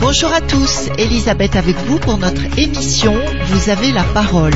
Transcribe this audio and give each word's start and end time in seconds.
Bonjour 0.00 0.32
à 0.32 0.40
tous, 0.40 0.88
Elisabeth 0.96 1.54
avec 1.56 1.76
vous 1.86 1.98
pour 1.98 2.16
notre 2.16 2.40
émission 2.58 3.14
Vous 3.48 3.68
avez 3.68 3.92
la 3.92 4.04
parole. 4.04 4.54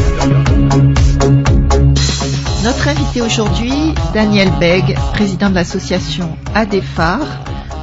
Notre 2.65 2.89
invité 2.89 3.21
aujourd'hui, 3.21 3.73
Daniel 4.15 4.51
Beg, 4.59 4.97
président 5.13 5.51
de 5.51 5.55
l'association 5.57 6.39
ADEFAR 6.55 7.21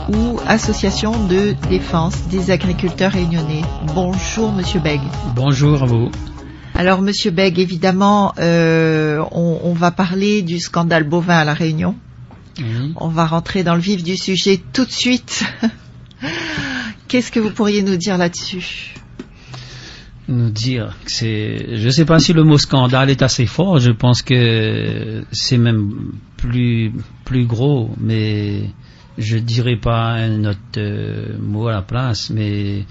ou 0.09 0.39
Association 0.47 1.27
de 1.27 1.53
défense 1.69 2.27
des 2.29 2.51
agriculteurs 2.51 3.11
réunionnais. 3.11 3.61
Bonjour 3.93 4.51
Monsieur 4.51 4.79
Beg. 4.79 4.99
Bonjour 5.35 5.83
à 5.83 5.85
vous. 5.85 6.11
Alors 6.75 7.01
Monsieur 7.01 7.31
Beg, 7.31 7.59
évidemment, 7.59 8.33
euh, 8.39 9.23
on, 9.31 9.59
on 9.63 9.73
va 9.73 9.91
parler 9.91 10.41
du 10.41 10.59
scandale 10.59 11.03
bovin 11.03 11.37
à 11.37 11.45
la 11.45 11.53
Réunion. 11.53 11.95
On 12.95 13.07
va 13.07 13.25
rentrer 13.25 13.63
dans 13.63 13.75
le 13.75 13.81
vif 13.81 14.03
du 14.03 14.17
sujet 14.17 14.61
tout 14.73 14.85
de 14.85 14.91
suite. 14.91 15.43
Qu'est-ce 17.07 17.31
que 17.31 17.39
vous 17.39 17.51
pourriez 17.51 17.81
nous 17.81 17.97
dire 17.97 18.17
là-dessus? 18.17 18.93
Nous 20.27 20.49
dire 20.49 20.95
que 21.03 21.11
c'est, 21.11 21.75
je 21.75 21.85
ne 21.85 21.91
sais 21.91 22.05
pas 22.05 22.19
si 22.19 22.33
le 22.33 22.43
mot 22.43 22.57
scandale 22.57 23.09
est 23.09 23.21
assez 23.21 23.45
fort. 23.45 23.79
Je 23.79 23.91
pense 23.91 24.21
que 24.21 25.23
c'est 25.31 25.57
même 25.57 26.13
plus 26.37 26.93
plus 27.25 27.45
gros, 27.45 27.89
mais 27.99 28.69
je 29.17 29.37
dirais 29.37 29.75
pas 29.75 30.13
un 30.13 30.45
autre 30.45 30.59
euh, 30.77 31.37
mot 31.39 31.67
à 31.67 31.71
la 31.71 31.81
place. 31.81 32.29
Mais 32.29 32.85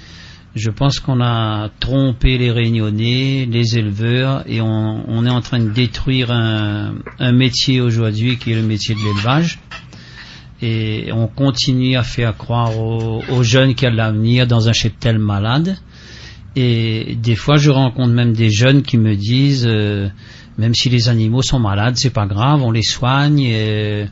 je 0.55 0.71
pense 0.71 1.01
qu'on 1.01 1.21
a 1.21 1.71
trompé 1.81 2.39
les 2.39 2.51
Réunionnais, 2.51 3.47
les 3.51 3.79
éleveurs, 3.79 4.43
et 4.47 4.61
on, 4.61 5.25
est 5.25 5.31
en 5.31 5.41
train 5.41 5.61
de 5.61 5.71
détruire 5.71 6.31
un, 6.31 7.33
métier 7.33 7.81
aujourd'hui 7.81 8.37
qui 8.37 8.53
est 8.53 8.57
le 8.57 8.63
métier 8.63 8.95
de 8.95 9.01
l'élevage. 9.01 9.59
et 10.61 11.11
on 11.13 11.29
continue 11.29 11.97
à 11.97 12.03
faire 12.03 12.37
croire 12.37 12.77
aux, 12.79 13.43
jeunes 13.43 13.75
qu'il 13.75 13.85
y 13.85 13.89
a 13.89 13.93
de 13.93 13.97
l'avenir 13.97 14.47
dans 14.47 14.69
un 14.69 14.73
cheptel 14.73 15.19
malade. 15.19 15.77
Et 16.57 17.17
des 17.23 17.37
fois, 17.37 17.57
je 17.57 17.71
rencontre 17.71 18.13
même 18.13 18.33
des 18.33 18.51
jeunes 18.51 18.83
qui 18.83 18.99
me 18.99 19.15
disent, 19.15 19.69
euh, 19.69 20.09
même 20.59 20.75
si 20.75 20.89
les 20.89 21.09
animaux 21.09 21.43
sont 21.43 21.61
malades, 21.61 21.97
c'est 21.97 22.13
pas 22.13 22.27
grave, 22.27 22.61
on 22.63 22.73
les 22.73 22.83
soigne 22.83 23.39
et, 23.39 24.09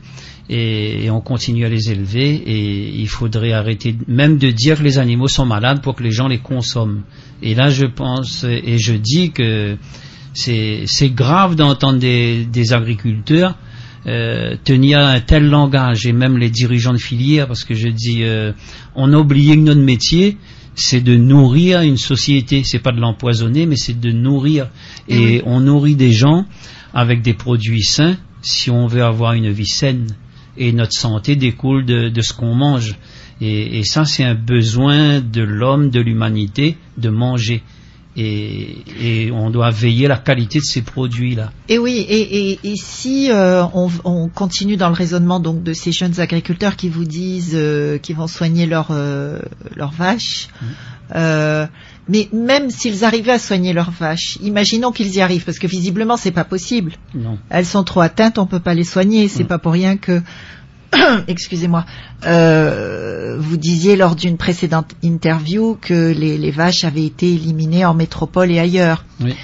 et, 0.49 1.05
et 1.05 1.11
on 1.11 1.21
continue 1.21 1.65
à 1.65 1.69
les 1.69 1.91
élever. 1.91 2.33
Et 2.35 2.89
il 2.99 3.07
faudrait 3.07 3.53
arrêter 3.53 3.95
même 4.07 4.37
de 4.37 4.51
dire 4.51 4.77
que 4.77 4.83
les 4.83 4.97
animaux 4.97 5.27
sont 5.27 5.45
malades 5.45 5.81
pour 5.81 5.95
que 5.95 6.03
les 6.03 6.11
gens 6.11 6.27
les 6.27 6.39
consomment. 6.39 7.03
Et 7.41 7.55
là, 7.55 7.69
je 7.69 7.85
pense 7.85 8.43
et 8.43 8.77
je 8.77 8.93
dis 8.93 9.31
que 9.31 9.77
c'est 10.33 11.09
grave 11.09 11.55
d'entendre 11.55 11.99
des, 11.99 12.45
des 12.45 12.73
agriculteurs 12.73 13.55
euh, 14.07 14.55
tenir 14.63 14.99
un 14.99 15.19
tel 15.19 15.49
langage 15.49 16.07
et 16.07 16.13
même 16.13 16.37
les 16.37 16.49
dirigeants 16.49 16.93
de 16.93 16.97
filière 16.97 17.47
parce 17.47 17.65
que 17.65 17.73
je 17.73 17.89
dis 17.89 18.23
euh, 18.23 18.53
on 18.95 19.11
a 19.11 19.17
oublié 19.17 19.55
que 19.55 19.61
notre 19.61 19.81
métier 19.81 20.37
c'est 20.73 21.01
de 21.01 21.17
nourrir 21.17 21.81
une 21.81 21.97
société 21.97 22.63
c'est 22.63 22.79
pas 22.79 22.93
de 22.93 23.01
l'empoisonner 23.01 23.65
mais 23.65 23.75
c'est 23.75 23.99
de 23.99 24.11
nourrir 24.11 24.69
et 25.09 25.41
on 25.45 25.59
nourrit 25.59 25.95
des 25.95 26.13
gens 26.13 26.45
avec 26.93 27.21
des 27.21 27.33
produits 27.33 27.83
sains 27.83 28.15
si 28.41 28.71
on 28.71 28.87
veut 28.87 29.03
avoir 29.03 29.33
une 29.33 29.51
vie 29.51 29.67
saine 29.67 30.07
et 30.59 30.73
notre 30.73 30.93
santé 30.93 31.35
découle 31.35 31.85
de, 31.85 32.09
de 32.09 32.21
ce 32.21 32.33
qu'on 32.33 32.53
mange. 32.53 32.95
Et, 33.41 33.79
et 33.79 33.83
ça 33.83 34.05
c'est 34.05 34.23
un 34.23 34.35
besoin 34.35 35.21
de 35.21 35.41
l'homme 35.41 35.89
de 35.89 36.01
l'humanité 36.01 36.77
de 36.97 37.09
manger. 37.09 37.63
Et, 38.17 38.79
et 38.99 39.31
on 39.31 39.49
doit 39.49 39.69
veiller 39.69 40.07
à 40.07 40.09
la 40.09 40.17
qualité 40.17 40.59
de 40.59 40.63
ces 40.65 40.81
produits 40.81 41.35
là 41.35 41.51
Et 41.69 41.77
oui, 41.77 42.05
et, 42.09 42.51
et, 42.51 42.59
et 42.63 42.75
si 42.75 43.31
euh, 43.31 43.63
on, 43.73 43.89
on 44.03 44.27
continue 44.27 44.75
dans 44.75 44.89
le 44.89 44.95
raisonnement 44.95 45.39
donc 45.39 45.63
de 45.63 45.73
ces 45.73 45.91
jeunes 45.93 46.19
agriculteurs 46.19 46.75
qui 46.75 46.89
vous 46.89 47.05
disent 47.05 47.53
euh, 47.53 47.97
qu'ils 47.97 48.17
vont 48.17 48.27
soigner 48.27 48.65
leurs 48.65 48.89
euh, 48.91 49.39
vaches, 49.97 50.49
euh, 51.15 51.65
mais 52.09 52.27
même 52.33 52.71
s'ils 52.71 53.05
arrivaient 53.05 53.33
à 53.33 53.39
soigner 53.39 53.71
leurs 53.71 53.91
vaches, 53.91 54.37
imaginons 54.41 54.91
qu'ils 54.91 55.13
y 55.15 55.21
arrivent, 55.21 55.45
parce 55.45 55.59
que 55.59 55.67
visiblement 55.67 56.17
c'est 56.17 56.31
pas 56.31 56.43
possible. 56.43 56.93
non 57.13 57.37
Elles 57.49 57.65
sont 57.65 57.83
trop 57.83 58.01
atteintes, 58.01 58.37
on 58.39 58.47
peut 58.47 58.59
pas 58.59 58.73
les 58.73 58.83
soigner. 58.83 59.27
C'est 59.27 59.43
Mm. 59.43 59.47
pas 59.47 59.59
pour 59.59 59.71
rien 59.73 59.95
que, 59.95 60.21
excusez-moi, 61.27 61.85
euh, 62.25 63.37
vous 63.39 63.57
disiez 63.57 63.95
lors 63.95 64.15
d'une 64.15 64.37
précédente 64.37 64.91
interview 65.03 65.77
que 65.79 66.11
les, 66.11 66.37
les 66.37 66.51
vaches 66.51 66.83
avaient 66.83 67.05
été 67.05 67.31
éliminées 67.33 67.85
en 67.85 67.93
métropole 67.93 68.51
et 68.51 68.59
ailleurs. 68.59 69.05
oui 69.21 69.35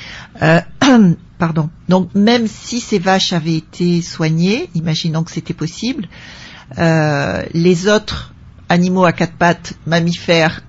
Euh, 0.41 0.59
pardon. 1.37 1.69
Donc 1.87 2.09
même 2.15 2.47
si 2.47 2.79
ces 2.79 2.99
vaches 2.99 3.31
avaient 3.31 3.55
été 3.57 4.01
soignées, 4.01 4.69
imaginons 4.75 5.23
que 5.23 5.31
c'était 5.31 5.53
possible, 5.53 6.07
euh, 6.77 7.43
les 7.53 7.87
autres 7.87 8.33
animaux 8.69 9.05
à 9.05 9.11
quatre 9.13 9.33
pattes, 9.33 9.75
mammifères, 9.85 10.61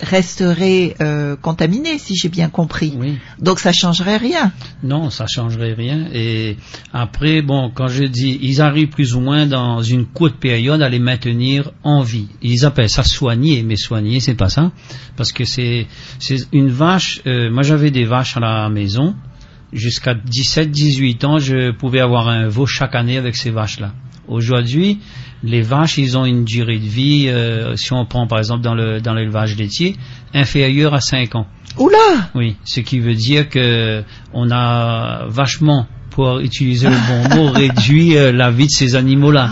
resteraient 0.00 0.94
euh, 1.00 1.36
contaminés, 1.36 1.98
si 1.98 2.14
j'ai 2.16 2.28
bien 2.28 2.48
compris. 2.48 2.94
oui 2.96 3.18
Donc 3.40 3.60
ça 3.60 3.72
changerait 3.72 4.16
rien. 4.16 4.52
Non, 4.82 5.10
ça 5.10 5.26
changerait 5.26 5.74
rien. 5.74 6.06
Et 6.12 6.56
après, 6.92 7.42
bon, 7.42 7.70
quand 7.74 7.88
je 7.88 8.04
dis, 8.04 8.38
ils 8.42 8.60
arrivent 8.60 8.88
plus 8.88 9.14
ou 9.14 9.20
moins 9.20 9.46
dans 9.46 9.82
une 9.82 10.06
courte 10.06 10.36
période 10.36 10.82
à 10.82 10.88
les 10.88 10.98
maintenir 10.98 11.72
en 11.82 12.02
vie. 12.02 12.28
Ils 12.42 12.64
appellent 12.64 12.90
ça 12.90 13.02
soigner, 13.04 13.62
mais 13.62 13.76
soigner, 13.76 14.20
c'est 14.20 14.34
pas 14.34 14.48
ça, 14.48 14.72
parce 15.16 15.32
que 15.32 15.44
c'est 15.44 15.86
c'est 16.18 16.46
une 16.52 16.68
vache. 16.68 17.20
euh, 17.26 17.50
moi, 17.50 17.62
j'avais 17.62 17.90
des 17.90 18.04
vaches 18.04 18.36
à 18.36 18.40
la 18.40 18.68
maison. 18.68 19.14
Jusqu'à 19.72 20.14
17-18 20.14 21.24
ans, 21.24 21.38
je 21.38 21.72
pouvais 21.72 22.00
avoir 22.00 22.28
un 22.28 22.46
veau 22.48 22.66
chaque 22.66 22.94
année 22.94 23.16
avec 23.16 23.36
ces 23.36 23.50
vaches-là. 23.50 23.94
Aujourd'hui, 24.28 25.00
les 25.44 25.62
vaches, 25.62 25.98
ils 25.98 26.16
ont 26.16 26.24
une 26.24 26.44
durée 26.44 26.78
de 26.78 26.86
vie, 26.86 27.26
euh, 27.28 27.74
si 27.76 27.92
on 27.92 28.04
prend 28.06 28.26
par 28.26 28.38
exemple 28.38 28.62
dans 28.62 28.74
le 28.74 29.00
dans 29.00 29.14
l'élevage 29.14 29.56
laitier, 29.56 29.96
inférieure 30.34 30.94
à 30.94 31.00
5 31.00 31.34
ans. 31.34 31.46
Oula 31.78 31.96
Oui, 32.34 32.56
ce 32.64 32.80
qui 32.80 33.00
veut 33.00 33.14
dire 33.14 33.48
que 33.48 34.02
on 34.32 34.50
a 34.50 35.24
vachement, 35.28 35.86
pour 36.10 36.38
utiliser 36.40 36.88
le 36.88 36.96
bon 37.08 37.34
mot, 37.36 37.50
réduit 37.52 38.16
euh, 38.16 38.30
la 38.32 38.50
vie 38.50 38.66
de 38.66 38.70
ces 38.70 38.94
animaux-là. 38.96 39.50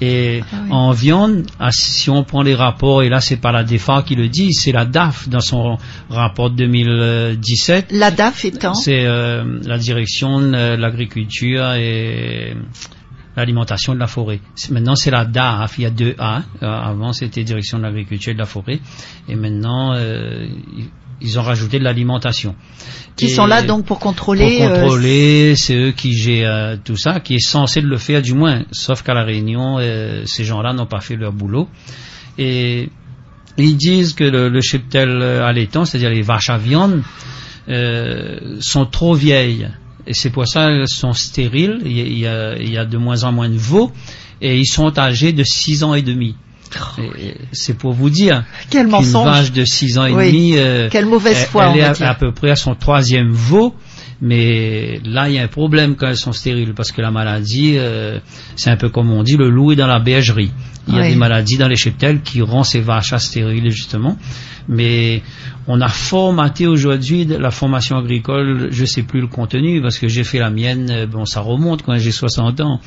Et 0.00 0.42
Ah 0.52 0.56
oui. 0.64 0.68
en 0.72 0.90
viande, 0.90 1.46
ah, 1.60 1.68
si 1.70 2.10
on 2.10 2.24
prend 2.24 2.42
les 2.42 2.54
rapports, 2.56 3.02
et 3.04 3.08
là 3.08 3.20
c'est 3.20 3.36
pas 3.36 3.52
la 3.52 3.62
DEFA 3.62 4.02
qui 4.02 4.16
le 4.16 4.28
dit, 4.28 4.52
c'est 4.52 4.72
la 4.72 4.84
DAF 4.84 5.28
dans 5.28 5.40
son 5.40 5.78
rapport 6.10 6.50
de 6.50 6.56
2017, 6.56 7.86
La 7.92 8.10
DAF 8.10 8.44
étant? 8.44 8.74
C'est 8.74 9.04
euh, 9.06 9.44
la 9.64 9.78
direction 9.78 10.40
de 10.40 10.74
l'agriculture 10.76 11.72
et 11.74 12.54
l'alimentation 13.36 13.94
de 13.94 13.98
la 13.98 14.06
forêt. 14.06 14.40
Maintenant 14.70 14.94
c'est 14.96 15.10
la 15.10 15.24
DAF, 15.24 15.78
il 15.78 15.82
y 15.82 15.86
a 15.86 15.90
deux 15.90 16.14
A. 16.18 16.42
Euh, 16.62 16.66
avant 16.66 17.12
c'était 17.12 17.44
direction 17.44 17.78
de 17.78 17.82
l'agriculture 17.84 18.30
et 18.30 18.34
de 18.34 18.38
la 18.38 18.46
forêt, 18.46 18.80
et 19.28 19.34
maintenant 19.34 19.92
euh, 19.94 20.46
ils- 21.20 21.38
ont 21.38 21.42
rajouté 21.42 21.78
de 21.78 21.84
l'alimentation. 21.84 22.54
qui 23.16 23.26
Et 23.26 23.28
sont 23.28 23.46
là 23.46 23.62
donc 23.62 23.86
pour 23.86 23.98
contrôler. 23.98 24.58
pour 24.58 24.66
euh, 24.66 24.80
contrôler, 24.82 25.54
c'est 25.56 25.74
eux 25.76 25.90
qui 25.92 26.12
gèrent 26.12 26.50
euh, 26.52 26.76
tout 26.84 26.96
ça, 26.96 27.20
qui 27.20 27.36
est 27.36 27.44
censé 27.46 27.80
le 27.80 27.96
faire 27.96 28.20
du 28.22 28.34
moins. 28.34 28.62
Sauf 28.72 29.02
qu'à 29.02 29.14
la 29.14 29.22
Réunion, 29.24 29.78
euh, 29.78 30.22
ces 30.26 30.44
gens-là 30.44 30.72
n'ont 30.74 30.86
pas 30.86 31.00
fait 31.00 31.16
leur 31.16 31.32
boulot. 31.32 31.68
Et 32.36 32.90
ils 33.56 33.76
disent 33.76 34.12
que 34.12 34.24
le, 34.24 34.48
le 34.48 34.60
cheptel 34.60 35.22
allaitant, 35.22 35.84
c'est-à-dire 35.84 36.10
les 36.10 36.22
vaches 36.22 36.50
à 36.50 36.58
viande, 36.58 37.02
euh, 37.68 38.56
sont 38.60 38.84
trop 38.84 39.14
vieilles. 39.14 39.68
Et 40.06 40.14
c'est 40.14 40.30
pour 40.30 40.46
ça 40.46 40.68
qu'elles 40.68 40.88
sont 40.88 41.12
stériles. 41.12 41.80
Il 41.84 42.18
y, 42.18 42.26
a, 42.26 42.56
il 42.56 42.72
y 42.72 42.86
de 42.86 42.98
moins 42.98 43.24
en 43.24 43.32
moins 43.32 43.48
de 43.48 43.56
veaux. 43.56 43.92
Et 44.40 44.58
ils 44.58 44.66
sont 44.66 44.98
âgés 44.98 45.32
de 45.32 45.44
6 45.44 45.84
ans 45.84 45.94
et 45.94 46.02
demi. 46.02 46.36
Et 46.98 47.36
C'est 47.52 47.74
pour 47.74 47.92
vous 47.92 48.10
dire 48.10 48.44
Quel 48.70 48.82
qu'une 48.82 48.90
mensonge 48.90 49.26
vache 49.26 49.52
de 49.52 49.64
6 49.64 49.98
ans 49.98 50.06
et 50.06 50.12
Oui. 50.12 50.26
demi, 50.26 50.56
euh, 50.56 50.88
Quelle 50.90 51.06
mauvaise 51.06 51.44
foi, 51.46 51.70
elle 51.72 51.80
est 51.80 52.02
à 52.02 52.14
peu 52.14 52.32
près 52.32 52.50
à 52.50 52.56
son 52.56 52.74
troisième 52.74 53.30
veau. 53.30 53.74
Mais 54.20 55.00
là, 55.04 55.28
il 55.28 55.34
y 55.34 55.38
a 55.38 55.42
un 55.42 55.48
problème 55.48 55.96
quand 55.96 56.06
elles 56.08 56.16
sont 56.16 56.32
stériles 56.32 56.72
parce 56.74 56.92
que 56.92 57.02
la 57.02 57.10
maladie, 57.10 57.74
euh, 57.76 58.18
c'est 58.56 58.70
un 58.70 58.76
peu 58.76 58.88
comme 58.88 59.10
on 59.10 59.22
dit, 59.22 59.36
le 59.36 59.50
loup 59.50 59.72
est 59.72 59.76
dans 59.76 59.86
la 59.86 59.98
bergerie. 60.00 60.50
Il 60.86 60.94
y 60.94 60.98
a 60.98 61.02
Oui. 61.02 61.10
des 61.10 61.16
maladies 61.16 61.56
dans 61.56 61.68
les 61.68 61.76
cheptels 61.76 62.20
qui 62.20 62.42
rendent 62.42 62.66
ces 62.66 62.80
vaches 62.80 63.14
stériles 63.16 63.70
justement. 63.70 64.16
Mais 64.68 65.22
on 65.66 65.80
a 65.80 65.88
formaté 65.88 66.66
aujourd'hui 66.66 67.24
la 67.26 67.50
formation 67.50 67.96
agricole, 67.98 68.68
je 68.70 68.84
sais 68.84 69.02
plus 69.02 69.20
le 69.20 69.26
contenu 69.26 69.80
parce 69.82 69.98
que 69.98 70.08
j'ai 70.08 70.24
fait 70.24 70.38
la 70.38 70.50
mienne, 70.50 70.90
euh, 70.90 71.06
bon 71.06 71.24
ça 71.26 71.40
remonte 71.40 71.82
quand 71.82 71.96
j'ai 71.98 72.12
60 72.12 72.60
ans, 72.60 72.80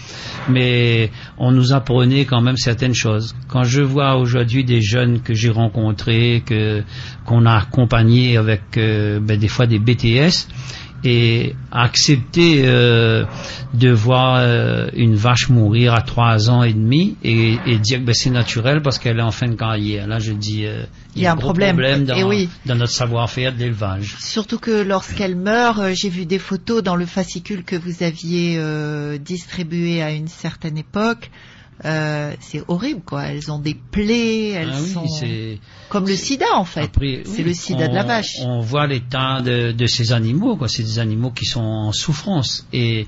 mais 0.49 1.11
on 1.37 1.51
nous 1.51 1.73
apprenait 1.73 2.25
quand 2.25 2.41
même 2.41 2.57
certaines 2.57 2.95
choses. 2.95 3.35
Quand 3.47 3.63
je 3.63 3.81
vois 3.81 4.15
aujourd'hui 4.15 4.63
des 4.63 4.81
jeunes 4.81 5.21
que 5.21 5.33
j'ai 5.33 5.49
rencontrés, 5.49 6.43
que 6.45 6.83
qu'on 7.25 7.45
a 7.45 7.57
accompagnés 7.57 8.37
avec 8.37 8.61
euh, 8.77 9.19
ben, 9.19 9.37
des 9.39 9.47
fois 9.47 9.67
des 9.67 9.79
BTS, 9.79 10.47
et 11.07 11.55
accepter 11.71 12.63
euh, 12.65 13.23
de 13.73 13.89
voir 13.89 14.39
euh, 14.39 14.89
une 14.93 15.15
vache 15.15 15.47
mourir 15.49 15.93
à 15.93 16.01
trois 16.01 16.49
ans 16.49 16.63
et 16.63 16.73
demi 16.73 17.15
et, 17.23 17.57
et 17.65 17.77
dire 17.79 17.99
que 17.99 18.03
ben, 18.03 18.13
c'est 18.13 18.29
naturel 18.29 18.81
parce 18.81 18.99
qu'elle 18.99 19.19
est 19.19 19.23
en 19.23 19.31
fin 19.31 19.47
de 19.47 19.55
carrière. 19.55 20.05
Là, 20.07 20.19
je 20.19 20.33
dis, 20.33 20.65
euh, 20.65 20.83
Il 21.15 21.21
y 21.21 21.25
a 21.25 21.31
un 21.31 21.37
problème. 21.37 21.77
dans, 22.05 22.15
Et 22.15 22.23
oui. 22.23 22.49
dans 22.65 22.75
notre 22.75 22.91
savoir-faire 22.91 23.53
d'élevage. 23.53 24.15
Surtout 24.19 24.59
que 24.59 24.83
lorsqu'elle 24.83 25.35
meurt, 25.35 25.93
j'ai 25.93 26.09
vu 26.09 26.25
des 26.25 26.39
photos 26.39 26.83
dans 26.83 26.95
le 26.95 27.05
fascicule 27.05 27.63
que 27.63 27.75
vous 27.75 28.03
aviez 28.03 28.59
distribué 29.19 30.01
à 30.01 30.11
une 30.11 30.27
certaine 30.27 30.77
époque. 30.77 31.31
Euh, 31.85 32.33
c'est 32.39 32.63
horrible, 32.67 33.01
quoi. 33.05 33.25
Elles 33.25 33.51
ont 33.51 33.59
des 33.59 33.75
plaies, 33.75 34.49
elles 34.49 34.71
Ah 34.73 34.77
oui, 34.81 34.89
sont 34.89 35.05
comme 35.89 36.07
le 36.07 36.15
sida, 36.15 36.45
en 36.55 36.65
fait. 36.65 36.89
C'est 37.25 37.43
le 37.43 37.53
sida 37.53 37.87
de 37.87 37.93
la 37.93 38.03
vache. 38.03 38.33
On 38.43 38.59
voit 38.61 38.87
l'état 38.87 39.41
de, 39.41 39.71
de 39.71 39.85
ces 39.85 40.11
animaux, 40.11 40.57
quoi. 40.57 40.67
C'est 40.67 40.81
des 40.83 40.97
animaux 40.99 41.29
qui 41.31 41.45
sont 41.45 41.61
en 41.61 41.91
souffrance 41.91 42.67
et 42.73 43.05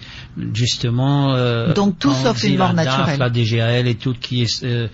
justement. 0.54 1.33
euh, 1.33 1.74
Donc, 1.74 1.98
tout 2.00 2.13
sauf 2.13 2.44
une 2.44 2.57
mort 2.57 2.74
la 2.74 2.86
DAF, 2.86 2.98
naturelle. 2.98 3.19
La 3.19 3.30
DGAL 3.30 3.88
et 3.88 3.95
tout 3.95 4.13
qui 4.19 4.44
est, 4.44 4.63
euh, 4.63 4.88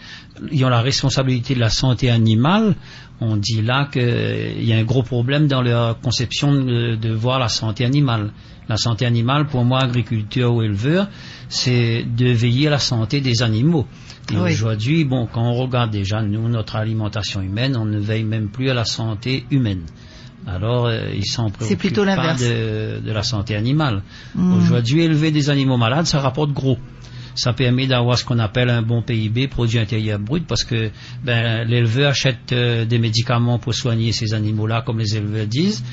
ils 0.51 0.63
ont 0.65 0.69
la 0.69 0.81
responsabilité 0.81 1.53
de 1.55 1.59
la 1.59 1.69
santé 1.69 2.09
animale. 2.09 2.75
On 3.21 3.37
dit 3.37 3.61
là 3.61 3.87
qu'il 3.91 4.63
y 4.65 4.73
a 4.73 4.77
un 4.77 4.83
gros 4.83 5.03
problème 5.03 5.47
dans 5.47 5.61
leur 5.61 5.99
conception 6.01 6.53
de, 6.53 6.95
de 6.95 7.13
voir 7.13 7.39
la 7.39 7.47
santé 7.49 7.85
animale. 7.85 8.31
La 8.69 8.77
santé 8.77 9.05
animale, 9.05 9.45
pour 9.47 9.63
moi, 9.63 9.79
agriculteur 9.83 10.53
ou 10.53 10.61
éleveur, 10.63 11.07
c'est 11.49 12.03
de 12.03 12.27
veiller 12.31 12.67
à 12.67 12.71
la 12.71 12.79
santé 12.79 13.21
des 13.21 13.43
animaux. 13.43 13.85
Et 14.33 14.37
Oui. 14.37 14.53
aujourd'hui, 14.53 15.05
bon, 15.05 15.27
quand 15.31 15.43
on 15.43 15.53
regarde 15.53 15.91
déjà, 15.91 16.21
nous, 16.23 16.49
notre 16.49 16.75
alimentation 16.77 17.41
humaine, 17.41 17.77
on 17.77 17.85
ne 17.85 17.99
veille 17.99 18.23
même 18.23 18.49
plus 18.49 18.69
à 18.71 18.73
la 18.73 18.85
santé 18.85 19.45
humaine. 19.51 19.83
Alors, 20.47 20.85
euh, 20.87 21.09
ils 21.13 21.25
s'en 21.25 21.47
C'est 21.47 21.53
préoccupent 21.53 21.79
plutôt 21.79 22.05
pas 22.05 22.15
l'inverse. 22.15 22.41
de, 22.41 23.01
de 23.05 23.11
la 23.11 23.23
santé 23.23 23.55
animale. 23.55 24.01
Mm. 24.35 24.53
Aujourd'hui, 24.57 25.01
élever 25.03 25.31
des 25.31 25.49
animaux 25.49 25.77
malades, 25.77 26.05
ça 26.05 26.19
rapporte 26.19 26.51
gros. 26.51 26.77
Ça 27.35 27.51
permet 27.53 27.85
d'avoir 27.87 28.17
ce 28.17 28.23
qu'on 28.25 28.39
appelle 28.39 28.69
un 28.69 28.81
bon 28.81 29.01
PIB, 29.01 29.47
produit 29.47 29.77
intérieur 29.77 30.19
brut, 30.19 30.45
parce 30.47 30.63
que 30.63 30.89
ben, 31.23 31.67
l'éleveur 31.67 32.11
achète 32.11 32.51
euh, 32.53 32.85
des 32.85 32.97
médicaments 32.97 33.59
pour 33.59 33.73
soigner 33.73 34.11
ces 34.11 34.33
animaux-là, 34.33 34.83
comme 34.85 34.99
les 34.99 35.17
éleveurs 35.17 35.45
disent, 35.47 35.83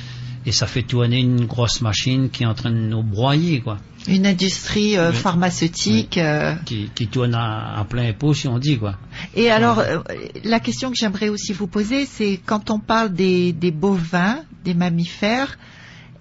et 0.47 0.53
ça 0.53 0.67
fait 0.67 0.83
tourner 0.83 1.19
une 1.21 1.47
grosse 1.47 1.81
machine 1.81 2.29
qui 2.31 2.43
est 2.43 2.47
en 2.47 2.55
train 2.55 2.71
de 2.71 2.77
nous 2.77 3.03
broyer, 3.03 3.61
quoi, 3.61 3.79
Une 4.09 4.27
industrie 4.27 4.97
euh, 4.97 5.11
Oui. 5.11 5.17
pharmaceutique. 5.17 6.19
euh, 6.19 6.55
qui, 6.65 6.91
qui 6.95 7.07
tourne 7.07 7.35
à, 7.35 7.79
à 7.79 7.85
plein 7.85 8.13
pot, 8.13 8.35
si 8.35 8.49
on 8.49 8.59
dit, 8.59 8.79
quoi. 8.79 8.97
Et 9.35 9.51
alors, 9.51 9.79
euh, 9.79 10.01
la 10.45 10.59
question 10.61 10.91
que 10.91 10.97
j'aimerais 10.97 11.29
aussi 11.29 11.53
vous 11.53 11.69
poser, 11.69 12.07
c'est 12.07 12.41
quand 12.45 12.71
on 12.71 12.81
parle 12.81 13.13
des, 13.13 13.53
des 13.53 13.71
bovins, 13.71 14.39
des 14.65 14.75
mammifères, 14.75 15.59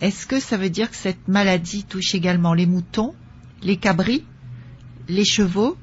est-ce 0.01 0.25
que 0.27 0.39
ça 0.39 0.57
veut 0.57 0.69
dire 0.69 0.89
que 0.89 0.95
cette 0.97 1.27
maladie 1.27 1.83
touche 1.83 2.13
également 2.15 2.53
les 2.53 2.65
moutons, 2.67 3.13
les 3.63 3.77
cabris, 3.77 4.23
les 5.09 5.25
chevaux 5.25 5.77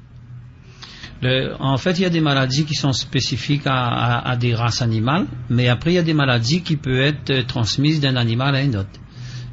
Le- 1.21 1.53
en 1.59 1.77
fait, 1.77 1.91
il 1.99 2.01
y 2.03 2.05
a 2.05 2.09
des 2.09 2.21
maladies 2.21 2.63
qui 2.65 2.75
sont 2.75 2.93
spécifiques 2.93 3.67
à, 3.67 3.87
à- 3.87 4.29
à 4.31 4.35
des 4.37 4.55
races 4.55 4.81
animales, 4.81 5.25
mais 5.49 5.67
après, 5.67 5.91
il 5.91 5.95
y 5.95 5.99
a 5.99 6.03
des 6.03 6.13
maladies 6.13 6.61
qui 6.61 6.77
peuvent 6.77 6.99
être 7.01 7.45
transmises 7.45 7.99
d'un 7.99 8.15
animal 8.15 8.55
à 8.55 8.59
un 8.59 8.69
autre. 8.73 8.89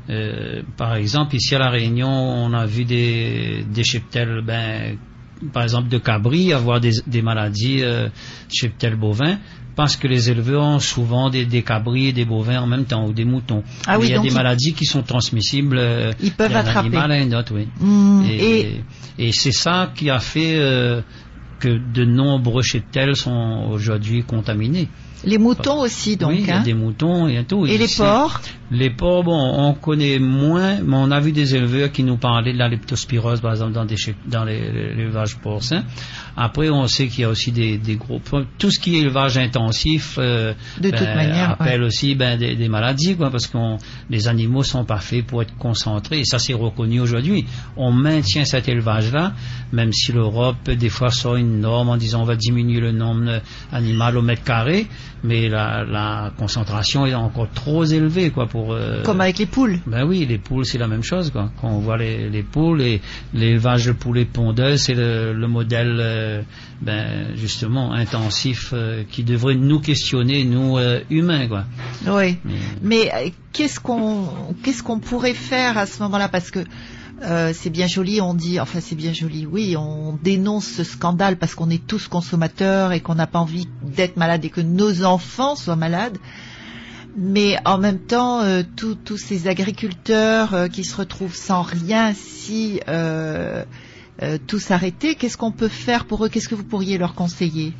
Euh, 0.08 0.62
par 0.76 0.94
exemple, 0.94 1.34
ici 1.34 1.54
à 1.56 1.58
La 1.58 1.70
Réunion, 1.70 2.08
on 2.08 2.52
a 2.52 2.64
vu 2.66 2.84
des, 2.84 3.64
des 3.68 3.82
cheptels, 3.82 4.42
ben, 4.46 4.96
par 5.52 5.64
exemple 5.64 5.88
de 5.88 5.98
cabris, 5.98 6.52
avoir 6.52 6.80
des, 6.80 6.92
des 7.08 7.22
maladies 7.22 7.82
euh, 7.82 8.08
cheptels 8.48 8.94
bovins, 8.94 9.38
parce 9.74 9.96
que 9.96 10.06
les 10.06 10.30
éleveurs 10.30 10.62
ont 10.62 10.78
souvent 10.78 11.28
des, 11.28 11.44
des 11.44 11.62
cabris 11.62 12.06
et 12.06 12.12
des 12.12 12.24
bovins 12.24 12.60
en 12.62 12.66
même 12.68 12.84
temps, 12.84 13.04
ou 13.06 13.12
des 13.12 13.24
moutons. 13.24 13.64
Ah 13.88 13.98
oui, 13.98 14.06
il 14.06 14.10
y 14.10 14.14
a 14.14 14.18
des 14.22 14.28
maladies 14.36 14.72
qui 14.74 14.86
sont 14.86 15.02
transmissibles 15.02 15.76
euh, 15.78 16.12
d'un 16.48 16.54
animal 16.78 17.10
à 17.10 17.14
un 17.16 17.32
autre, 17.32 17.52
oui. 17.56 17.66
Hmm, 17.80 18.22
Et, 18.30 18.60
et, 19.18 19.26
et 19.26 19.32
c'est 19.32 19.52
ça 19.52 19.90
qui 19.94 20.08
a 20.08 20.20
fait 20.20 20.54
euh, 20.56 21.02
que 21.58 21.68
de 21.68 22.04
nombreux 22.04 22.62
cheptels 22.62 23.16
sont 23.16 23.68
aujourd'hui 23.70 24.22
contaminés. 24.22 24.88
les 25.24 25.38
moutons 25.38 25.80
aussi, 25.80 26.16
donc. 26.16 26.30
oui, 26.30 26.38
il 26.40 26.46
y 26.46 26.50
a 26.50 26.58
hein. 26.58 26.62
des 26.62 26.74
moutons 26.74 27.28
et 27.28 27.44
tout. 27.44 27.66
Et 27.66 27.78
les 27.78 27.88
porcs? 27.88 28.40
Les 28.72 28.90
porcs, 28.90 29.22
bon, 29.22 29.38
on 29.38 29.74
connaît 29.74 30.18
moins, 30.18 30.80
mais 30.82 30.96
on 30.96 31.12
a 31.12 31.20
vu 31.20 31.30
des 31.30 31.54
éleveurs 31.54 31.92
qui 31.92 32.02
nous 32.02 32.16
parlaient 32.16 32.52
de 32.52 32.58
la 32.58 32.68
leptospirose, 32.68 33.40
par 33.40 33.52
exemple, 33.52 33.72
dans, 33.72 33.84
des 33.84 33.94
dans 34.26 34.44
l'élevage 34.44 35.36
porcin. 35.36 35.84
Après, 36.36 36.68
on 36.68 36.88
sait 36.88 37.06
qu'il 37.06 37.20
y 37.20 37.24
a 37.24 37.28
aussi 37.28 37.52
des, 37.52 37.78
des 37.78 37.94
gros... 37.94 38.20
Tout 38.58 38.70
ce 38.72 38.80
qui 38.80 38.96
est 38.96 39.02
élevage 39.02 39.38
intensif, 39.38 40.16
euh, 40.18 40.52
De 40.80 40.90
toute 40.90 41.00
manière, 41.00 41.52
appelle 41.52 41.84
aussi 41.84 42.16
ben, 42.16 42.36
des, 42.36 42.56
des 42.56 42.68
maladies, 42.68 43.14
quoi, 43.16 43.30
parce 43.30 43.46
que 43.46 43.56
les 44.10 44.26
animaux 44.26 44.64
sont 44.64 44.84
pas 44.84 44.98
faits 44.98 45.24
pour 45.24 45.42
être 45.42 45.56
concentrés, 45.56 46.20
et 46.20 46.24
ça 46.24 46.40
c'est 46.40 46.52
reconnu 46.54 47.00
aujourd'hui. 47.00 47.46
On 47.76 47.92
maintient 47.92 48.44
cet 48.44 48.68
élevage-là, 48.68 49.34
même 49.72 49.92
si 49.92 50.10
l'Europe 50.10 50.68
des 50.68 50.88
fois 50.88 51.10
sort 51.10 51.36
une 51.36 51.60
norme 51.60 51.88
en 51.88 51.96
disant 51.96 52.22
on 52.22 52.24
va 52.24 52.34
diminuer 52.36 52.80
le 52.80 52.90
nombre 52.90 53.40
animal 53.70 54.16
au 54.16 54.22
mètre 54.22 54.42
carré, 54.42 54.86
mais 55.22 55.48
la, 55.48 55.84
la 55.84 56.32
concentration 56.36 57.06
est 57.06 57.14
encore 57.14 57.48
trop 57.54 57.84
élevée, 57.84 58.30
quoi, 58.30 58.46
pour. 58.46 58.55
Euh, 58.72 59.02
Comme 59.02 59.20
avec 59.20 59.38
les 59.38 59.46
poules. 59.46 59.78
ben 59.86 60.04
oui, 60.06 60.24
les 60.26 60.38
poules, 60.38 60.64
c'est 60.66 60.78
la 60.78 60.88
même 60.88 61.02
chose. 61.02 61.30
Quoi. 61.30 61.50
Quand 61.60 61.68
on 61.68 61.78
voit 61.78 61.96
les, 61.96 62.28
les 62.30 62.42
poules, 62.42 62.82
et 62.82 63.00
l'élevage 63.34 63.86
de 63.86 63.92
poulet 63.92 64.24
pondeuses, 64.24 64.82
c'est 64.82 64.94
le, 64.94 65.32
le 65.32 65.48
modèle 65.48 65.98
euh, 66.00 66.42
ben, 66.80 67.34
justement 67.36 67.92
intensif 67.92 68.70
euh, 68.72 69.02
qui 69.10 69.22
devrait 69.24 69.54
nous 69.54 69.80
questionner, 69.80 70.44
nous 70.44 70.76
humains. 71.10 71.48
Quoi. 71.48 71.64
Oui. 72.06 72.36
Mais- 72.44 72.54
Mais 72.82 73.32
qu'est-ce 73.52 73.80
qu'on 73.80 74.24
qu'est-ce 74.62 74.82
qu'on 74.82 74.98
pourrait 75.00 75.34
faire 75.34 75.78
à 75.78 75.86
ce 75.86 76.02
moment-là? 76.02 76.28
Parce 76.28 76.50
que 76.50 76.60
euh, 77.22 77.52
c'est 77.54 77.70
bien 77.70 77.86
joli, 77.86 78.20
on 78.20 78.34
dit, 78.34 78.60
enfin 78.60 78.80
c'est 78.80 78.94
bien 78.94 79.14
joli, 79.14 79.46
oui, 79.46 79.74
on 79.78 80.18
dénonce 80.22 80.66
ce 80.66 80.84
scandale 80.84 81.38
parce 81.38 81.54
qu'on 81.54 81.70
est 81.70 81.86
tous 81.86 82.08
consommateurs 82.08 82.92
et 82.92 83.00
qu'on 83.00 83.14
n'a 83.14 83.26
pas 83.26 83.38
envie 83.38 83.66
d'être 83.82 84.18
malade 84.18 84.44
et 84.44 84.50
que 84.50 84.60
nos 84.60 85.02
enfants 85.04 85.56
soient 85.56 85.76
malades. 85.76 86.18
Mais 87.16 87.56
en 87.64 87.78
même 87.78 87.98
temps, 87.98 88.42
euh, 88.42 88.62
tous 88.76 89.16
ces 89.16 89.48
agriculteurs 89.48 90.52
euh, 90.52 90.68
qui 90.68 90.84
se 90.84 90.94
retrouvent 90.94 91.34
sans 91.34 91.62
rien 91.62 92.12
si 92.12 92.80
euh, 92.88 93.64
tout 94.46 94.58
s'arrêtait, 94.58 95.14
qu'est-ce 95.14 95.38
qu'on 95.38 95.50
peut 95.50 95.68
faire 95.68 96.04
pour 96.04 96.24
eux? 96.24 96.28
Qu'est-ce 96.28 96.48
que 96.48 96.54
vous 96.54 96.64
pourriez 96.64 96.98
leur 96.98 97.14
conseiller? 97.14 97.72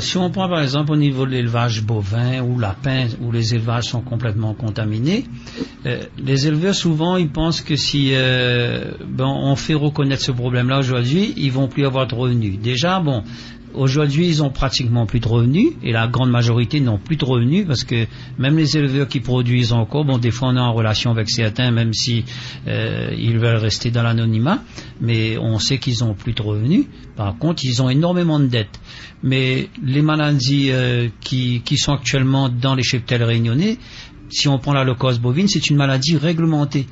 Si 0.00 0.16
on 0.16 0.30
prend 0.30 0.48
par 0.48 0.62
exemple 0.62 0.92
au 0.92 0.96
niveau 0.96 1.26
de 1.26 1.32
l'élevage 1.32 1.82
bovin 1.82 2.40
ou 2.40 2.58
lapin, 2.58 3.08
où 3.20 3.30
les 3.30 3.54
élevages 3.54 3.84
sont 3.84 4.00
complètement 4.00 4.54
contaminés, 4.54 5.24
les 6.16 6.46
éleveurs 6.46 6.74
souvent 6.74 7.18
ils 7.18 7.28
pensent 7.28 7.60
que 7.60 7.76
si 7.76 8.14
bon, 9.06 9.28
on 9.28 9.54
fait 9.54 9.74
reconnaître 9.74 10.22
ce 10.22 10.32
problème-là 10.32 10.78
aujourd'hui, 10.78 11.34
ils 11.36 11.52
vont 11.52 11.68
plus 11.68 11.84
avoir 11.84 12.06
de 12.06 12.14
revenus. 12.14 12.58
Déjà, 12.60 12.98
bon, 13.00 13.24
aujourd'hui 13.74 14.26
ils 14.26 14.42
ont 14.42 14.50
pratiquement 14.50 15.06
plus 15.06 15.20
de 15.20 15.28
revenus 15.28 15.72
et 15.82 15.92
la 15.92 16.06
grande 16.06 16.30
majorité 16.30 16.80
n'ont 16.80 16.98
plus 16.98 17.16
de 17.16 17.24
revenus 17.24 17.66
parce 17.66 17.84
que 17.84 18.06
même 18.38 18.56
les 18.56 18.76
éleveurs 18.76 19.08
qui 19.08 19.20
produisent 19.20 19.72
encore, 19.72 20.04
bon, 20.04 20.18
des 20.18 20.30
fois 20.30 20.48
on 20.48 20.56
est 20.56 20.60
en 20.60 20.72
relation 20.72 21.10
avec 21.10 21.30
certains, 21.30 21.70
même 21.70 21.92
si 21.92 22.24
euh, 22.66 23.14
ils 23.16 23.38
veulent 23.38 23.56
rester 23.56 23.90
dans 23.90 24.02
l'anonymat, 24.02 24.62
mais 25.00 25.38
on 25.38 25.58
sait 25.58 25.78
qu'ils 25.78 26.04
ont 26.04 26.14
plus 26.14 26.32
de 26.32 26.42
revenus. 26.42 26.86
Par 27.16 27.36
contre, 27.36 27.64
ils 27.64 27.82
ont 27.82 27.90
énormément 27.90 28.40
de 28.40 28.46
dettes. 28.46 28.80
Mais 29.22 29.68
les 29.82 30.02
maladies 30.02 30.70
euh, 30.70 31.08
qui, 31.20 31.62
qui 31.64 31.76
sont 31.76 31.92
actuellement 31.92 32.48
dans 32.48 32.74
les 32.74 32.82
cheptels 32.82 33.22
réunionnais, 33.22 33.78
si 34.30 34.48
on 34.48 34.58
prend 34.58 34.72
la 34.72 34.84
leucose 34.84 35.18
bovine, 35.18 35.46
c'est 35.48 35.68
une 35.68 35.76
maladie 35.76 36.16
réglementée. 36.16 36.86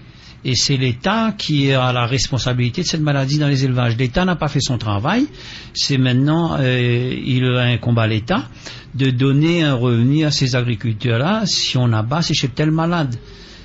Et 0.44 0.54
c'est 0.54 0.76
l'État 0.78 1.34
qui 1.36 1.70
a 1.72 1.92
la 1.92 2.06
responsabilité 2.06 2.80
de 2.82 2.86
cette 2.86 3.02
maladie 3.02 3.38
dans 3.38 3.48
les 3.48 3.64
élevages. 3.64 3.96
L'État 3.98 4.24
n'a 4.24 4.36
pas 4.36 4.48
fait 4.48 4.60
son 4.62 4.78
travail. 4.78 5.26
C'est 5.74 5.98
maintenant, 5.98 6.56
euh, 6.58 7.14
il 7.26 7.44
incombe 7.44 7.98
à 7.98 8.06
l'État 8.06 8.44
de 8.94 9.10
donner 9.10 9.62
un 9.62 9.74
revenu 9.74 10.24
à 10.24 10.30
ces 10.30 10.56
agriculteurs-là 10.56 11.42
si 11.44 11.76
on 11.76 11.92
abat 11.92 12.22
ces 12.22 12.32
cheptels 12.34 12.70
malades. 12.70 13.16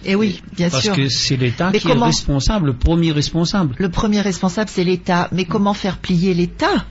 Eh 0.04 0.16
oui, 0.16 0.42
bien 0.56 0.70
Parce 0.70 0.84
sûr. 0.84 0.96
que 0.96 1.08
c'est 1.08 1.38
l'État 1.38 1.72
qui 1.72 1.80
comment- 1.80 2.04
est 2.06 2.10
responsable, 2.10 2.68
le 2.68 2.74
premier 2.74 3.12
responsable. 3.12 3.74
Le 3.80 3.90
premier 3.90 4.22
responsable, 4.22 4.70
c'est 4.70 4.84
l'État. 4.84 5.30
Mais 5.32 5.46
comment 5.46 5.74
faire 5.74 5.98
plier 5.98 6.34
l'État? 6.34 6.86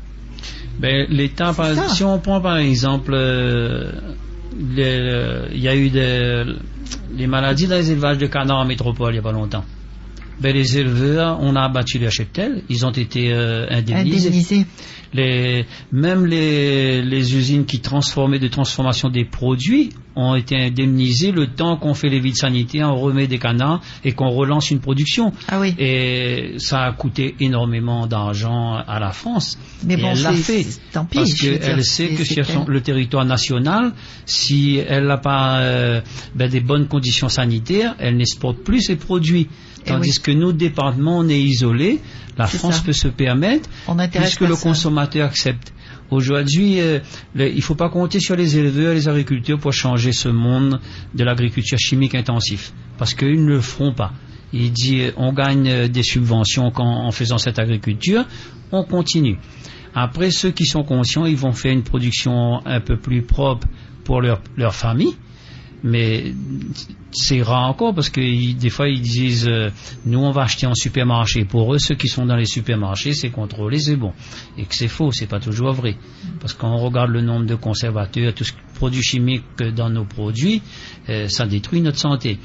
Ben, 0.80 1.06
L'État, 1.10 1.54
si 1.90 2.02
on 2.02 2.18
prend 2.18 2.40
par 2.40 2.56
exemple, 2.56 3.12
euh, 3.14 3.92
le- 4.58 5.46
il 5.52 5.60
y 5.60 5.68
a 5.68 5.76
eu 5.76 5.90
des, 5.90 6.44
les 7.16 7.26
maladies 7.26 7.66
dans 7.68 7.76
les 7.76 7.90
élevages 7.92 8.18
de 8.18 8.26
canards 8.26 8.58
en 8.58 8.64
métropole 8.64 9.10
il 9.10 9.16
n'y 9.16 9.18
a 9.20 9.22
pas 9.22 9.30
longtemps. 9.32 9.64
Ben, 10.40 10.54
les 10.54 10.78
éleveurs, 10.78 11.38
on 11.40 11.54
a 11.56 11.62
abattu 11.62 11.98
leur 11.98 12.10
cheptel, 12.12 12.62
ils 12.68 12.84
ont 12.84 12.90
été 12.90 13.32
euh, 13.32 13.66
indemnisés. 13.70 14.28
Indemnisé. 14.28 14.66
Les, 15.12 15.64
même 15.92 16.26
les, 16.26 17.00
les 17.02 17.36
usines 17.36 17.66
qui 17.66 17.78
transformaient 17.78 18.40
de 18.40 18.48
transformation 18.48 19.08
des 19.10 19.24
produits 19.24 19.90
ont 20.16 20.34
été 20.34 20.56
indemnisées 20.56 21.30
le 21.30 21.46
temps 21.46 21.76
qu'on 21.76 21.94
fait 21.94 22.08
les 22.08 22.18
vides 22.18 22.34
sanitaires, 22.34 22.88
on 22.92 23.00
remet 23.00 23.28
des 23.28 23.38
canards 23.38 23.80
et 24.04 24.10
qu'on 24.10 24.30
relance 24.30 24.72
une 24.72 24.80
production. 24.80 25.32
Ah 25.46 25.60
oui. 25.60 25.72
Et 25.78 26.54
ça 26.58 26.82
a 26.82 26.92
coûté 26.92 27.36
énormément 27.38 28.08
d'argent 28.08 28.74
à 28.74 28.98
la 28.98 29.12
France. 29.12 29.56
Mais 29.86 29.94
Et 29.94 29.96
bon, 29.98 30.10
elle 30.16 30.22
l'a 30.22 30.32
fait. 30.32 30.66
tant 30.92 31.04
pis, 31.04 31.18
Parce 31.18 31.34
qu'elle 31.34 31.84
sait 31.84 32.08
que 32.08 32.24
sur 32.24 32.44
son- 32.44 32.64
le 32.66 32.80
territoire 32.80 33.24
national, 33.24 33.92
si 34.26 34.80
elle 34.84 35.06
n'a 35.06 35.18
pas 35.18 35.58
euh, 35.60 36.00
ben, 36.34 36.48
des 36.48 36.60
bonnes 36.60 36.88
conditions 36.88 37.28
sanitaires, 37.28 37.94
elle 38.00 38.16
n'exporte 38.16 38.58
plus 38.64 38.80
ses 38.82 38.96
produits. 38.96 39.48
Tandis 39.84 40.10
oui. 40.18 40.22
que 40.22 40.30
nos 40.32 40.52
départements, 40.52 41.18
on 41.18 41.28
est 41.28 41.40
isolés, 41.40 42.00
la 42.38 42.46
C'est 42.46 42.58
France 42.58 42.76
ça. 42.76 42.82
peut 42.84 42.92
se 42.92 43.08
permettre, 43.08 43.68
On 43.88 43.96
puisque 43.96 44.40
le 44.40 44.56
consommateur 44.56 45.26
accepte. 45.26 45.72
Aujourd'hui, 46.10 46.80
euh, 46.80 47.00
le- 47.34 47.48
il 47.50 47.56
ne 47.56 47.60
faut 47.62 47.74
pas 47.74 47.88
compter 47.88 48.20
sur 48.20 48.36
les 48.36 48.56
éleveurs, 48.58 48.94
les 48.94 49.08
agriculteurs 49.08 49.58
pour 49.58 49.72
changer 49.72 50.12
ce 50.12 50.28
monde 50.28 50.80
de 51.14 51.24
l'agriculture 51.24 51.78
chimique 51.78 52.14
intensif, 52.14 52.72
parce 52.98 53.14
qu'ils 53.14 53.42
ne 53.44 53.48
le 53.54 53.60
feront 53.60 53.92
pas. 53.94 54.12
Il 54.52 54.70
dit 54.72 55.00
euh, 55.00 55.10
on 55.16 55.32
gagne 55.32 55.68
euh, 55.68 55.88
des 55.88 56.02
subventions 56.02 56.70
quand- 56.70 57.06
en 57.06 57.10
faisant 57.10 57.38
cette 57.38 57.58
agriculture, 57.58 58.24
on 58.70 58.84
continue. 58.84 59.38
Après, 59.94 60.30
ceux 60.30 60.50
qui 60.50 60.66
sont 60.66 60.82
conscients, 60.84 61.24
ils 61.24 61.36
vont 61.36 61.52
faire 61.52 61.72
une 61.72 61.82
production 61.84 62.60
un 62.66 62.80
peu 62.80 62.96
plus 62.96 63.22
propre 63.22 63.66
pour 64.04 64.20
leur, 64.20 64.40
leur 64.56 64.74
famille, 64.74 65.16
mais 65.84 66.34
c'est 67.12 67.42
rare 67.42 67.68
encore 67.68 67.94
parce 67.94 68.08
que 68.08 68.20
ils- 68.20 68.56
des 68.56 68.70
fois 68.70 68.88
ils 68.88 69.00
disent 69.02 69.46
euh, 69.46 69.70
nous 70.06 70.18
on 70.18 70.30
va 70.32 70.42
acheter 70.42 70.66
en 70.66 70.74
supermarché. 70.74 71.44
Pour 71.44 71.72
eux, 71.74 71.78
ceux 71.78 71.94
qui 71.94 72.08
sont 72.08 72.24
dans 72.26 72.34
les 72.36 72.46
supermarchés, 72.46 73.12
c'est 73.12 73.30
contrôlé, 73.30 73.78
c'est 73.78 73.94
bon. 73.96 74.12
Et 74.58 74.64
que 74.64 74.74
c'est 74.74 74.88
faux, 74.88 75.12
c'est 75.12 75.26
pas 75.28 75.38
toujours 75.40 75.72
vrai. 75.72 75.96
Parce 76.40 76.54
qu'on 76.54 76.76
regarde 76.78 77.10
le 77.10 77.20
nombre 77.20 77.46
de 77.46 77.54
conservateurs, 77.54 78.34
tout 78.34 78.44
ce 78.44 78.52
produits 78.74 79.02
chimiques 79.02 79.44
dans 79.76 79.88
nos 79.90 80.04
produits, 80.04 80.60
euh, 81.08 81.28
ça 81.28 81.46
détruit 81.46 81.80
notre 81.80 81.98
santé. 82.00 82.38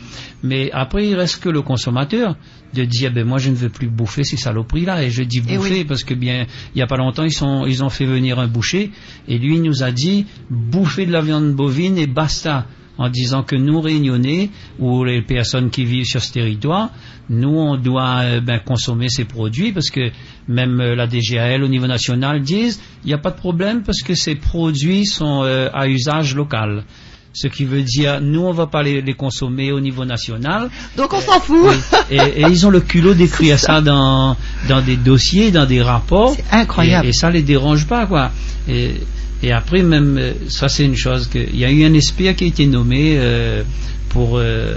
Mais 0.43 0.69
après, 0.71 1.07
il 1.07 1.15
reste 1.15 1.41
que 1.41 1.49
le 1.49 1.63
consommateur 1.63 2.35
de 2.75 2.83
dire 2.85 3.11
ben 3.11 3.25
moi 3.25 3.39
je 3.39 3.49
ne 3.49 3.55
veux 3.55 3.69
plus 3.69 3.87
bouffer 3.89 4.23
ces 4.23 4.37
saloperies 4.37 4.85
là 4.85 5.01
et 5.03 5.09
je 5.09 5.23
dis 5.23 5.41
Eh 5.47 5.55
bouffer 5.57 5.79
oui. 5.79 5.85
parce 5.85 6.03
que 6.03 6.13
bien 6.13 6.45
il 6.75 6.77
y 6.77 6.83
a 6.83 6.87
pas 6.87 6.97
longtemps 6.97 7.23
ils 7.23 7.33
sont 7.33 7.65
ils 7.65 7.83
ont 7.83 7.89
fait 7.89 8.05
venir 8.05 8.37
un 8.37 8.47
boucher 8.47 8.91
et 9.27 9.39
lui 9.39 9.55
il 9.55 9.63
nous 9.63 9.81
a 9.81 9.89
dit 9.91 10.27
bouffer 10.51 11.07
de 11.07 11.11
la 11.11 11.21
viande 11.21 11.51
bovine 11.55 11.97
et 11.97 12.05
basta 12.05 12.67
en 12.99 13.09
disant 13.09 13.41
que 13.43 13.55
nous 13.55 13.81
réunionnais 13.81 14.51
ou 14.77 15.03
les 15.03 15.21
personnes 15.23 15.71
qui 15.71 15.85
vivent 15.85 16.05
sur 16.05 16.21
ce 16.21 16.31
territoire 16.31 16.91
nous 17.29 17.49
on 17.49 17.77
doit 17.77 18.19
euh, 18.23 18.41
ben, 18.41 18.59
consommer 18.59 19.07
ces 19.09 19.25
produits 19.25 19.71
parce 19.71 19.89
que 19.89 20.11
même 20.47 20.79
euh, 20.81 20.95
la 20.95 21.07
DGAL 21.07 21.63
au 21.63 21.67
niveau 21.67 21.87
national 21.87 22.41
disent 22.41 22.79
il 23.03 23.07
n'y 23.07 23.13
a 23.13 23.17
pas 23.17 23.31
de 23.31 23.37
problème 23.37 23.83
parce 23.83 24.01
que 24.01 24.13
ces 24.13 24.35
produits 24.35 25.05
sont 25.05 25.43
euh, 25.43 25.69
à 25.73 25.87
usage 25.87 26.35
local 26.35 26.83
ce 27.31 27.47
qui 27.47 27.63
veut 27.63 27.83
dire 27.83 28.19
nous 28.21 28.41
on 28.41 28.51
va 28.51 28.67
pas 28.67 28.83
les, 28.83 29.01
les 29.01 29.13
consommer 29.13 29.71
au 29.71 29.79
niveau 29.79 30.03
national 30.03 30.69
Donc 30.97 31.13
on 31.13 31.21
s'en 31.21 31.39
fout. 31.39 31.69
Et, 32.09 32.17
et 32.17 32.41
ils 32.41 32.65
ont 32.65 32.71
le 32.71 32.81
culot 32.81 33.13
d'écrire 33.13 33.59
ça 33.59 33.81
dans, 33.81 34.35
dans 34.67 34.81
des 34.81 34.97
dossiers, 34.97 35.51
dans 35.51 35.67
des 35.67 35.81
rapports. 35.81 36.33
C'est 36.35 36.43
incroyable. 36.51 37.05
Et, 37.05 37.09
et 37.09 37.13
ça 37.13 37.29
les 37.29 37.43
dérange 37.43 37.85
pas, 37.85 38.07
quoi. 38.07 38.31
Et, 38.67 38.95
et 39.41 39.51
après, 39.51 39.81
même, 39.83 40.17
euh, 40.17 40.33
ça 40.49 40.67
c'est 40.69 40.85
une 40.85 40.95
chose 40.95 41.29
il 41.33 41.57
y 41.57 41.65
a 41.65 41.71
eu 41.71 41.83
un 41.85 41.93
expert 41.93 42.35
qui 42.35 42.43
a 42.43 42.47
été 42.47 42.65
nommé 42.67 43.15
euh, 43.17 43.63
pour 44.09 44.37
euh, 44.37 44.75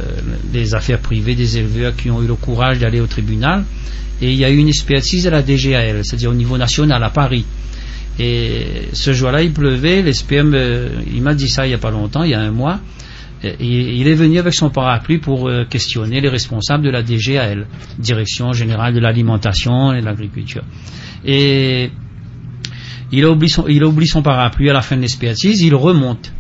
les 0.53 0.75
affaires 0.75 0.99
privées 1.01 1.35
des 1.35 1.59
éleveurs 1.59 1.97
qui 1.97 2.11
ont 2.11 2.23
eu 2.23 2.27
le 2.27 2.35
courage 2.35 2.79
d'aller 2.79 3.01
au 3.01 3.07
tribunal. 3.07 3.65
Et 4.21 4.31
il 4.31 4.39
y 4.39 4.45
a 4.45 4.51
eu 4.51 4.57
une 4.59 4.69
expertise 4.69 5.27
à 5.27 5.31
la 5.31 5.43
DGAL, 5.43 6.05
c'est-à-dire 6.05 6.31
au 6.31 6.35
niveau 6.35 6.57
national 6.57 7.03
à 7.03 7.11
Paris. 7.11 7.45
Et 8.21 8.89
ce 8.93 9.13
jour-là, 9.13 9.43
il 9.43 9.53
pleuvait, 9.53 10.03
l'expert, 10.03 10.45
me- 10.45 10.91
il 11.13 11.23
m'a 11.23 11.35
dit 11.35 11.49
ça 11.49 11.67
il 11.67 11.71
n'y 11.71 11.75
a 11.75 11.79
pas 11.79 11.91
longtemps, 11.91 12.23
il 12.23 12.31
y 12.31 12.35
a 12.35 12.41
un 12.41 12.51
mois. 12.53 12.79
Et 13.43 13.57
il 13.61 14.07
est 14.07 14.15
venu 14.15 14.39
avec 14.39 14.55
son 14.55 14.71
parapluie 14.71 15.19
pour 15.19 15.49
euh, 15.49 15.65
questionner 15.65 16.21
les 16.21 16.29
responsables 16.29 16.85
de 16.85 16.91
la 16.91 17.03
DGAL, 17.03 17.67
Direction 17.99 18.53
générale 18.53 18.95
de 18.95 19.01
l'alimentation 19.01 19.93
et 19.93 20.01
de 20.01 20.05
l'agriculture. 20.05 20.63
Et 21.25 21.91
il 23.13 23.25
a, 23.25 23.31
oublié 23.31 23.53
son, 23.53 23.67
il 23.69 24.07
son 24.07 24.23
parapluie 24.23 24.71
à 24.71 24.73
la 24.73 24.83
fin 24.83 24.97
de 24.97 25.03
l'expertise, 25.03 25.61
il 25.61 25.75
remonte. 25.75 26.33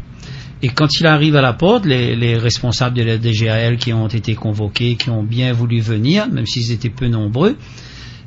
Et 0.62 0.68
quand 0.68 0.88
il 1.00 1.06
arrive 1.06 1.36
à 1.36 1.40
la 1.40 1.52
porte, 1.52 1.86
les, 1.86 2.14
les 2.14 2.36
responsables 2.36 2.96
de 2.96 3.02
la 3.02 3.18
DGAL 3.18 3.76
qui 3.78 3.92
ont 3.92 4.06
été 4.06 4.34
convoqués, 4.34 4.94
qui 4.94 5.10
ont 5.10 5.22
bien 5.24 5.52
voulu 5.52 5.80
venir, 5.80 6.28
même 6.30 6.46
s'ils 6.46 6.70
étaient 6.70 6.88
peu 6.88 7.08
nombreux, 7.08 7.56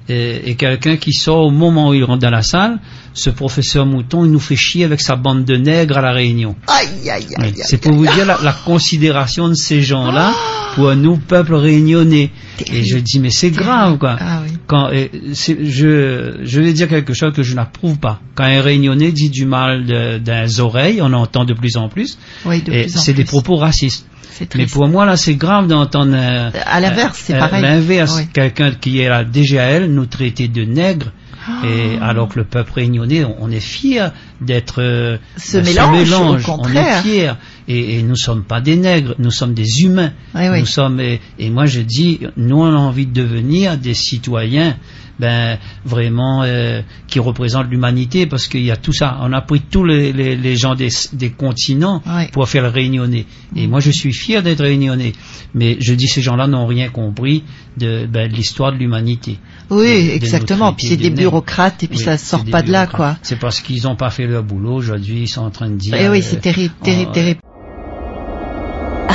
et, 0.10 0.52
et 0.52 0.56
quelqu'un 0.56 0.98
qui 0.98 1.14
sort 1.14 1.46
au 1.46 1.50
moment 1.52 1.90
où 1.90 1.94
il 1.94 2.04
rentre 2.04 2.20
dans 2.20 2.30
la 2.30 2.44
salle, 2.44 2.80
ce 3.14 3.30
professeur 3.30 3.86
Mouton, 3.86 4.26
il 4.26 4.32
nous 4.32 4.40
fait 4.40 4.58
chier 4.58 4.84
avec 4.84 5.02
sa 5.02 5.16
bande 5.16 5.46
de 5.46 5.56
nègres 5.56 5.98
à 5.98 6.02
la 6.02 6.12
Réunion. 6.12 6.56
Aïe, 6.68 7.10
aïe, 7.10 7.28
aïe. 7.38 7.54
C'est 7.56 7.78
pour 7.78 7.94
vous 7.94 8.06
dire 8.06 8.26
la, 8.26 8.38
la 8.44 8.54
considération 8.54 9.48
de 9.48 9.56
ces 9.56 9.82
gens-là 9.82 10.34
pour 10.76 10.94
nous, 10.96 11.18
peuple 11.18 11.56
réunionnais. 11.56 12.32
Et 12.72 12.84
je 12.84 12.98
dis, 12.98 13.20
mais 13.20 13.32
c'est 13.32 13.50
grave, 13.50 13.98
quoi. 13.98 14.18
Ah 14.20 14.42
oui. 14.46 14.55
Quand, 14.68 14.90
je, 14.92 16.40
je 16.44 16.62
vais 16.62 16.74
dire 16.74 16.88
quelque 16.88 17.14
chose 17.14 17.34
que 17.34 17.44
je 17.44 17.56
n'approuve 17.56 17.98
pas. 18.00 18.20
Quand 18.36 18.46
un 18.46 18.62
réunionnais 18.62 19.12
dit 19.12 19.30
du 19.30 19.46
mal 19.46 19.86
de- 19.86 20.18
d'un 20.18 20.46
oreilles, 20.60 21.02
on 21.02 21.14
entend 21.14 21.46
de 21.46 21.54
plus 21.54 21.78
en 21.78 21.90
plus, 21.90 22.18
Oui, 22.46 22.62
de 22.62 22.72
et 22.74 22.88
c'est 22.88 23.14
des 23.14 23.26
propos 23.26 23.56
racistes. 23.56 24.08
C'est 24.32 24.54
Mais 24.56 24.66
pour 24.66 24.88
moi, 24.90 25.06
là, 25.06 25.16
c'est 25.16 25.36
grave 25.36 25.68
d'entendre... 25.68 26.14
un- 26.16 26.52
À 26.66 26.80
l'inverse, 26.82 27.22
c'est 27.24 27.36
un- 27.36 27.40
pareil. 27.40 27.62
L'inverse, 27.62 28.16
Oui. 28.18 28.28
quelqu'un 28.34 28.72
qui 28.72 29.00
est 29.00 29.08
à 29.08 29.22
la 29.22 29.24
DGAL 29.24 29.86
nous 29.86 30.08
traiter 30.08 30.48
de 30.50 30.64
nègres, 30.64 31.12
Ah. 31.48 31.62
et 31.66 31.98
alors 32.02 32.28
que 32.28 32.40
le 32.40 32.44
peuple 32.44 32.74
réunionnais, 32.74 33.24
on, 33.40 33.50
est 33.52 33.60
fier 33.62 34.12
d'être 34.42 34.82
euh, 34.82 35.18
Ce 35.38 35.58
mélange, 35.60 36.12
au 36.12 36.38
contraire. 36.44 36.98
On 36.98 37.00
est 37.00 37.02
fier, 37.04 37.38
et, 37.68 37.98
et 38.00 38.04
nous 38.04 38.16
sommes 38.16 38.44
pas 38.44 38.62
des 38.62 38.76
nègres, 38.76 39.16
nous 39.20 39.32
sommes 39.32 39.54
des 39.54 39.82
humains. 39.82 40.12
Oui, 40.36 40.50
oui. 40.50 40.60
Nous 40.62 40.66
sommes 40.66 41.00
et, 41.00 41.20
et 41.40 41.50
moi 41.50 41.66
je 41.66 41.82
dis, 41.82 42.20
nous 42.38 42.58
on 42.62 42.66
a 42.74 42.78
envie 42.78 43.06
de 43.08 43.14
devenir 43.14 43.78
des 43.78 43.94
citoyens, 43.94 44.78
ben 45.18 45.58
vraiment 45.86 46.44
euh, 46.44 46.82
qui 47.08 47.20
représentent 47.20 47.70
l'humanité, 47.70 48.26
parce 48.26 48.48
qu'il 48.48 48.64
y 48.66 48.72
a 48.72 48.76
tout 48.78 48.92
ça. 48.92 49.18
On 49.22 49.32
a 49.32 49.42
pris 49.42 49.62
tous 49.62 49.86
les, 49.86 50.12
les, 50.12 50.36
les 50.36 50.56
gens 50.58 50.76
des, 50.76 50.90
des 51.14 51.30
continents 51.32 52.02
Oui. 52.06 52.28
pour 52.34 52.50
faire 52.50 52.64
le 52.64 52.70
réunionnais. 52.70 53.26
Et 53.56 53.66
Mm. 53.66 53.70
moi 53.70 53.80
je 53.80 53.92
suis 53.92 54.12
fier 54.14 54.44
d'être 54.44 54.60
réunionnais, 54.62 55.14
mais 55.54 55.78
je 55.80 55.94
dis 55.94 56.08
ces 56.08 56.22
gens-là 56.22 56.48
n'ont 56.48 56.68
rien 56.68 56.90
compris 56.90 57.44
de, 57.78 58.06
ben, 58.06 58.30
de 58.30 58.36
l'histoire 58.36 58.74
de 58.74 58.78
l'humanité. 58.78 59.40
Oui, 59.70 59.86
de- 60.06 60.10
de 60.10 60.16
exactement. 60.16 60.66
notre 60.66 60.78
Puis 60.78 60.88
c'est 60.88 60.98
des 60.98 61.10
de 61.10 61.16
bureaucrates 61.16 61.82
et 61.84 61.88
puis 61.88 61.98
ça 61.98 62.18
sort 62.18 62.44
pas 62.46 62.62
de 62.62 62.72
là, 62.72 62.86
quoi. 62.88 63.18
C'est 63.22 63.40
parce 63.40 63.62
qu'ils 63.62 63.84
n'ont 63.84 63.96
pas 63.96 64.10
fait 64.10 64.28
leur 64.28 64.44
boulot. 64.44 64.74
Aujourd'hui, 64.76 65.22
ils 65.24 65.28
sont 65.30 65.42
en 65.42 65.50
train 65.50 65.70
de 65.70 65.76
dire. 65.78 65.96
Eh 65.98 66.10
oui, 66.10 66.20
euh, 66.20 66.22
c'est 66.24 66.42
terrible, 66.42 66.74
terrible, 66.84 67.12
terrible. 67.14 67.40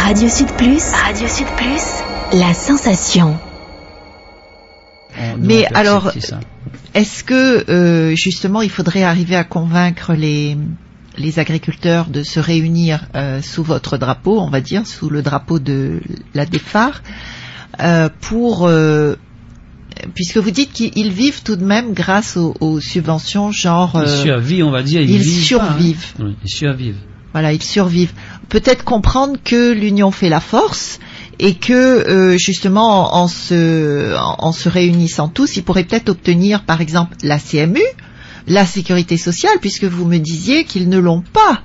Radio 0.03 0.29
Sud 0.29 0.49
Plus. 0.57 0.83
Radio 0.93 1.29
Sud 1.29 1.47
Plus. 1.57 2.39
La 2.39 2.55
sensation. 2.55 3.39
on- 5.19 5.37
nous, 5.37 5.47
Mais 5.47 5.67
alors, 5.75 6.13
ça. 6.21 6.41
Est-ce 6.95 7.23
que 7.25 7.71
euh, 7.71 8.15
justement 8.17 8.63
il 8.63 8.71
faudrait 8.71 9.03
arriver 9.05 9.37
à 9.37 9.45
convaincre 9.45 10.15
les 10.15 10.57
les 11.17 11.39
agriculteurs 11.39 12.07
de 12.09 12.23
se 12.23 12.41
réunir 12.41 13.07
euh, 13.15 13.43
sous 13.43 13.63
votre 13.63 13.99
drapeau, 13.99 14.41
on 14.41 14.49
va 14.49 14.61
dire, 14.61 14.87
sous 14.87 15.11
le 15.11 15.23
drapeau 15.23 15.59
de 15.59 16.01
la 16.35 16.47
DEFAR, 16.47 17.03
euh, 17.81 18.09
pour 18.21 18.67
euh, 18.67 19.17
puisque 20.15 20.39
vous 20.39 20.51
dites 20.51 20.73
qu'ils 20.73 21.13
vivent 21.13 21.43
tout 21.43 21.57
de 21.57 21.65
même 21.65 21.93
grâce 21.93 22.37
aux, 22.37 22.55
aux 22.61 22.81
subventions, 22.81 23.53
genre 23.53 24.01
Ils 24.05 24.09
survivent, 24.23 24.65
on 24.67 24.71
va 24.71 24.83
dire. 24.83 25.03
Ils, 25.03 25.11
ils 25.11 25.19
vivent 25.19 25.59
pas, 25.59 25.65
hein. 25.65 25.69
survivent. 25.69 26.07
Oui, 26.21 26.37
ils 26.45 26.51
survivent. 26.51 26.97
Voilà, 27.33 27.53
ils 27.53 27.63
survivent. 27.63 28.13
Peut-être 28.51 28.85
comprendre 28.85 29.39
que 29.43 29.73
l'union 29.73 30.11
fait 30.11 30.29
la 30.29 30.41
force 30.41 30.99
et 31.39 31.55
que 31.55 31.73
euh, 31.73 32.37
justement 32.37 33.15
en, 33.17 33.29
se 33.29 34.15
en, 34.19 34.53
se 34.53 34.69
réunissant 34.69 35.29
tous, 35.29 35.57
ils 35.57 35.63
pourraient 35.63 35.85
peut-être 35.85 36.11
obtenir 36.11 36.65
par 36.65 36.81
exemple 36.81 37.17
la 37.23 37.39
CMU, 37.39 37.81
la 38.47 38.67
sécurité 38.67 39.17
sociale, 39.17 39.57
puisque 39.61 39.85
vous 39.85 40.05
me 40.05 40.19
disiez 40.19 40.65
qu'ils 40.65 40.89
ne 40.89 40.99
l'ont 40.99 41.23
pas. 41.23 41.63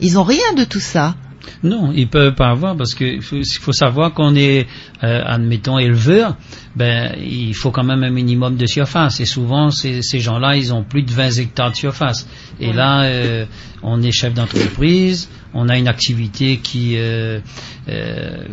Ils 0.00 0.18
ont 0.18 0.24
rien 0.24 0.52
de 0.56 0.64
tout 0.64 0.80
ça. 0.80 1.14
Non, 1.62 1.92
ils 1.94 2.08
peuvent 2.08 2.34
pas 2.34 2.48
avoir 2.48 2.76
parce 2.76 2.94
qu'il 2.94 3.22
faut, 3.22 3.40
faut 3.60 3.72
savoir 3.72 4.12
qu'on 4.12 4.34
est, 4.34 4.66
euh, 5.02 5.22
admettons, 5.24 5.78
éleveur. 5.78 6.36
Ben, 6.76 7.14
il 7.18 7.54
faut 7.54 7.70
quand 7.70 7.84
même 7.84 8.02
un 8.02 8.10
minimum 8.10 8.56
de 8.56 8.66
surface. 8.66 9.20
Et 9.20 9.24
souvent, 9.24 9.70
ces, 9.70 10.02
ces 10.02 10.20
gens-là, 10.20 10.56
ils 10.56 10.74
ont 10.74 10.82
plus 10.82 11.02
de 11.02 11.10
20 11.10 11.38
hectares 11.38 11.70
de 11.70 11.76
surface. 11.76 12.28
Et 12.60 12.72
là, 12.72 13.02
euh, 13.02 13.46
on 13.82 14.02
est 14.02 14.12
chef 14.12 14.34
d'entreprise, 14.34 15.30
on 15.52 15.68
a 15.68 15.78
une 15.78 15.88
activité 15.88 16.58
qui 16.58 16.96
euh, 16.96 17.40
euh, 17.88 18.44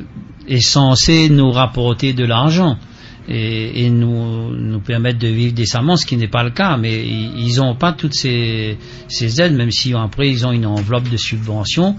est 0.47 0.61
censée 0.61 1.29
nous 1.29 1.51
rapporter 1.51 2.13
de 2.13 2.25
l'argent. 2.25 2.77
Et, 3.27 3.85
et 3.85 3.89
nous, 3.91 4.49
nous 4.55 4.79
permettre 4.79 5.19
de 5.19 5.27
vivre 5.27 5.53
décemment, 5.53 5.95
ce 5.95 6.05
qui 6.05 6.17
n'est 6.17 6.27
pas 6.27 6.43
le 6.43 6.49
cas. 6.49 6.75
Mais 6.77 7.05
ils 7.05 7.55
n'ont 7.57 7.75
pas 7.75 7.93
toutes 7.93 8.15
ces, 8.15 8.77
ces 9.07 9.41
aides, 9.41 9.53
même 9.53 9.71
si 9.71 9.93
après 9.93 10.29
ils 10.29 10.45
ont 10.45 10.51
une 10.51 10.65
enveloppe 10.65 11.09
de 11.09 11.17
subventions 11.17 11.95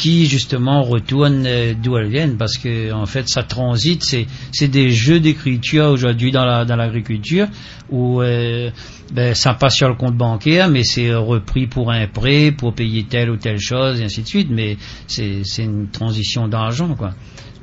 qui 0.00 0.24
justement 0.24 0.82
retournent 0.82 1.44
euh, 1.46 1.74
d'où 1.74 1.98
elles 1.98 2.08
viennent 2.08 2.38
parce 2.38 2.56
que 2.56 2.90
en 2.90 3.04
fait 3.04 3.28
ça 3.28 3.42
transite 3.42 4.02
c'est 4.02 4.26
c'est 4.50 4.68
des 4.68 4.90
jeux 4.90 5.20
d'écriture 5.20 5.88
aujourd'hui 5.88 6.32
dans 6.32 6.46
la 6.46 6.64
dans 6.64 6.76
l'agriculture 6.76 7.48
où 7.90 8.22
euh, 8.22 8.70
ben, 9.12 9.34
ça 9.34 9.52
passe 9.52 9.74
sur 9.74 9.88
le 9.88 9.94
compte 9.94 10.16
bancaire 10.16 10.70
mais 10.70 10.84
c'est 10.84 11.14
repris 11.14 11.66
pour 11.66 11.90
un 11.90 12.06
prêt 12.06 12.50
pour 12.50 12.74
payer 12.74 13.04
telle 13.04 13.28
ou 13.28 13.36
telle 13.36 13.60
chose 13.60 14.00
et 14.00 14.04
ainsi 14.04 14.22
de 14.22 14.26
suite 14.26 14.48
mais 14.50 14.78
c'est 15.06 15.42
c'est 15.44 15.64
une 15.64 15.88
transition 15.88 16.48
d'argent 16.48 16.94
quoi 16.94 17.12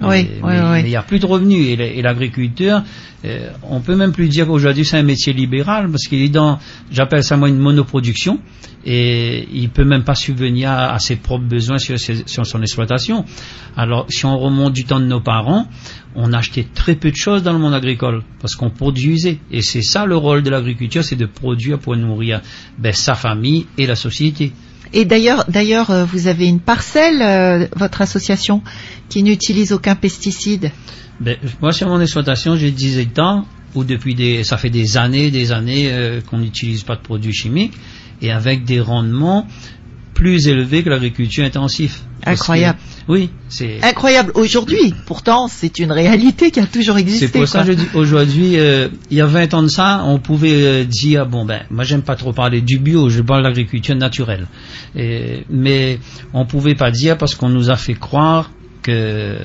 oui, 0.01 0.29
mais, 0.43 0.61
oui, 0.61 0.79
il 0.81 0.89
n'y 0.89 0.95
a 0.95 1.01
plus 1.01 1.19
de 1.19 1.25
revenus 1.25 1.77
et 1.79 2.01
l'agriculteur, 2.01 2.83
euh, 3.25 3.49
on 3.63 3.79
peut 3.79 3.95
même 3.95 4.11
plus 4.11 4.27
dire 4.27 4.45
qu'aujourd'hui 4.45 4.85
c'est 4.85 4.97
un 4.97 5.03
métier 5.03 5.33
libéral 5.33 5.89
parce 5.89 6.03
qu'il 6.03 6.21
est 6.21 6.29
dans, 6.29 6.59
j'appelle 6.91 7.23
ça 7.23 7.35
moi 7.35 7.49
une 7.49 7.57
monoproduction 7.57 8.39
et 8.85 9.47
il 9.51 9.69
peut 9.69 9.83
même 9.83 10.03
pas 10.03 10.13
subvenir 10.13 10.69
à, 10.71 10.99
ses 10.99 11.15
propres 11.15 11.45
besoins 11.45 11.79
sur, 11.79 11.99
sur, 11.99 12.45
son 12.45 12.61
exploitation. 12.61 13.25
Alors 13.75 14.05
si 14.07 14.25
on 14.25 14.37
remonte 14.37 14.73
du 14.73 14.85
temps 14.85 14.99
de 14.99 15.05
nos 15.05 15.19
parents, 15.19 15.67
on 16.15 16.31
achetait 16.31 16.67
très 16.73 16.95
peu 16.95 17.09
de 17.09 17.15
choses 17.15 17.41
dans 17.41 17.51
le 17.51 17.59
monde 17.59 17.73
agricole 17.73 18.23
parce 18.39 18.55
qu'on 18.55 18.69
produisait 18.69 19.39
et 19.51 19.61
c'est 19.61 19.81
ça 19.81 20.05
le 20.05 20.15
rôle 20.15 20.43
de 20.43 20.51
l'agriculture, 20.51 21.03
c'est 21.03 21.15
de 21.15 21.25
produire 21.25 21.79
pour 21.79 21.97
nourrir 21.97 22.41
ben, 22.77 22.93
sa 22.93 23.15
famille 23.15 23.65
et 23.77 23.87
la 23.87 23.95
société. 23.95 24.53
Et 24.93 25.05
d'ailleurs, 25.05 25.45
d'ailleurs, 25.49 25.91
euh, 25.91 26.05
vous 26.05 26.27
avez 26.27 26.47
une 26.47 26.59
parcelle, 26.59 27.21
euh, 27.21 27.67
votre 27.75 28.01
association, 28.01 28.61
qui 29.09 29.23
n'utilise 29.23 29.73
aucun 29.73 29.95
pesticide. 29.95 30.71
Ben, 31.19 31.37
moi, 31.61 31.71
sur 31.71 31.87
mon 31.87 31.99
exploitation, 31.99 32.55
j'ai 32.55 32.71
10 32.71 32.99
hectares 32.99 33.45
où 33.75 33.83
depuis 33.83 34.15
des, 34.15 34.43
ça 34.43 34.57
fait 34.57 34.69
des 34.69 34.97
années, 34.97 35.31
des 35.31 35.51
années 35.51 35.91
euh, 35.91 36.21
qu'on 36.21 36.37
n'utilise 36.37 36.83
pas 36.83 36.95
de 36.95 37.01
produits 37.01 37.33
chimiques 37.33 37.73
et 38.21 38.31
avec 38.31 38.63
des 38.63 38.79
rendements 38.79 39.47
plus 40.17 40.47
élevés 40.47 40.81
que 40.81 40.89
l'agriculture 40.89 41.45
intensive. 41.45 41.93
Incroyable. 42.25 42.79
oui, 43.07 43.29
c'est 43.49 43.83
incroyable 43.83 44.31
aujourd'hui. 44.33 44.95
Pourtant, 45.05 45.47
c'est 45.47 45.77
une 45.77 45.91
réalité 45.91 46.49
qui 46.49 46.59
a 46.59 46.65
toujours 46.65 46.97
existé. 46.97 47.27
C'est 47.27 47.37
pour 47.37 47.47
ça 47.47 47.61
que 47.61 47.67
je 47.67 47.73
dis 47.73 47.87
aujourd'hui, 47.93 48.57
euh, 48.57 48.89
il 49.11 49.17
y 49.17 49.21
a 49.21 49.27
20 49.27 49.53
ans 49.53 49.61
de 49.61 49.67
ça, 49.67 50.01
on 50.05 50.17
pouvait 50.17 50.63
euh, 50.63 50.83
dire 50.85 51.27
bon 51.27 51.45
ben, 51.45 51.61
moi 51.69 51.83
j'aime 51.83 52.01
pas 52.01 52.15
trop 52.15 52.33
parler 52.33 52.61
du 52.61 52.79
bio, 52.79 53.09
je 53.09 53.21
parle 53.21 53.43
de 53.43 53.47
l'agriculture 53.47 53.95
naturelle. 53.95 54.47
Et, 54.95 55.45
mais 55.51 55.99
on 56.33 56.45
pouvait 56.45 56.75
pas 56.75 56.89
dire 56.89 57.15
parce 57.15 57.35
qu'on 57.35 57.49
nous 57.49 57.69
a 57.69 57.75
fait 57.75 57.93
croire 57.93 58.49
que 58.81 59.37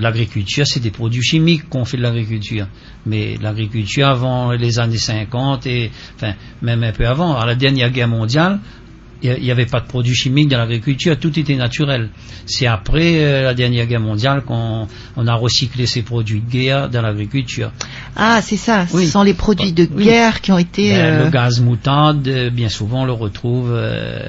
l'agriculture, 0.00 0.66
c'est 0.66 0.80
des 0.80 0.90
produits 0.90 1.22
chimiques 1.22 1.68
qu'on 1.68 1.84
fait 1.84 1.96
de 1.96 2.02
l'agriculture. 2.02 2.66
Mais 3.06 3.38
l'agriculture 3.40 4.08
avant 4.08 4.50
les 4.50 4.80
années 4.80 4.98
50 4.98 5.64
et 5.68 5.92
enfin 6.16 6.34
même 6.60 6.82
un 6.82 6.92
peu 6.92 7.06
avant, 7.06 7.36
à 7.36 7.46
la 7.46 7.54
dernière 7.54 7.90
guerre 7.90 8.08
mondiale, 8.08 8.58
il 9.22 9.42
n'y 9.42 9.50
avait 9.50 9.66
pas 9.66 9.80
de 9.80 9.86
produits 9.86 10.14
chimiques 10.14 10.48
dans 10.48 10.58
l'agriculture, 10.58 11.18
tout 11.18 11.38
était 11.38 11.54
naturel. 11.54 12.10
C'est 12.46 12.66
après 12.66 13.24
euh, 13.24 13.42
la 13.42 13.54
dernière 13.54 13.86
guerre 13.86 14.00
mondiale 14.00 14.42
qu'on 14.42 14.88
on 15.16 15.26
a 15.26 15.34
recyclé 15.34 15.86
ces 15.86 16.02
produits 16.02 16.40
de 16.40 16.50
guerre 16.50 16.88
dans 16.88 17.02
l'agriculture. 17.02 17.70
Ah, 18.16 18.40
c'est 18.42 18.56
ça, 18.56 18.86
ce 18.86 19.06
sont 19.06 19.22
les 19.22 19.34
produits 19.34 19.72
de 19.72 19.84
guerre 19.84 20.40
qui 20.40 20.52
ont 20.52 20.58
été... 20.58 20.90
Ben, 20.90 21.18
Le 21.18 21.26
euh, 21.26 21.30
gaz 21.30 21.60
moutarde, 21.60 22.26
euh, 22.26 22.50
bien 22.50 22.68
souvent 22.68 23.02
on 23.02 23.04
le 23.04 23.12
retrouve, 23.12 23.72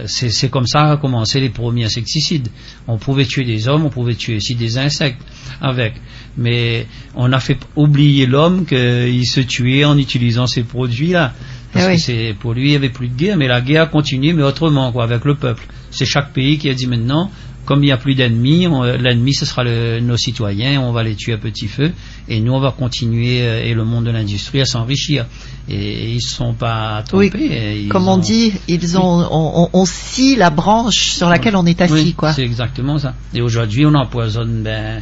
c'est 0.06 0.50
comme 0.50 0.68
ça 0.68 0.98
qu'ont 0.98 1.14
commencé 1.14 1.40
les 1.40 1.50
premiers 1.50 1.86
insecticides. 1.86 2.50
On 2.88 2.98
pouvait 2.98 3.26
tuer 3.26 3.46
des 3.46 3.68
hommes, 3.68 3.86
on 3.86 3.90
pouvait 3.90 4.16
tuer 4.16 4.38
aussi 4.38 4.56
des 4.56 4.78
insectes 4.78 5.22
avec. 5.62 5.94
Mais 6.38 6.88
on 7.16 7.32
a 7.32 7.40
fait 7.40 7.58
oublier 7.76 8.26
l'homme 8.26 8.66
qu'il 8.66 9.26
se 9.26 9.40
tuait 9.42 9.86
en 9.86 9.98
utilisant 9.98 10.48
ces 10.48 10.64
produits-là. 10.64 11.34
Parce 11.74 11.88
eh 11.90 11.96
que 11.96 12.02
c'est 12.02 12.36
pour 12.40 12.54
lui 12.54 12.68
il 12.68 12.70
n'y 12.70 12.76
avait 12.76 12.90
plus 12.90 13.08
de 13.08 13.16
guerre, 13.16 13.38
mais 13.38 13.48
la 13.48 13.62
guerre 13.62 13.90
continue, 13.90 14.34
mais 14.34 14.44
autrement, 14.44 14.92
quoi, 14.92 15.04
avec 15.04 15.26
le 15.26 15.36
peuple. 15.36 15.66
C'est 15.92 16.06
chaque 16.06 16.32
pays 16.32 16.58
qui 16.58 16.70
a 16.70 16.74
dit 16.74 16.88
maintenant, 16.88 17.32
comme 17.66 17.82
il 17.82 17.88
n'y 17.88 17.92
a 17.92 17.98
plus 17.98 18.16
d'ennemis, 18.16 18.68
l'ennemi 19.00 19.34
ce 19.34 19.46
sera 19.46 19.64
nos 19.64 20.18
citoyens, 20.18 20.82
on 20.82 20.92
va 20.92 21.04
les 21.04 21.16
tuer 21.16 21.34
à 21.34 21.38
petit 21.38 21.68
feu, 21.68 21.92
et 22.28 22.42
nous 22.42 22.54
on 22.54 22.60
va 22.60 22.72
continuer 22.72 23.42
euh, 23.42 23.64
et 23.64 23.74
le 23.74 23.86
monde 23.86 24.06
de 24.06 24.12
l'industrie 24.12 24.62
à 24.62 24.66
s'enrichir. 24.66 25.26
Et, 25.70 26.12
ils 26.12 26.16
ne 26.16 26.20
sont 26.20 26.54
pas 26.54 27.04
trompés. 27.08 27.32
Oui, 27.34 27.88
comme 27.88 28.08
on 28.08 28.18
dit, 28.18 28.54
ils 28.68 28.98
ont, 28.98 29.28
on, 29.32 29.70
on, 29.72 29.86
scie 29.86 30.36
la 30.36 30.50
branche 30.50 31.12
sur 31.12 31.30
laquelle 31.30 31.56
on 31.56 31.66
est 31.66 31.82
assis, 31.82 32.14
quoi. 32.14 32.34
C'est 32.34 32.44
exactement 32.44 32.98
ça. 32.98 33.16
Et 33.34 33.42
aujourd'hui 33.42 33.86
on 33.86 33.94
empoisonne 33.94 34.62
ben 34.64 35.02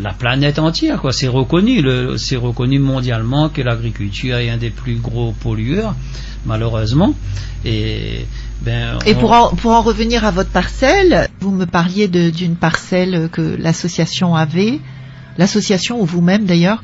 la 0.00 0.12
planète 0.12 0.58
entière, 0.58 1.00
quoi. 1.00 1.12
C'est 1.12 1.28
reconnu, 1.28 1.82
c'est 2.16 2.36
reconnu 2.36 2.78
mondialement 2.78 3.48
que 3.48 3.62
l'agriculture 3.62 4.36
est 4.38 4.50
un 4.50 4.56
des 4.56 4.70
plus 4.70 4.96
gros 4.96 5.32
pollueurs, 5.32 5.94
malheureusement. 6.46 7.14
Et, 7.64 8.26
ben, 8.62 8.98
Et 9.06 9.14
pour, 9.14 9.32
en, 9.32 9.50
pour 9.50 9.72
en 9.72 9.82
revenir 9.82 10.24
à 10.24 10.30
votre 10.30 10.50
parcelle, 10.50 11.28
vous 11.40 11.50
me 11.50 11.64
parliez 11.64 12.08
d'une 12.08 12.56
parcelle 12.56 13.28
que 13.30 13.56
l'association 13.58 14.34
avait, 14.34 14.80
l'association 15.38 16.00
ou 16.00 16.04
vous-même 16.04 16.44
d'ailleurs, 16.44 16.82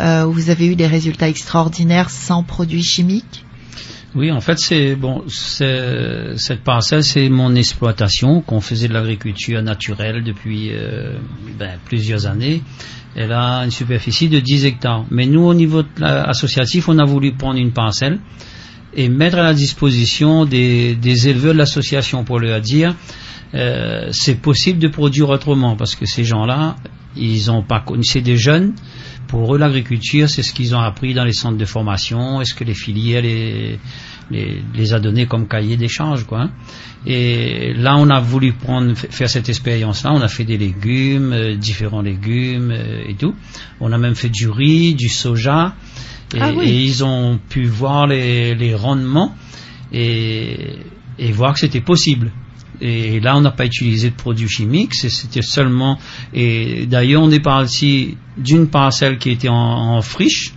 euh, 0.00 0.24
où 0.24 0.32
vous 0.32 0.50
avez 0.50 0.66
eu 0.66 0.76
des 0.76 0.86
résultats 0.86 1.28
extraordinaires 1.28 2.10
sans 2.10 2.42
produits 2.42 2.82
chimiques. 2.82 3.44
Oui, 4.14 4.32
en 4.32 4.40
fait, 4.40 4.58
c'est 4.58 4.94
bon. 4.96 5.24
Cette 5.28 6.62
parcelle, 6.64 7.04
c'est 7.04 7.28
mon 7.28 7.54
exploitation 7.54 8.40
qu'on 8.40 8.60
faisait 8.60 8.88
de 8.88 8.94
l'agriculture 8.94 9.62
naturelle 9.62 10.24
depuis 10.24 10.70
euh, 10.72 11.18
ben, 11.58 11.78
plusieurs 11.84 12.26
années. 12.26 12.62
Elle 13.14 13.32
a 13.32 13.64
une 13.64 13.70
superficie 13.70 14.28
de 14.28 14.40
10 14.40 14.64
hectares. 14.64 15.04
Mais 15.10 15.26
nous, 15.26 15.42
au 15.42 15.54
niveau 15.54 15.82
associatif, 16.00 16.88
on 16.88 16.98
a 16.98 17.04
voulu 17.04 17.32
prendre 17.32 17.58
une 17.58 17.72
parcelle 17.72 18.18
et 18.94 19.08
mettre 19.08 19.38
à 19.38 19.42
la 19.42 19.54
disposition 19.54 20.46
des, 20.46 20.96
éleveurs 21.28 21.52
de 21.52 21.58
l'association 21.58 22.24
pour 22.24 22.38
leur 22.38 22.60
dire 22.60 22.94
euh, 23.54 24.08
c'est 24.12 24.40
possible 24.40 24.78
de 24.78 24.88
produire 24.88 25.28
autrement 25.30 25.76
parce 25.76 25.94
que 25.94 26.06
ces 26.06 26.24
gens-là, 26.24 26.76
ils 27.16 27.50
ont 27.50 27.62
pas 27.62 27.80
connu, 27.80 28.04
c'est 28.04 28.20
des 28.20 28.36
jeunes 28.36 28.74
pour 29.28 29.54
eux, 29.54 29.58
l'agriculture, 29.58 30.28
c'est 30.28 30.42
ce 30.42 30.52
qu'ils 30.52 30.74
ont 30.74 30.80
appris 30.80 31.14
dans 31.14 31.24
les 31.24 31.32
centres 31.32 31.58
de 31.58 31.64
formation. 31.66 32.40
Est-ce 32.40 32.54
que 32.54 32.64
les 32.64 32.74
filières 32.74 33.22
les, 33.22 33.78
les, 34.30 34.94
a 34.94 35.00
donnés 35.00 35.26
comme 35.26 35.46
cahier 35.46 35.76
d'échange, 35.76 36.24
quoi. 36.24 36.42
Hein. 36.42 36.50
Et 37.06 37.74
là, 37.74 37.96
on 37.98 38.08
a 38.08 38.20
voulu 38.20 38.54
prendre, 38.54 38.94
faire 38.94 39.28
cette 39.28 39.48
expérience-là. 39.48 40.12
On 40.12 40.20
a 40.20 40.28
fait 40.28 40.44
des 40.44 40.56
légumes, 40.56 41.32
euh, 41.32 41.56
différents 41.56 42.00
légumes 42.00 42.72
euh, 42.72 43.04
et 43.06 43.14
tout. 43.14 43.34
On 43.80 43.92
a 43.92 43.98
même 43.98 44.14
fait 44.14 44.30
du 44.30 44.48
riz, 44.48 44.94
du 44.94 45.08
soja. 45.08 45.74
Et, 46.34 46.40
ah 46.40 46.50
ils 46.62 47.04
ont 47.04 47.38
pu 47.48 47.64
voir 47.64 48.06
les, 48.06 48.54
les 48.54 48.74
rendements 48.74 49.34
et, 49.92 50.76
et 51.18 51.32
voir 51.32 51.52
que 51.52 51.60
c'était 51.60 51.80
possible. 51.80 52.32
Et 52.80 53.20
là, 53.20 53.36
on 53.36 53.40
n'a 53.40 53.50
pas 53.50 53.66
utilisé 53.66 54.10
de 54.10 54.14
produits 54.14 54.48
chimiques, 54.48 54.94
c'était 54.94 55.42
seulement. 55.42 55.98
Et 56.32 56.86
d'ailleurs, 56.86 57.22
on 57.22 57.30
est 57.30 57.40
parti 57.40 58.16
d'une 58.38 58.68
parcelle 58.68 59.18
qui 59.18 59.30
était 59.30 59.48
en, 59.48 60.00
friche. 60.02 60.52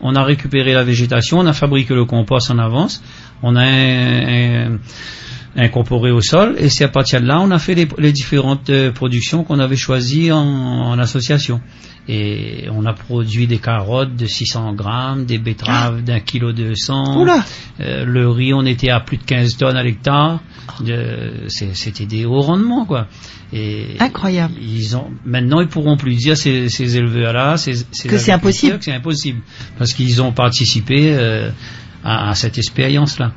On 0.00 0.14
a 0.14 0.22
récupéré 0.22 0.72
la 0.72 0.82
végétation, 0.82 1.38
on 1.38 1.46
a 1.46 1.52
fabriqué 1.52 1.94
le 1.94 2.04
compost 2.04 2.50
en 2.50 2.58
avance, 2.58 3.02
on 3.42 3.54
a 3.54 3.66
incorporé 5.56 6.10
au 6.10 6.20
sol, 6.20 6.56
et 6.58 6.68
c'est 6.68 6.84
à 6.84 6.88
partir 6.88 7.20
de 7.20 7.26
là, 7.26 7.40
on 7.40 7.50
a 7.50 7.58
fait 7.58 7.74
les, 7.74 8.12
différentes 8.12 8.70
euh, 8.70 8.92
productions 8.92 9.44
qu'on 9.44 9.58
avait 9.58 9.76
choisies 9.76 10.30
en 10.32 10.98
association. 10.98 11.60
Et 12.12 12.66
on 12.72 12.86
a 12.86 12.92
produit 12.92 13.46
des 13.46 13.58
carottes 13.58 14.16
de 14.16 14.26
600 14.26 14.72
grammes, 14.72 15.26
des 15.26 15.38
betteraves 15.38 15.98
ah. 15.98 16.02
d'un 16.02 16.18
kilo 16.20 16.52
de 16.52 16.74
sang. 16.74 17.24
Euh, 17.78 18.04
le 18.04 18.28
riz, 18.28 18.52
on 18.52 18.64
était 18.64 18.90
à 18.90 18.98
plus 18.98 19.16
de 19.16 19.22
15 19.22 19.56
tonnes 19.58 19.76
à 19.76 19.82
l'hectare. 19.84 20.40
C'était 21.48 22.06
des 22.06 22.24
hauts 22.24 22.40
rendements, 22.40 22.86
quoi. 22.86 23.06
Et 23.52 23.96
Incroyable. 24.00 24.54
Ils 24.60 24.96
ont, 24.96 25.10
maintenant, 25.24 25.60
ils 25.60 25.68
pourront 25.68 25.96
plus 25.96 26.16
dire 26.16 26.36
ces, 26.36 26.68
ces 26.68 26.96
éleveurs-là, 26.96 27.54
que 27.54 28.18
c'est 28.18 28.32
impossible. 28.32 28.78
Que 28.78 28.84
c'est 28.84 28.94
impossible, 28.94 29.42
parce 29.78 29.92
qu'ils 29.92 30.20
ont 30.22 30.32
participé 30.32 31.12
euh, 31.12 31.50
à, 32.02 32.30
à, 32.30 32.34
cette 32.34 32.58
expérience-là. 32.58 33.32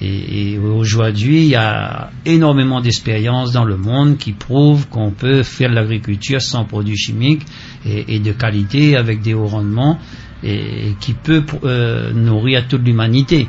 Et, 0.00 0.58
aujourd'hui, 0.58 1.42
il 1.42 1.48
y 1.48 1.56
a 1.56 2.10
énormément 2.24 2.80
d'expériences 2.80 3.52
dans 3.52 3.64
le 3.64 3.76
monde 3.76 4.16
qui 4.16 4.32
prouvent 4.32 4.88
qu'on 4.88 5.10
peut 5.10 5.42
faire 5.42 5.70
de 5.70 5.74
l'agriculture 5.74 6.40
sans 6.40 6.64
produits 6.64 6.96
chimiques 6.96 7.42
et, 7.84 8.14
et, 8.14 8.20
de 8.20 8.32
qualité 8.32 8.96
avec 8.96 9.22
des 9.22 9.34
hauts 9.34 9.46
rendements 9.46 9.98
et, 10.44 10.94
qui 11.00 11.14
peut 11.14 11.44
euh, 11.64 12.12
nourrir 12.12 12.68
toute 12.68 12.84
l'humanité. 12.84 13.48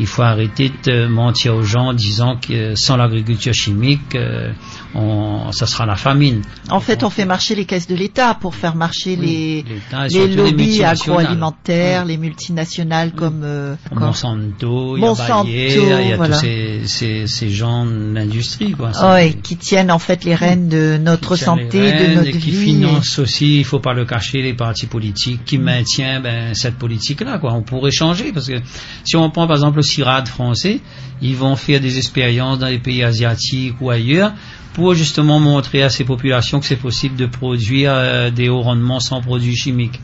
Il 0.00 0.06
faut 0.06 0.22
arrêter 0.22 0.70
de 0.84 1.08
mentir 1.08 1.56
aux 1.56 1.62
gens 1.62 1.88
en 1.88 1.92
disant 1.92 2.36
que 2.36 2.74
sans 2.76 2.96
l'agriculture 2.96 3.52
chimique, 3.52 4.14
euh, 4.14 4.52
on, 4.94 5.52
ça 5.52 5.66
sera 5.66 5.86
la 5.86 5.96
famine. 5.96 6.42
En 6.70 6.80
fait, 6.80 7.04
on 7.04 7.10
fait 7.10 7.24
marcher 7.24 7.54
les 7.54 7.64
caisses 7.64 7.86
de 7.86 7.94
l'État 7.94 8.34
pour 8.34 8.54
faire 8.54 8.74
marcher 8.74 9.16
les, 9.16 9.64
les 10.10 10.34
lobbies 10.34 10.82
agroalimentaires, 10.82 12.04
les 12.04 12.16
multinationales 12.16 13.12
comme, 13.12 13.42
euh, 13.44 13.74
Monsanto, 13.92 14.96
Monsanto, 14.96 15.48
il 15.48 16.08
y 16.08 16.12
a, 16.12 16.16
voilà. 16.16 16.36
tous 16.36 16.42
ces, 16.42 16.82
ces, 16.86 17.26
ces 17.26 17.50
gens 17.50 17.84
de 17.84 18.14
l'industrie, 18.14 18.72
quoi. 18.72 18.92
Oui, 19.14 19.34
qui 19.42 19.56
tiennent 19.56 19.90
en 19.90 19.98
fait 19.98 20.24
les 20.24 20.34
rênes 20.34 20.68
de 20.68 20.98
notre 21.00 21.36
santé, 21.36 21.92
de 21.92 22.14
notre 22.14 22.30
vie. 22.30 22.38
Qui 22.38 22.52
financent 22.52 23.18
aussi, 23.18 23.58
il 23.58 23.64
faut 23.64 23.80
pas 23.80 23.92
le 23.92 24.04
cacher, 24.04 24.42
les 24.42 24.54
partis 24.54 24.86
politiques, 24.86 25.44
qui 25.44 25.58
maintiennent 25.58 26.22
ben, 26.22 26.54
cette 26.54 26.76
politique-là, 26.76 27.38
quoi. 27.38 27.52
On 27.52 27.62
pourrait 27.62 27.90
changer 27.90 28.32
parce 28.32 28.48
que 28.48 28.60
si 29.04 29.16
on 29.16 29.30
prend 29.30 29.46
par 29.46 29.56
exemple 29.56 29.76
le 29.76 29.82
CIRAD 29.82 30.28
français, 30.28 30.80
ils 31.20 31.36
vont 31.36 31.56
faire 31.56 31.80
des 31.80 31.98
expériences 31.98 32.58
dans 32.58 32.68
les 32.68 32.78
pays 32.78 33.02
asiatiques 33.02 33.74
ou 33.80 33.90
ailleurs 33.90 34.32
pour 34.78 34.94
justement 34.94 35.40
montrer 35.40 35.82
à 35.82 35.90
ces 35.90 36.04
populations 36.04 36.60
que 36.60 36.66
c'est 36.66 36.76
possible 36.76 37.16
de 37.16 37.26
produire 37.26 37.90
euh, 37.92 38.30
des 38.30 38.48
hauts 38.48 38.62
rendements 38.62 39.00
sans 39.00 39.20
produits 39.20 39.56
chimiques. 39.56 40.00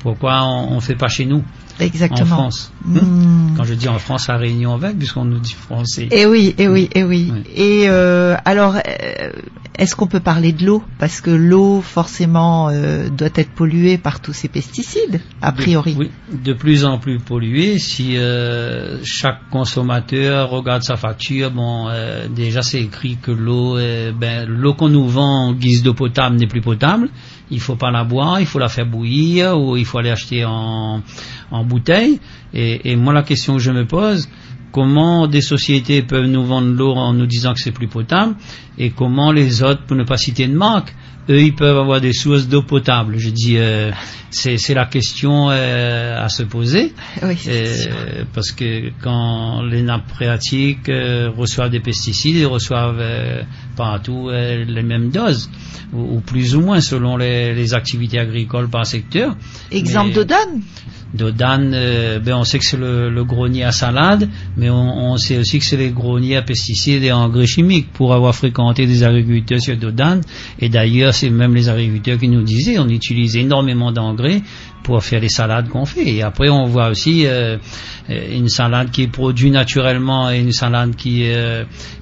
Pourquoi 0.00 0.44
on 0.44 0.74
ne 0.74 0.80
fait 0.80 0.96
pas 0.96 1.08
chez 1.08 1.24
nous 1.24 1.42
Exactement. 1.80 2.24
En 2.24 2.26
France? 2.26 2.70
Hmm. 2.84 3.56
Quand 3.56 3.64
je 3.64 3.72
dis 3.72 3.88
en 3.88 3.98
France, 3.98 4.28
à 4.28 4.36
Réunion 4.36 4.74
avec, 4.74 4.98
puisqu'on 4.98 5.24
nous 5.24 5.38
dit 5.38 5.54
français. 5.54 6.08
Et 6.10 6.26
oui, 6.26 6.54
et 6.58 6.68
oui, 6.68 6.90
oui. 6.94 7.04
Oui. 7.32 7.32
Et 7.56 7.88
euh, 7.88 8.36
alors, 8.44 8.76
euh, 8.76 9.30
est-ce 9.78 9.94
qu'on 9.94 10.08
peut 10.08 10.20
parler 10.20 10.52
de 10.52 10.66
l'eau? 10.66 10.82
Parce 10.98 11.20
que 11.20 11.30
l'eau, 11.30 11.80
forcément, 11.80 12.68
euh, 12.68 13.08
doit 13.10 13.28
être 13.36 13.50
polluée 13.52 13.96
par 13.96 14.20
tous 14.20 14.32
ces 14.32 14.48
pesticides, 14.48 15.20
a 15.40 15.52
priori. 15.52 15.94
De, 15.94 15.98
oui, 16.00 16.10
de 16.32 16.52
plus 16.52 16.84
en 16.84 16.98
plus 16.98 17.20
polluée. 17.20 17.78
Si 17.78 18.16
euh, 18.16 18.98
chaque 19.04 19.48
consommateur 19.50 20.50
regarde 20.50 20.82
sa 20.82 20.96
facture, 20.96 21.52
bon, 21.52 21.86
euh, 21.88 22.26
déjà 22.28 22.62
c'est 22.62 22.82
écrit 22.82 23.18
que 23.22 23.30
l'eau, 23.30 23.78
euh, 23.78 24.10
ben, 24.12 24.48
l'eau 24.48 24.74
qu'on 24.74 24.88
nous 24.88 25.06
vend 25.06 25.48
en 25.48 25.52
guise 25.52 25.84
d'eau 25.84 25.94
potable 25.94 26.36
n'est 26.36 26.48
plus 26.48 26.60
potable. 26.60 27.08
Il 27.50 27.60
faut 27.60 27.76
pas 27.76 27.90
la 27.92 28.04
boire, 28.04 28.40
il 28.40 28.46
faut 28.46 28.58
la 28.58 28.68
faire 28.68 28.84
bouillir 28.84 29.58
ou 29.58 29.76
il 29.76 29.84
faut 29.84 29.98
aller 29.98 30.10
acheter 30.10 30.44
en, 30.44 31.02
en 31.50 31.64
bouteille. 31.64 32.20
Et, 32.52 32.90
et 32.90 32.96
moi, 32.96 33.12
la 33.12 33.22
question 33.22 33.54
que 33.54 33.62
je 33.62 33.70
me 33.70 33.86
pose, 33.86 34.28
comment 34.72 35.26
des 35.26 35.40
sociétés 35.40 36.02
peuvent 36.02 36.26
nous 36.26 36.44
vendre 36.44 36.68
l'eau 36.68 36.92
en 36.94 37.12
nous 37.12 37.26
disant 37.26 37.54
que 37.54 37.60
c'est 37.60 37.72
plus 37.72 37.88
potable 37.88 38.34
et 38.78 38.90
comment 38.90 39.32
les 39.32 39.62
autres, 39.62 39.82
pour 39.86 39.96
ne 39.96 40.04
pas 40.04 40.16
citer 40.16 40.46
de 40.46 40.54
marque, 40.54 40.94
eux, 41.30 41.42
ils 41.42 41.54
peuvent 41.54 41.76
avoir 41.76 42.00
des 42.00 42.14
sources 42.14 42.46
d'eau 42.48 42.62
potable. 42.62 43.16
Je 43.18 43.28
dis, 43.28 43.56
euh, 43.58 43.90
c'est 44.30 44.72
la 44.72 44.86
question 44.86 45.48
euh, 45.50 46.24
à 46.24 46.28
se 46.30 46.42
poser. 46.42 46.94
Oui, 47.22 47.36
Euh, 47.48 48.24
parce 48.32 48.50
que 48.52 48.90
quand 49.02 49.62
les 49.62 49.82
nappes 49.82 50.08
phréatiques 50.08 50.88
reçoivent 51.36 51.68
des 51.70 51.80
pesticides, 51.80 52.36
ils 52.36 52.46
reçoivent 52.46 53.02
partout 53.76 54.30
les 54.30 54.82
mêmes 54.82 55.10
doses, 55.10 55.50
ou, 55.92 56.16
ou 56.16 56.20
plus 56.20 56.56
ou 56.56 56.62
moins 56.62 56.80
selon 56.80 57.18
les, 57.18 57.54
les 57.54 57.74
activités 57.74 58.18
agricoles 58.18 58.68
par 58.70 58.86
secteur. 58.86 59.36
Exemple 59.70 60.08
Mais- 60.10 60.14
d'Odane 61.14 61.70
Dodane, 61.70 61.72
euh, 61.74 62.18
ben 62.18 62.34
on 62.34 62.44
sait 62.44 62.58
que 62.58 62.64
c'est 62.64 62.76
le, 62.76 63.24
grenier 63.24 63.64
à 63.64 63.72
salade, 63.72 64.28
mais 64.56 64.68
on, 64.68 65.16
sait 65.16 65.38
aussi 65.38 65.58
que 65.58 65.64
c'est 65.64 65.76
les 65.76 65.90
greniers 65.90 66.36
à 66.36 66.42
pesticides 66.42 67.02
et 67.02 67.12
engrais 67.12 67.46
chimiques. 67.46 67.92
Pour 67.92 68.12
avoir 68.12 68.34
fréquenté 68.34 68.86
des 68.86 69.02
agriculteurs 69.02 69.60
sur 69.60 69.76
Dodane, 69.76 70.20
et 70.58 70.68
d'ailleurs 70.68 71.14
c'est 71.14 71.30
même 71.30 71.54
les 71.54 71.68
agriculteurs 71.68 72.18
qui 72.18 72.28
nous 72.28 72.42
disaient, 72.42 72.78
on 72.78 72.88
utilise 72.88 73.36
énormément 73.36 73.90
d'engrais 73.90 74.42
pour 74.82 75.02
faire 75.02 75.20
les 75.20 75.28
salades 75.28 75.68
qu'on 75.68 75.86
fait. 75.86 76.08
Et 76.08 76.22
après 76.22 76.50
on 76.50 76.64
voit 76.64 76.88
aussi 76.88 77.26
euh, 77.26 77.56
euh, 78.10 78.36
une 78.36 78.48
salade 78.48 78.90
qui 78.90 79.02
est 79.02 79.08
produite 79.08 79.52
naturellement 79.52 80.30
et 80.30 80.40
une 80.40 80.52
salade 80.52 80.94
qui, 80.94 81.24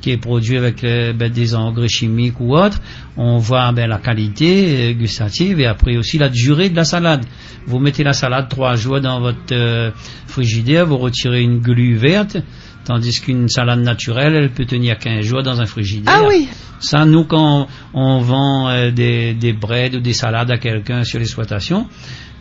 qui 0.00 0.10
est 0.10 0.18
produite 0.18 0.58
avec 0.58 0.82
ben, 0.82 1.30
des 1.30 1.54
engrais 1.54 1.88
chimiques 1.88 2.40
ou 2.40 2.56
autres. 2.56 2.80
On 3.16 3.38
voit 3.38 3.70
ben, 3.72 3.88
la 3.88 3.98
qualité 3.98 4.94
gustative 4.94 5.60
et 5.60 5.66
après 5.66 5.96
aussi 5.96 6.18
la 6.18 6.28
durée 6.28 6.70
de 6.70 6.76
la 6.76 6.84
salade. 6.84 7.24
Vous 7.66 7.80
mettez 7.80 8.04
la 8.04 8.12
salade 8.12 8.48
trois 8.48 8.76
jours 8.76 8.95
dans 9.00 9.20
votre 9.20 9.38
euh, 9.52 9.90
frigidaire, 10.26 10.86
vous 10.86 10.98
retirez 10.98 11.42
une 11.42 11.58
glu 11.58 11.94
verte, 11.94 12.38
tandis 12.84 13.20
qu'une 13.20 13.48
salade 13.48 13.80
naturelle, 13.80 14.34
elle 14.34 14.50
peut 14.50 14.64
tenir 14.64 14.98
15 14.98 15.24
jours 15.24 15.42
dans 15.42 15.60
un 15.60 15.66
frigidaire. 15.66 16.14
Ah 16.16 16.28
oui 16.28 16.48
Ça, 16.80 17.04
nous, 17.04 17.24
quand 17.24 17.66
on 17.94 18.20
vend 18.20 18.68
euh, 18.68 18.90
des, 18.90 19.34
des 19.34 19.52
breads 19.52 19.96
ou 19.96 20.00
des 20.00 20.12
salades 20.12 20.50
à 20.50 20.58
quelqu'un 20.58 21.04
sur 21.04 21.18
l'exploitation, 21.18 21.86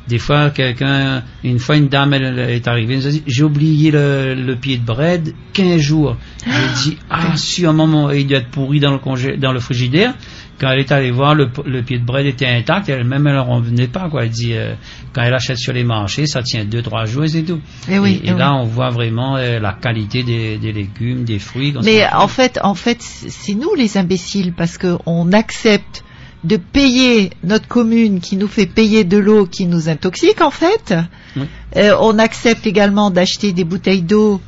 des 0.08 0.20
fois, 0.20 0.52
quelqu'un, 0.52 1.24
une 1.44 1.58
fois, 1.58 1.78
une 1.78 1.88
dame, 1.88 2.14
elle, 2.14 2.38
elle 2.38 2.50
est 2.52 2.68
arrivée, 2.68 2.94
elle 2.94 3.00
nous 3.00 3.08
a 3.08 3.12
dit, 3.12 3.24
j'ai 3.26 3.44
oublié 3.44 3.90
le, 3.90 4.36
le 4.36 4.56
pied 4.56 4.78
de 4.78 4.86
bread 4.86 5.34
15 5.54 5.80
jours. 5.80 6.18
J'ai 6.46 6.92
dit, 6.92 6.98
ah, 7.10 7.36
sûrement, 7.36 8.12
il 8.12 8.28
doit 8.28 8.38
être 8.38 8.50
pourri 8.50 8.80
dans 8.80 8.92
le, 8.92 9.00
congé, 9.00 9.38
dans 9.38 9.52
le 9.52 9.60
frigidaire. 9.60 10.14
Quand 10.60 10.72
elle 10.72 10.80
est 10.80 10.92
allée 10.92 11.12
voir, 11.12 11.36
le, 11.36 11.50
le 11.66 11.82
pied 11.84 12.00
de 12.00 12.06
bread 12.06 12.26
était 12.26 12.48
intact, 12.48 12.88
elle-même, 12.88 13.28
elle 13.28 13.38
en 13.38 13.58
revenait 13.58 13.88
pas, 13.88 14.10
quoi. 14.10 14.24
Elle 14.24 14.30
dit, 14.30 14.54
euh, 14.54 14.74
quand 15.14 15.22
elle 15.22 15.34
achète 15.34 15.58
sur 15.58 15.74
les 15.74 15.84
marchés, 15.84 16.28
ça 16.28 16.44
tient 16.44 16.64
2-3 16.64 17.08
jours 17.08 17.26
et 17.26 17.28
c'est 17.28 17.44
tout. 17.44 17.60
Eh 17.90 18.00
oui, 18.00 18.22
et, 18.24 18.28
eh 18.28 18.30
et 18.30 18.34
là, 18.34 18.54
on 18.56 18.64
voit 18.64 18.90
vraiment 18.90 19.36
euh, 19.36 19.60
la 19.60 19.74
qualité 19.74 20.24
des, 20.24 20.58
des 20.58 20.72
légumes, 20.72 21.26
des 21.26 21.40
fruits. 21.40 21.74
qu'on 21.74 21.82
Mais 21.82 22.08
en 22.12 22.28
fait, 22.28 22.60
en 22.64 22.76
fait, 22.76 23.02
c'est 23.02 23.56
nous 23.56 23.74
les 23.76 23.98
imbéciles 23.98 24.54
parce 24.54 24.78
que 24.78 24.98
on 25.06 25.34
accepte 25.34 26.04
de 26.46 26.58
payer 26.58 27.32
notre 27.44 27.68
commune 27.68 28.20
qui 28.20 28.38
nous 28.38 28.48
fait 28.48 28.68
payer 28.68 29.04
de 29.04 29.18
l'eau 29.18 29.48
qui 29.48 29.66
nous 29.66 29.90
intoxique 29.90 30.42
en 30.42 30.52
fait. 30.52 30.94
Oui. 31.36 31.44
Euh, 31.76 31.96
on 32.00 32.20
accepte 32.20 32.68
également 32.68 33.10
d'acheter 33.10 33.52
des 33.52 33.64
bouteilles 33.64 34.04
d'eau 34.04 34.40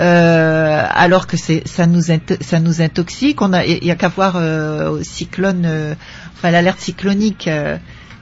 euh, 0.00 0.82
alors 0.88 1.26
que 1.26 1.36
c'est 1.36 1.62
ça 1.68 1.86
nous 1.86 2.02
ça 2.40 2.60
nous 2.60 2.80
intoxique. 2.80 3.42
On 3.42 3.52
a 3.52 3.64
il 3.64 3.84
y 3.84 3.90
a 3.90 3.96
qu'à 3.96 4.08
voir 4.08 4.36
euh, 4.36 4.90
au 4.90 5.02
cyclone, 5.02 5.64
euh, 5.66 5.94
enfin 6.34 6.50
l'alerte 6.50 6.80
cyclonique. 6.80 7.46
euh, 7.48 7.76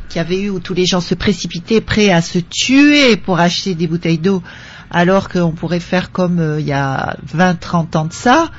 qu'il 0.09 0.17
y 0.17 0.25
avait 0.25 0.41
eu 0.41 0.51
où 0.51 0.59
tous 0.59 0.75
les 0.75 0.87
gens 0.87 1.01
se 1.01 1.15
précipitaient 1.15 1.81
prêts 1.81 2.11
à 2.11 2.23
se 2.23 2.39
tuer 2.39 3.17
pour 3.17 3.41
acheter 3.41 3.75
des 3.75 3.87
bouteilles 3.87 4.19
d'eau 4.19 4.43
alors 4.91 5.29
qu'on 5.29 5.53
pourrait 5.53 5.81
faire 5.81 6.13
comme 6.13 6.39
euh, 6.41 6.61
il 6.61 6.67
y 6.67 6.73
a 6.73 7.17
20-30 7.37 7.97
ans 7.97 8.05
de 8.07 8.13
ça 8.13 8.51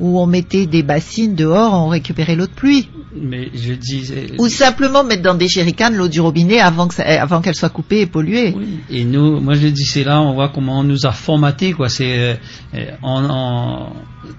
où 0.00 0.20
on 0.20 0.26
mettait 0.26 0.66
des 0.66 0.82
bassines 0.82 1.34
dehors, 1.34 1.74
on 1.74 1.88
récupérait 1.88 2.36
l'eau 2.36 2.46
de 2.46 2.52
pluie. 2.52 2.88
Mais 3.14 3.48
je 3.54 3.72
dis, 3.72 4.12
Ou 4.38 4.48
simplement 4.48 5.02
mettre 5.02 5.22
dans 5.22 5.34
des 5.34 5.48
jerrycans 5.48 5.90
l'eau 5.90 6.08
du 6.08 6.20
robinet 6.20 6.60
avant 6.60 6.88
avant 6.98 7.40
qu'elle 7.40 7.54
soit 7.54 7.70
coupée 7.70 8.02
et 8.02 8.06
polluée. 8.06 8.54
Oui. 8.56 8.80
Et 8.90 9.04
nous, 9.04 9.40
moi 9.40 9.54
je 9.54 9.68
dis 9.68 9.84
c'est 9.84 10.04
là, 10.04 10.20
on 10.20 10.34
voit 10.34 10.50
comment 10.50 10.80
on 10.80 10.84
nous 10.84 11.06
a 11.06 11.12
formaté 11.12 11.72
quoi. 11.72 11.88
C'est 11.88 12.18
euh, 12.18 12.34
euh, 12.74 12.90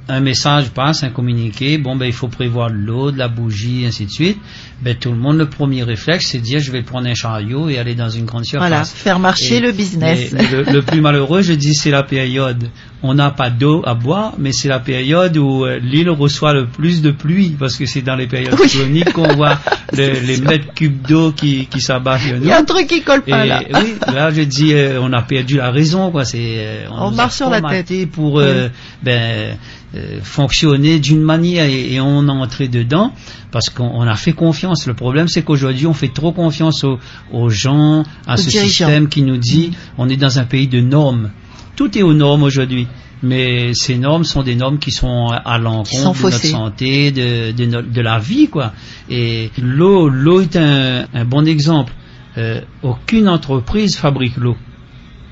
un 0.07 0.19
message 0.19 0.69
passe, 0.71 1.03
un 1.03 1.09
communiqué. 1.09 1.77
Bon 1.77 1.95
ben 1.95 2.05
il 2.05 2.13
faut 2.13 2.27
prévoir 2.27 2.69
de 2.71 2.75
l'eau, 2.75 3.11
de 3.11 3.17
la 3.17 3.27
bougie, 3.27 3.85
ainsi 3.87 4.05
de 4.05 4.11
suite. 4.11 4.37
Ben 4.81 4.95
tout 4.95 5.11
le 5.11 5.17
monde 5.17 5.37
le 5.37 5.49
premier 5.49 5.83
réflexe 5.83 6.27
c'est 6.27 6.37
de 6.39 6.43
dire 6.43 6.59
je 6.59 6.71
vais 6.71 6.83
prendre 6.83 7.07
un 7.07 7.13
chariot 7.13 7.69
et 7.69 7.77
aller 7.77 7.95
dans 7.95 8.09
une 8.09 8.25
grande 8.25 8.45
surface. 8.45 8.67
Voilà, 8.69 8.83
faire 8.85 9.19
marcher 9.19 9.57
Et- 9.57 9.59
le 9.59 9.71
business. 9.71 10.31
mais- 10.33 10.47
le, 10.47 10.63
le 10.63 10.81
plus 10.81 11.01
malheureux, 11.01 11.41
je 11.41 11.53
dis, 11.53 11.73
c'est 11.75 11.91
la 11.91 12.03
période. 12.03 12.69
On 13.01 13.13
n'a 13.13 13.31
pas 13.31 13.49
d'eau 13.49 13.81
à 13.85 13.93
boire, 13.93 14.33
mais 14.37 14.51
c'est 14.51 14.67
la 14.67 14.79
période 14.79 15.37
où 15.37 15.63
euh, 15.65 15.79
l'île 15.81 16.09
reçoit 16.09 16.53
le 16.53 16.65
plus 16.67 17.01
de 17.01 17.11
pluie, 17.11 17.55
parce 17.57 17.77
que 17.77 17.85
c'est 17.85 18.01
dans 18.01 18.15
les 18.17 18.27
périodes 18.27 18.55
Oui. 18.59 18.67
chroniques 18.67 19.13
qu'on 19.13 19.33
voit 19.35 19.57
les 19.93 20.37
mètres 20.41 20.73
cubes 20.73 21.01
d'eau 21.07 21.31
qui, 21.31 21.67
qui 21.67 21.79
s'abattent 21.79 22.19
Il 22.41 22.45
y 22.45 22.51
a 22.51 22.57
un 22.59 22.63
truc 22.65 22.87
qui 22.87 23.01
colle 23.01 23.21
Et 23.25 23.31
pas 23.31 23.45
là. 23.45 23.61
oui, 23.73 23.95
là 24.13 24.31
je 24.31 24.41
dis, 24.41 24.73
euh, 24.73 24.99
on 25.01 25.13
a 25.13 25.21
perdu 25.21 25.57
la 25.57 25.71
raison, 25.71 26.11
quoi. 26.11 26.25
C'est, 26.25 26.37
euh, 26.57 26.85
On 26.91 27.11
marche 27.11 27.35
sur 27.35 27.49
la 27.49 27.59
formaté 27.61 28.05
pour 28.05 28.39
euh, 28.39 28.67
ben, 29.01 29.57
euh, 29.95 30.19
fonctionner 30.21 30.99
d'une 30.99 31.21
manière 31.21 31.65
et, 31.65 31.93
et 31.93 31.99
on 32.01 32.27
est 32.27 32.31
entré 32.31 32.67
dedans 32.67 33.11
parce 33.51 33.69
qu'on 33.69 33.87
on 33.91 34.01
a 34.03 34.15
fait 34.15 34.33
confiance. 34.33 34.85
Le 34.87 34.93
problème, 34.93 35.27
c'est 35.27 35.41
qu'aujourd'hui, 35.41 35.87
on 35.87 35.93
fait 35.93 36.13
trop 36.13 36.31
confiance 36.31 36.83
aux, 36.83 36.99
aux 37.31 37.49
gens, 37.49 38.03
à 38.27 38.33
Aux 38.35 38.37
ce 38.37 38.49
dirigeants. 38.49 38.67
système 38.69 39.09
qui 39.09 39.23
nous 39.23 39.37
dit, 39.37 39.71
on 39.97 40.07
est 40.09 40.17
dans 40.17 40.37
un 40.39 40.45
pays 40.45 40.67
de 40.67 40.79
normes. 40.81 41.31
Tout 41.75 41.97
est 41.97 42.03
aux 42.03 42.13
normes 42.13 42.43
aujourd'hui. 42.43 42.87
Mais 43.21 43.73
ces 43.73 43.97
normes 43.97 44.23
sont 44.23 44.43
des 44.43 44.55
normes 44.55 44.79
qui 44.79 44.91
sont 44.91 45.27
à 45.27 45.57
l'encontre 45.57 46.17
de 46.19 46.23
notre 46.31 46.37
santé, 46.45 47.11
de, 47.11 47.51
de, 47.51 47.65
no- 47.65 47.81
de 47.81 47.99
la 48.01 48.17
vie, 48.17 48.47
quoi. 48.47 48.71
Et 49.09 49.51
l'eau, 49.61 50.07
l'eau 50.07 50.39
est 50.39 50.55
un, 50.55 51.05
un 51.13 51.25
bon 51.25 51.45
exemple. 51.45 51.91
Euh, 52.37 52.61
aucune 52.81 53.27
entreprise 53.27 53.97
fabrique 53.97 54.37
l'eau. 54.37 54.55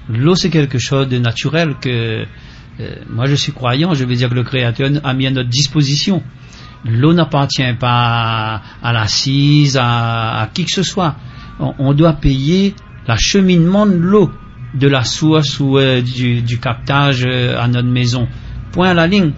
L'eau, 0.09 0.35
c'est 0.35 0.49
quelque 0.49 0.77
chose 0.79 1.07
de 1.07 1.17
naturel 1.17 1.75
que 1.79 2.25
euh, 2.79 2.95
moi 3.09 3.25
je 3.25 3.35
suis 3.35 3.51
croyant, 3.51 3.93
je 3.93 4.03
veux 4.05 4.15
dire 4.15 4.29
que 4.29 4.35
le 4.35 4.43
Créateur 4.43 4.89
a 5.03 5.13
mis 5.13 5.27
à 5.27 5.31
notre 5.31 5.49
disposition. 5.49 6.21
L'eau 6.85 7.13
n'appartient 7.13 7.73
pas 7.79 8.61
à, 8.83 8.93
l'assise, 8.93 9.77
à, 9.81 10.49
qui 10.53 10.65
que 10.65 10.71
ce 10.71 10.83
soit. 10.83 11.15
On, 11.59 11.93
doit 11.93 12.13
payer 12.13 12.75
l'acheminement 13.07 13.87
de 13.87 13.95
l'eau 13.95 14.31
de 14.75 14.87
la 14.87 15.03
source 15.03 15.59
ou 15.59 15.79
euh, 15.79 16.01
du, 16.01 16.59
captage 16.59 17.25
euh, 17.25 17.59
à 17.59 17.67
notre 17.67 17.87
maison. 17.87 18.27
Point 18.71 18.89
à 18.89 18.93
la 18.93 19.07
ligne. 19.07 19.31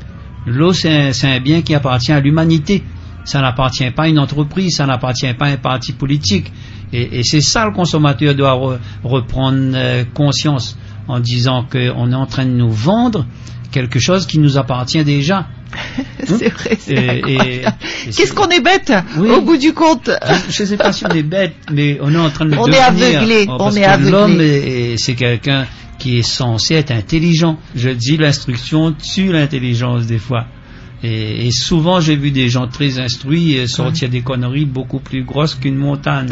L'eau, 0.45 0.73
c'est 0.73 1.11
un, 1.23 1.39
bien 1.39 1.61
qui 1.61 1.73
appartient 1.73 2.11
à 2.11 2.19
l'humanité. 2.19 2.83
Ça 3.23 3.41
n'appartient 3.41 3.89
pas 3.91 4.03
à 4.03 4.07
une 4.09 4.19
entreprise, 4.19 4.75
ça 4.75 4.85
n'appartient 4.85 5.33
pas 5.33 5.45
à 5.45 5.49
un 5.51 5.57
parti 5.57 5.93
politique. 5.93 6.51
Et, 6.91 7.21
c'est 7.23 7.41
ça 7.41 7.65
le 7.65 7.71
consommateur 7.71 8.33
doit 8.35 8.53
re- 8.53 8.79
reprendre 9.03 10.03
conscience 10.13 10.77
en 11.09 11.19
disant 11.19 11.65
qu'on 11.69 12.11
est 12.11 12.15
en 12.15 12.25
train 12.25 12.45
de 12.45 12.51
nous 12.51 12.69
vendre 12.71 13.25
quelque 13.71 13.99
chose 13.99 14.25
qui 14.25 14.39
nous 14.39 14.57
appartient 14.57 15.03
déjà. 15.03 15.47
c'est 16.23 16.49
vrai, 16.49 16.77
incroyable. 16.89 17.29
et 17.29 17.61
Qu'est-ce 18.15 18.33
qu'on 18.33 18.47
est 18.47 18.61
bête 18.61 18.91
Oui. 19.17 19.29
au 19.29 19.41
bout 19.41 19.57
du 19.57 19.73
compte. 19.73 20.09
Je 20.49 20.63
ne 20.63 20.67
sais 20.67 20.77
pas 20.77 20.91
si 20.93 21.05
on 21.05 21.09
est 21.13 21.23
bête, 21.23 21.53
mais 21.71 21.97
on 22.01 22.13
est 22.13 22.17
en 22.17 22.29
train 22.29 22.45
de 22.45 22.55
On 22.55 22.65
est 22.67 22.71
devenir. 22.71 23.19
aveuglé, 23.19 23.45
Oh, 23.49 23.57
on 23.59 23.71
est 23.75 23.83
aveuglé. 23.83 24.11
L'homme, 24.11 24.41
est- 24.41 24.45
est- 24.93 24.97
c'est 24.97 25.15
quelqu'un 25.15 25.65
qui 25.99 26.17
est 26.17 26.23
censé 26.23 26.75
être 26.75 26.91
intelligent. 26.91 27.59
Je 27.75 27.89
dis 27.89 28.17
l'instruction 28.17 28.93
tue 28.93 29.31
l'intelligence 29.31 30.05
des 30.05 30.17
fois. 30.19 30.45
Et, 31.03 31.47
et 31.47 31.51
souvent, 31.51 31.99
j'ai 32.01 32.15
vu 32.15 32.31
des 32.31 32.49
gens 32.49 32.67
très 32.67 32.99
instruits 32.99 33.57
euh, 33.57 33.67
sortir 33.67 34.09
des 34.09 34.21
conneries 34.21 34.65
beaucoup 34.65 34.99
plus 34.99 35.23
grosses 35.23 35.55
qu'une 35.55 35.75
montagne. 35.77 36.27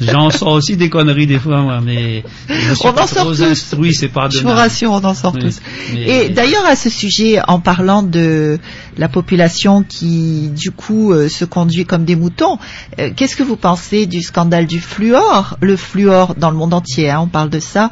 J'en 0.00 0.30
sors 0.30 0.52
aussi 0.52 0.76
des 0.76 0.88
conneries 0.90 1.26
des 1.26 1.38
fois, 1.38 1.62
moi, 1.62 1.80
mais 1.84 2.22
je 2.48 2.74
suis 2.74 2.86
On 2.88 2.92
pas 2.92 3.02
en 3.04 3.06
sort 3.06 3.24
trop 3.24 3.34
tous. 3.34 3.42
instruit, 3.42 3.94
c'est 3.94 4.08
pas 4.08 4.28
Je 4.30 4.40
vous 4.40 4.48
rassure, 4.48 4.92
on 4.92 5.02
en 5.04 5.14
sort 5.14 5.34
Oui, 5.34 5.40
tous. 5.40 5.60
mais- 5.92 6.26
Et 6.26 6.28
d'ailleurs, 6.28 6.64
à 6.66 6.76
ce 6.76 6.88
sujet, 6.90 7.40
en 7.48 7.58
parlant 7.60 8.02
de 8.02 8.58
la 8.96 9.08
population 9.08 9.82
qui, 9.82 10.50
du 10.50 10.70
coup, 10.70 11.12
euh, 11.12 11.28
se 11.28 11.44
conduit 11.44 11.84
comme 11.84 12.04
des 12.04 12.16
moutons, 12.16 12.58
euh, 12.98 13.10
qu'est-ce 13.14 13.36
que 13.36 13.42
vous 13.42 13.56
pensez 13.56 14.06
du 14.06 14.22
scandale 14.22 14.66
du 14.66 14.78
fluor? 14.80 15.56
Le 15.60 15.76
fluor 15.76 16.34
dans 16.36 16.50
le 16.50 16.56
monde 16.56 16.74
entier, 16.74 17.10
hein, 17.10 17.20
on 17.22 17.26
parle 17.28 17.50
de 17.50 17.60
ça. 17.60 17.90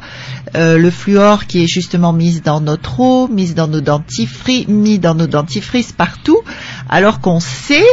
Euh, 0.55 0.77
le 0.77 0.89
fluor 0.91 1.45
qui 1.45 1.63
est 1.63 1.67
justement 1.67 2.13
mis 2.13 2.39
dans 2.39 2.61
notre 2.61 2.99
eau, 2.99 3.27
mis 3.27 3.53
dans 3.53 3.67
nos 3.67 3.81
dentifrices, 3.81 4.67
mis 4.67 4.99
dans 4.99 5.13
nos 5.15 5.27
dentifrices 5.27 5.91
partout, 6.05 6.39
alors 6.89 7.19
qu'on 7.19 7.39
sait 7.39 7.85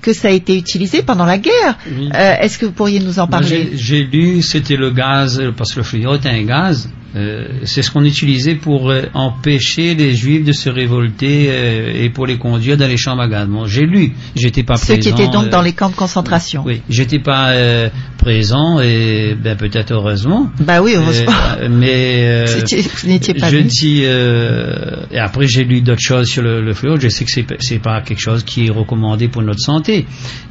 que 0.00 0.12
ça 0.12 0.28
a 0.28 0.30
été 0.32 0.56
utilisé 0.56 1.02
pendant 1.02 1.24
la 1.24 1.38
guerre. 1.38 1.78
Oui. 1.86 2.10
Euh, 2.12 2.34
Est-ce 2.40 2.58
que 2.58 2.66
vous 2.66 2.72
pourriez 2.72 2.98
nous 2.98 3.18
en 3.20 3.28
parler? 3.28 3.70
j'ai- 3.74 4.02
lu, 4.04 4.42
c'était 4.42 4.76
le 4.76 4.90
gaz, 4.90 5.40
parce 5.56 5.72
que 5.72 5.78
le 5.78 5.84
fluor 5.84 6.14
est 6.16 6.26
un 6.26 6.42
gaz. 6.42 6.90
Euh, 7.14 7.46
c'est 7.64 7.82
ce 7.82 7.90
qu'on 7.90 8.04
utilisait 8.04 8.54
pour 8.54 8.90
euh, 8.90 9.02
empêcher 9.12 9.94
les 9.94 10.14
juifs 10.14 10.44
de 10.44 10.52
se 10.52 10.70
révolter 10.70 11.48
euh, 11.50 11.92
et 12.04 12.08
pour 12.08 12.26
les 12.26 12.38
conduire 12.38 12.76
dans 12.78 12.86
les 12.88 12.96
chambres 12.96 13.22
à. 13.22 13.44
Bon, 13.46 13.66
j'ai 13.66 13.84
lu, 13.86 14.12
j'étais 14.34 14.62
pas 14.62 14.76
Ceux 14.76 14.94
présent. 14.94 15.00
qui 15.16 15.22
étaient 15.22 15.30
donc 15.32 15.46
euh, 15.46 15.50
dans 15.50 15.60
les 15.62 15.72
camps 15.72 15.90
de 15.90 15.94
concentration. 15.94 16.62
Oui, 16.64 16.80
j'étais 16.88 17.18
pas 17.18 17.50
euh, 17.50 17.90
présent 18.16 18.80
et 18.80 19.34
ben 19.34 19.56
peut-être 19.56 19.92
heureusement. 19.92 20.50
Bah 20.60 20.80
oui, 20.80 20.94
heureusement. 20.96 21.32
Mais 21.70 22.22
euh, 22.24 22.46
vous 23.02 23.08
n'étiez 23.08 23.34
pas 23.34 23.50
je 23.50 23.56
venu. 23.56 23.68
dis 23.68 24.02
euh, 24.04 25.04
et 25.10 25.18
après 25.18 25.46
j'ai 25.46 25.64
lu 25.64 25.82
d'autres 25.82 26.00
choses 26.00 26.28
sur 26.28 26.42
le, 26.42 26.62
le 26.62 26.72
fluor. 26.72 26.98
Je 26.98 27.08
sais 27.08 27.24
que 27.26 27.30
c'est 27.30 27.44
c'est 27.60 27.78
pas 27.78 28.00
quelque 28.00 28.20
chose 28.20 28.42
qui 28.42 28.66
est 28.66 28.70
recommandé 28.70 29.28
pour 29.28 29.42
notre 29.42 29.60
santé. 29.60 30.06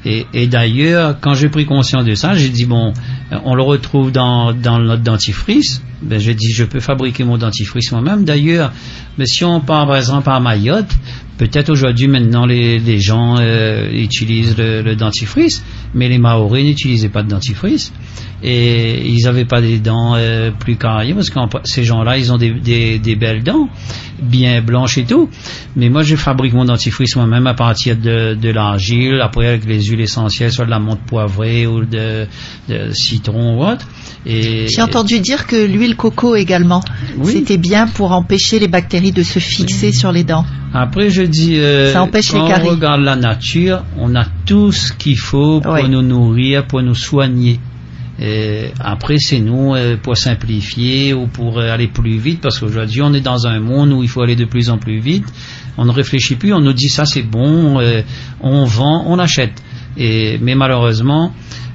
Et, 0.05 0.25
et 0.33 0.47
d'ailleurs, 0.47 1.17
quand 1.19 1.33
j'ai 1.33 1.49
pris 1.49 1.65
conscience 1.65 2.05
de 2.05 2.13
ça, 2.13 2.33
j'ai 2.35 2.49
dit 2.49 2.65
bon, 2.65 2.93
on 3.45 3.55
le 3.55 3.63
retrouve 3.63 4.11
dans 4.11 4.53
dans 4.53 4.77
notre 4.79 5.01
dentifrice. 5.03 5.81
Ben 6.01 6.19
j'ai 6.19 6.33
dit 6.33 6.51
je 6.51 6.63
peux 6.63 6.79
fabriquer 6.79 7.23
mon 7.23 7.37
dentifrice 7.37 7.91
moi-même. 7.91 8.23
D'ailleurs, 8.23 8.71
mais 9.17 9.25
si 9.25 9.43
on 9.43 9.59
part 9.59 9.87
par 9.87 9.97
exemple 9.97 10.29
à 10.29 10.39
Mayotte, 10.39 10.91
peut-être 11.37 11.69
aujourd'hui 11.69 12.07
maintenant 12.07 12.45
les, 12.45 12.79
les 12.79 12.99
gens 12.99 13.37
euh, 13.39 13.89
utilisent 13.91 14.57
le, 14.57 14.81
le 14.81 14.95
dentifrice, 14.95 15.63
mais 15.93 16.07
les 16.09 16.17
Maoris 16.17 16.65
n'utilisaient 16.65 17.09
pas 17.09 17.23
de 17.23 17.29
dentifrice 17.29 17.91
et 18.43 19.07
ils 19.07 19.23
n'avaient 19.25 19.45
pas 19.45 19.61
des 19.61 19.77
dents 19.79 20.15
euh, 20.15 20.49
plus 20.51 20.75
carrées 20.75 21.13
parce 21.13 21.29
que 21.29 21.39
ces 21.65 21.83
gens-là 21.83 22.17
ils 22.17 22.31
ont 22.31 22.37
des, 22.37 22.51
des, 22.51 22.97
des 22.97 23.15
belles 23.15 23.43
dents 23.43 23.67
bien 24.21 24.61
blanches 24.61 24.97
et 24.97 25.03
tout 25.03 25.29
mais 25.75 25.89
moi 25.89 26.01
je 26.03 26.15
fabrique 26.15 26.53
mon 26.53 26.65
dentifrice 26.65 27.15
moi-même 27.15 27.45
à 27.47 27.53
partir 27.53 27.95
de, 27.97 28.33
de 28.35 28.49
l'argile 28.49 29.19
après 29.21 29.47
avec 29.47 29.65
les 29.65 29.81
huiles 29.83 30.01
essentielles 30.01 30.51
soit 30.51 30.65
de 30.65 30.71
la 30.71 30.79
menthe 30.79 31.01
poivrée 31.05 31.67
ou 31.67 31.85
de, 31.85 32.25
de 32.69 32.91
citron 32.93 33.57
ou 33.59 33.65
autre 33.65 33.85
et 34.25 34.67
J'ai 34.67 34.81
entendu 34.83 35.19
dire 35.19 35.47
que 35.47 35.55
l'huile 35.55 35.95
coco 35.95 36.35
également, 36.35 36.83
Oui. 37.17 37.31
c'était 37.31 37.57
bien 37.57 37.87
pour 37.87 38.11
empêcher 38.11 38.59
les 38.59 38.67
bactéries 38.67 39.11
de 39.11 39.23
se 39.23 39.39
fixer 39.39 39.91
sur 39.91 40.11
les 40.11 40.23
dents. 40.23 40.45
Après, 40.75 41.09
je 41.09 41.23
dis, 41.23 41.57
euh, 41.57 41.91
Ça 41.91 42.03
empêche 42.03 42.31
les 42.31 42.37
quand 42.39 42.47
caries. 42.47 42.67
on 42.67 42.71
regarde 42.75 43.01
la 43.01 43.15
nature, 43.15 43.83
on 43.97 44.13
a 44.15 44.25
tout 44.45 44.71
ce 44.71 44.93
qu'il 44.93 45.17
faut 45.17 45.59
pour 45.59 45.73
Ouais. 45.73 45.80
Nous 45.87 46.01
nourrir, 46.01 46.65
pour 46.67 46.81
nous 46.81 46.95
soigner. 46.95 47.59
Et 48.19 48.65
après, 48.79 49.17
c'est 49.17 49.39
nous 49.39 49.73
euh, 49.73 49.97
pour 49.97 50.15
simplifier 50.15 51.13
ou 51.13 51.27
pour 51.27 51.59
euh, 51.59 51.71
aller 51.71 51.87
plus 51.87 52.17
vite, 52.17 52.41
parce 52.41 52.59
qu'aujourd'hui, 52.59 53.01
on 53.01 53.13
est 53.13 53.21
dans 53.21 53.47
un 53.47 53.59
monde 53.59 53.93
où 53.93 54.03
il 54.03 54.09
faut 54.09 54.21
aller 54.21 54.35
de 54.35 54.45
plus 54.45 54.69
en 54.69 54.77
plus 54.77 54.99
vite. 54.99 55.25
On 55.77 55.85
ne 55.85 55.91
réfléchit 55.91 56.35
plus, 56.35 56.53
on 56.53 56.59
nous 56.59 56.73
dit 56.73 56.89
ça 56.89 57.05
c'est 57.05 57.23
bon, 57.23 57.79
euh, 57.79 58.01
on 58.41 58.65
vend, 58.65 59.05
on 59.07 59.17
achète. 59.17 59.63
Et, 59.97 60.37
mais 60.39 60.55
malheureusement, 60.55 61.33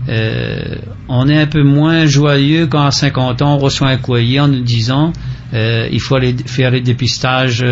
euh, 0.08 0.76
on 1.08 1.28
est 1.28 1.38
un 1.38 1.46
peu 1.46 1.62
moins 1.62 2.06
joyeux 2.06 2.66
quand 2.66 2.84
à 2.84 2.90
50 2.90 3.42
ans 3.42 3.54
on 3.54 3.58
reçoit 3.58 3.88
un 3.88 3.96
courrier 3.96 4.38
en 4.38 4.48
nous 4.48 4.60
disant 4.60 5.12
euh, 5.54 5.88
il 5.90 6.00
faut 6.00 6.14
aller 6.14 6.34
faire 6.46 6.70
les 6.70 6.80
dépistages 6.80 7.64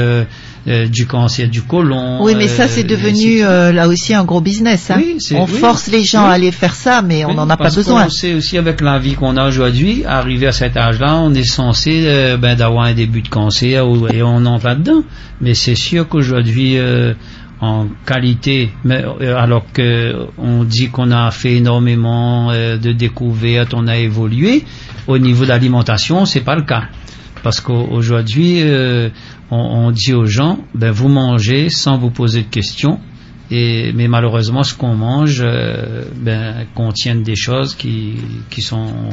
euh, 0.67 0.85
euh, 0.85 0.87
du 0.87 1.07
cancer 1.07 1.49
du 1.49 1.63
côlon. 1.63 2.23
Oui, 2.23 2.35
mais 2.37 2.49
ça 2.49 2.65
euh, 2.65 2.67
c'est 2.69 2.81
ainsi 2.81 2.85
devenu 2.85 3.39
de 3.41 3.45
euh, 3.45 3.73
là 3.73 3.87
aussi 3.89 4.15
un 4.15 4.25
gros 4.25 4.41
business. 4.41 4.91
hein. 4.91 4.97
Oui, 4.99 5.17
c'est- 5.19 5.35
on 5.37 5.45
oui. 5.45 5.59
force 5.59 5.89
les 5.89 6.05
gens 6.05 6.25
Oui. 6.25 6.31
à 6.31 6.33
aller 6.33 6.53
faire 6.53 6.75
ça, 6.75 7.03
mais 7.03 7.25
on 7.25 7.35
n'en 7.35 7.49
a 7.51 7.57
pas 7.57 7.71
besoin. 7.71 8.05
qu'on 8.05 8.11
sait 8.11 8.35
aussi 8.35 8.57
avec 8.59 8.81
la 8.81 8.99
vie 8.99 9.15
qu'on 9.15 9.37
a 9.37 9.47
aujourd'hui, 9.47 10.05
arrivé 10.07 10.47
à 10.47 10.53
cet 10.53 10.77
âge-là, 10.77 11.17
on 11.17 11.35
est 11.35 11.45
censé 11.45 12.05
euh, 12.07 12.37
ben, 12.37 12.57
d'avoir 12.57 12.85
un 12.85 12.95
début 12.95 13.23
de 13.23 13.29
cancer 13.29 13.85
et 14.13 14.23
on 14.23 14.47
entre 14.47 14.67
là-dedans. 14.67 15.03
Mais 15.41 15.55
c'est 15.55 15.75
sûr 15.75 16.09
qu'aujourd'hui, 16.09 16.79
euh, 16.79 17.15
en 17.61 17.87
qualité, 18.05 18.71
mais, 18.85 19.03
euh, 19.21 19.37
alors 19.37 19.65
que 19.73 20.27
on 20.39 20.65
dit 20.65 20.89
qu'on 20.89 21.11
a 21.13 21.31
fait 21.31 21.55
énormément 21.55 22.51
euh, 22.51 22.77
de 22.77 22.93
découvertes, 22.93 23.73
on 23.75 23.87
a 23.87 23.97
évolué, 23.97 24.65
au 25.07 25.19
niveau 25.19 25.45
de 25.45 25.49
l'alimentation, 25.51 26.25
c'est 26.27 26.41
pas 26.41 26.57
le 26.57 26.63
cas. 26.63 26.85
Parce 27.45 27.61
qu'aujourd'hui, 27.61 28.63
euh, 28.63 29.11
on, 29.51 29.91
dit 29.91 30.15
aux 30.15 30.25
gens, 30.25 30.61
ben, 30.75 30.91
vous 30.91 31.09
mangez 31.09 31.69
sans 31.69 31.99
vous 31.99 32.09
poser 32.09 32.41
de 32.41 32.49
questions. 32.49 32.99
Et, 33.51 33.93
mais 33.93 34.09
malheureusement, 34.09 34.63
ce 34.63 34.75
qu'on 34.75 34.95
mange 34.95 35.43
euh, 35.45 36.05
ben, 36.17 36.65
contiennent 36.75 37.23
des 37.23 37.37
choses 37.37 37.75
qui, 37.75 38.15
qui 38.49 38.63
sont 38.63 39.11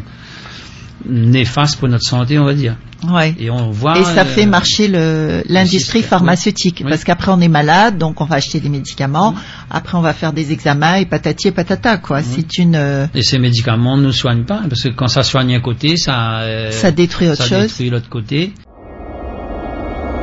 néfastes 1.10 1.78
pour 1.80 1.88
notre 1.88 2.04
santé, 2.06 2.38
on 2.40 2.46
va 2.46 2.54
dire. 2.54 2.76
Ouais. 3.12 3.34
Et 3.40 3.50
on 3.50 3.72
voit. 3.72 3.98
Et 3.98 4.04
ça 4.04 4.22
euh, 4.22 4.26
fait 4.26 4.46
marcher 4.46 4.88
le- 4.88 5.42
l'industrie 5.48 6.04
pharmaceutique, 6.04 6.82
oui. 6.84 6.90
parce 6.90 7.04
qu'après 7.04 7.32
on 7.32 7.40
est 7.42 7.48
malade, 7.48 7.98
donc 7.98 8.22
on 8.22 8.26
va 8.26 8.36
acheter 8.36 8.60
des 8.60 8.70
médicaments, 8.70 9.34
après 9.70 9.98
on 9.98 10.02
va 10.02 10.14
faire 10.14 10.34
des 10.34 10.52
examens 10.52 10.96
et 10.96 11.06
patati 11.06 11.48
et 11.48 11.52
patata 11.52 11.98
quoi. 11.98 12.22
C'est 12.22 12.58
une, 12.60 12.76
euh, 12.76 13.08
Et 13.16 13.24
ces 13.24 13.40
médicaments 13.40 13.98
ne 13.98 14.04
nous 14.04 14.12
soignent 14.14 14.46
pas, 14.46 14.62
parce 14.70 14.84
que 14.84 14.90
quand 14.90 15.08
ça 15.08 15.24
soigne 15.24 15.56
un 15.56 15.62
côté, 15.62 15.98
ça, 15.98 16.42
euh, 16.42 16.72
ça 16.72 16.92
détruit 16.92 17.28
autre 17.30 17.44
ça 17.44 17.48
chose. 17.48 17.62
détruit 17.68 17.90
l'autre 17.90 18.10
côté. 18.10 18.54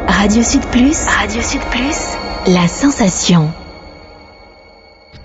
Radio 0.06 0.42
Sud 0.42 0.62
Plus. 0.72 0.96
Radio 1.06 1.42
Sud 1.42 1.60
Plus. 1.70 2.52
La 2.52 2.66
sensation. 2.68 3.50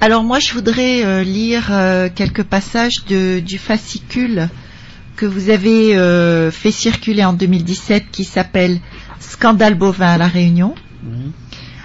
Alors 0.01 0.23
moi, 0.23 0.39
je 0.39 0.53
voudrais 0.53 1.05
euh, 1.05 1.23
lire 1.23 1.67
euh, 1.71 2.09
quelques 2.13 2.43
passages 2.43 3.05
de, 3.07 3.39
du 3.39 3.57
fascicule 3.57 4.49
que 5.15 5.25
vous 5.25 5.49
avez 5.49 5.95
euh, 5.95 6.51
fait 6.51 6.71
circuler 6.71 7.23
en 7.23 7.33
2017 7.33 8.05
qui 8.11 8.23
s'appelle 8.23 8.79
Scandale 9.19 9.75
bovin 9.75 10.07
à 10.07 10.17
la 10.17 10.27
Réunion. 10.27 10.75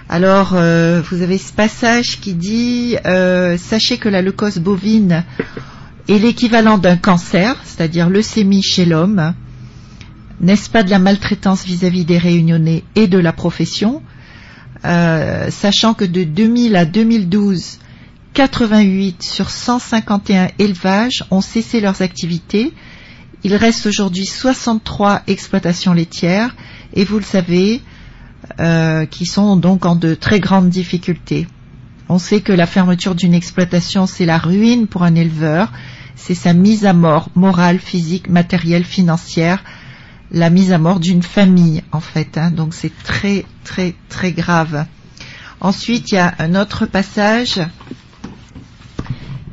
Alors, 0.09 0.53
euh, 0.55 1.03
vous 1.11 1.21
avez 1.23 1.37
ce 1.37 1.53
passage 1.53 2.19
qui 2.21 2.33
dit 2.35 2.97
euh, 3.05 3.59
Sachez 3.59 3.99
que 3.99 4.09
la 4.09 4.23
leucose 4.23 4.59
bovine 4.59 5.25
est 6.09 6.19
l'équivalent 6.19 6.79
d'un 6.79 6.97
cancer, 6.97 7.57
c'est-à-dire 7.65 8.09
leucémie 8.09 8.63
chez 8.63 8.87
l'homme. 8.87 9.35
N'est-ce 10.41 10.71
pas 10.71 10.83
de 10.83 10.91
la 10.91 10.99
maltraitance 10.99 11.65
vis-à-vis 11.65 12.05
des 12.05 12.17
réunionnais 12.17 12.85
et 12.95 13.07
de 13.07 13.19
la 13.19 13.33
profession? 13.33 14.03
Euh, 14.85 15.51
Sachant 15.51 15.93
que 15.93 16.05
de 16.05 16.25
2000 16.25 16.77
à 16.77 16.85
2012, 16.87 17.79
88 18.33 19.23
sur 19.23 19.51
151 19.51 20.49
élevages 20.59 21.25
ont 21.31 21.41
cessé 21.41 21.81
leurs 21.81 22.01
activités. 22.01 22.73
Il 23.45 23.55
reste 23.55 23.87
aujourd'hui 23.87 24.27
63 24.27 25.23
exploitations 25.27 25.93
laitières 25.93 26.57
et 26.95 27.05
vous 27.05 27.19
le 27.19 27.25
savez, 27.25 27.83
euh, 28.61 29.07
qui 29.07 29.27
sont 29.27 29.57
donc 29.57 29.87
en 29.87 29.95
de 29.95 30.15
très 30.15 30.41
grandes 30.41 30.69
difficultés. 30.69 31.47
On 32.09 32.19
sait 32.19 32.41
que 32.41 32.53
la 32.53 32.67
fermeture 32.67 33.15
d'une 33.15 33.35
exploitation, 33.35 34.07
c'est 34.07 34.25
la 34.25 34.39
ruine 34.39 34.87
pour 34.87 35.03
un 35.03 35.15
éleveur, 35.15 35.73
c'est 36.17 36.35
sa 36.35 36.53
mise 36.53 36.87
à 36.87 36.95
mort 36.95 37.29
morale, 37.35 37.79
physique, 37.79 38.29
matérielle, 38.29 38.85
financière, 38.85 39.63
la 40.31 40.51
mise 40.51 40.73
à 40.73 40.79
mort 40.79 41.01
d'une 41.01 41.23
famille 41.23 41.83
en 41.93 42.01
fait. 42.01 42.39
hein. 42.39 42.51
donc 42.51 42.75
c'est 42.75 42.93
très 43.05 43.45
très 43.65 43.95
très 44.09 44.33
grave. 44.33 44.87
Ensuite, 45.61 46.13
il 46.13 46.15
y 46.15 46.19
a 46.19 46.35
un 46.39 46.55
autre 46.55 46.87
passage 46.87 47.61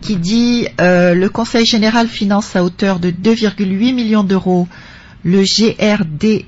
qui 0.05 0.17
dit 0.17 0.67
euh, 0.79 1.13
le 1.15 1.29
Conseil 1.29 1.65
général 1.65 2.07
finance 2.07 2.55
à 2.55 2.63
hauteur 2.63 2.99
de 2.99 3.09
2,8 3.09 3.93
millions 3.93 4.23
d'euros 4.23 4.67
le 5.27 5.41
GRDSBR, 5.41 6.45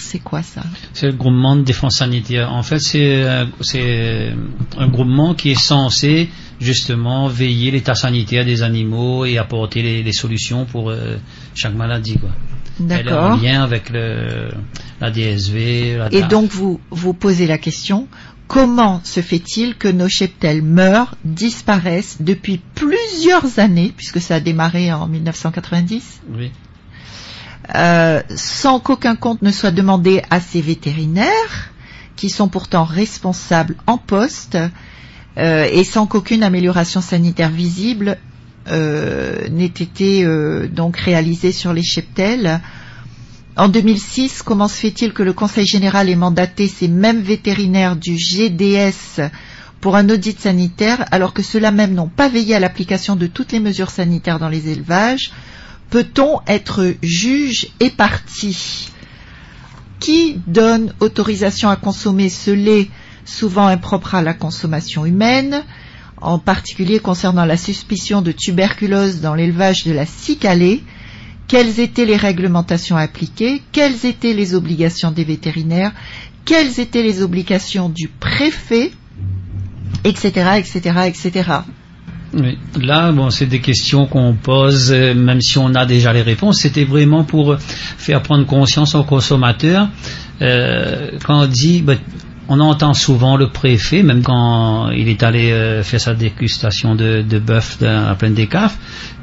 c'est 0.00 0.18
quoi 0.18 0.42
ça? 0.42 0.62
C'est 0.94 1.08
le 1.08 1.12
groupement 1.12 1.56
de 1.56 1.60
défense 1.60 1.96
sanitaire. 1.98 2.50
En 2.50 2.62
fait, 2.62 2.78
c'est 2.78 3.22
euh, 3.22 3.44
c'est 3.60 4.32
un 4.78 4.88
groupement 4.88 5.34
qui 5.34 5.50
est 5.50 5.60
censé 5.60 6.30
justement 6.58 7.28
veiller 7.28 7.70
l'état 7.70 7.94
sanitaire 7.94 8.46
des 8.46 8.62
animaux 8.62 9.26
et 9.26 9.36
apporter 9.36 9.82
les, 9.82 10.02
les 10.02 10.12
solutions 10.14 10.64
pour 10.64 10.88
euh, 10.88 11.16
chaque 11.54 11.74
maladie. 11.74 12.16
Quoi. 12.18 12.30
Est 12.80 12.82
en 12.82 12.86
D'accord. 12.86 13.36
lien 13.42 13.62
avec 13.62 13.90
le, 13.90 14.48
la 15.02 15.10
DSV. 15.10 15.98
La 15.98 16.08
Et 16.14 16.20
DAF. 16.20 16.28
donc 16.28 16.50
vous 16.50 16.80
vous 16.90 17.12
posez 17.12 17.46
la 17.46 17.58
question 17.58 18.08
comment 18.48 19.00
se 19.04 19.20
fait-il 19.20 19.76
que 19.76 19.88
nos 19.88 20.08
cheptels 20.08 20.62
meurent, 20.62 21.14
disparaissent 21.24 22.18
depuis 22.20 22.60
plusieurs 22.74 23.58
années, 23.58 23.92
puisque 23.96 24.20
ça 24.20 24.36
a 24.36 24.40
démarré 24.40 24.92
en 24.92 25.06
1990, 25.06 26.20
Oui. 26.36 26.52
euh, 27.74 28.22
sans 28.34 28.80
qu'aucun 28.80 29.16
compte 29.16 29.42
ne 29.42 29.50
soit 29.50 29.70
demandé 29.70 30.22
à 30.30 30.40
ces 30.40 30.60
vétérinaires 30.60 31.72
qui 32.16 32.28
sont 32.30 32.48
pourtant 32.48 32.84
responsables 32.84 33.76
en 33.86 33.98
poste 33.98 34.56
euh, 35.36 35.68
et 35.72 35.82
sans 35.82 36.06
qu'aucune 36.06 36.42
amélioration 36.42 37.00
sanitaire 37.00 37.50
visible 37.50 38.18
euh, 38.68 39.48
n'ait 39.48 39.64
été 39.66 40.24
donc 40.68 40.96
réalisée 40.96 41.52
sur 41.52 41.72
les 41.72 41.82
cheptels. 41.82 42.60
En 43.56 43.68
2006, 43.68 44.42
comment 44.42 44.66
se 44.66 44.80
fait-il 44.80 45.12
que 45.12 45.22
le 45.22 45.32
Conseil 45.32 45.64
général 45.64 46.08
ait 46.08 46.16
mandaté 46.16 46.66
ces 46.66 46.88
mêmes 46.88 47.20
vétérinaires 47.20 47.94
du 47.94 48.16
GDS 48.18 49.30
pour 49.80 49.94
un 49.94 50.08
audit 50.10 50.40
sanitaire 50.40 51.04
alors 51.12 51.32
que 51.32 51.42
ceux-là 51.42 51.70
même 51.70 51.94
n'ont 51.94 52.08
pas 52.08 52.28
veillé 52.28 52.56
à 52.56 52.58
l'application 52.58 53.14
de 53.14 53.28
toutes 53.28 53.52
les 53.52 53.60
mesures 53.60 53.90
sanitaires 53.90 54.40
dans 54.40 54.48
les 54.48 54.70
élevages? 54.70 55.30
Peut-on 55.90 56.40
être 56.48 56.94
juge 57.00 57.68
et 57.78 57.90
parti? 57.90 58.88
Qui 60.00 60.40
donne 60.48 60.92
autorisation 60.98 61.68
à 61.68 61.76
consommer 61.76 62.30
ce 62.30 62.50
lait 62.50 62.90
souvent 63.24 63.68
impropre 63.68 64.16
à 64.16 64.22
la 64.22 64.34
consommation 64.34 65.06
humaine, 65.06 65.62
en 66.20 66.40
particulier 66.40 66.98
concernant 66.98 67.44
la 67.44 67.56
suspicion 67.56 68.20
de 68.20 68.32
tuberculose 68.32 69.20
dans 69.20 69.36
l'élevage 69.36 69.84
de 69.84 69.92
la 69.92 70.06
cicalée? 70.06 70.82
Quelles 71.48 71.80
étaient 71.80 72.06
les 72.06 72.16
réglementations 72.16 72.96
appliquées? 72.96 73.62
Quelles 73.72 74.06
étaient 74.06 74.32
les 74.32 74.54
obligations 74.54 75.10
des 75.10 75.24
vétérinaires? 75.24 75.92
Quelles 76.44 76.80
étaient 76.80 77.02
les 77.02 77.22
obligations 77.22 77.88
du 77.88 78.08
préfet? 78.08 78.90
Etc. 80.04 80.28
etc. 80.58 81.00
etc. 81.06 81.50
Oui. 82.34 82.58
Là, 82.80 83.12
bon, 83.12 83.30
c'est 83.30 83.46
des 83.46 83.60
questions 83.60 84.06
qu'on 84.06 84.34
pose, 84.34 84.92
euh, 84.92 85.14
même 85.14 85.40
si 85.40 85.58
on 85.58 85.74
a 85.74 85.86
déjà 85.86 86.12
les 86.12 86.22
réponses. 86.22 86.60
C'était 86.60 86.84
vraiment 86.84 87.24
pour 87.24 87.56
faire 87.58 88.22
prendre 88.22 88.44
conscience 88.44 88.94
aux 88.94 89.04
consommateurs. 89.04 89.88
Euh, 90.42 91.10
quand 91.24 91.44
on 91.44 91.46
dit, 91.46 91.82
ben, 91.82 91.98
on 92.48 92.60
entend 92.60 92.94
souvent 92.94 93.36
le 93.36 93.48
préfet, 93.48 94.02
même 94.02 94.22
quand 94.22 94.90
il 94.90 95.08
est 95.08 95.22
allé 95.22 95.50
euh, 95.50 95.82
faire 95.82 96.00
sa 96.00 96.14
dégustation 96.14 96.94
de, 96.94 97.22
bœuf 97.38 97.82
à 97.82 98.14
pleine 98.14 98.34
des 98.34 98.48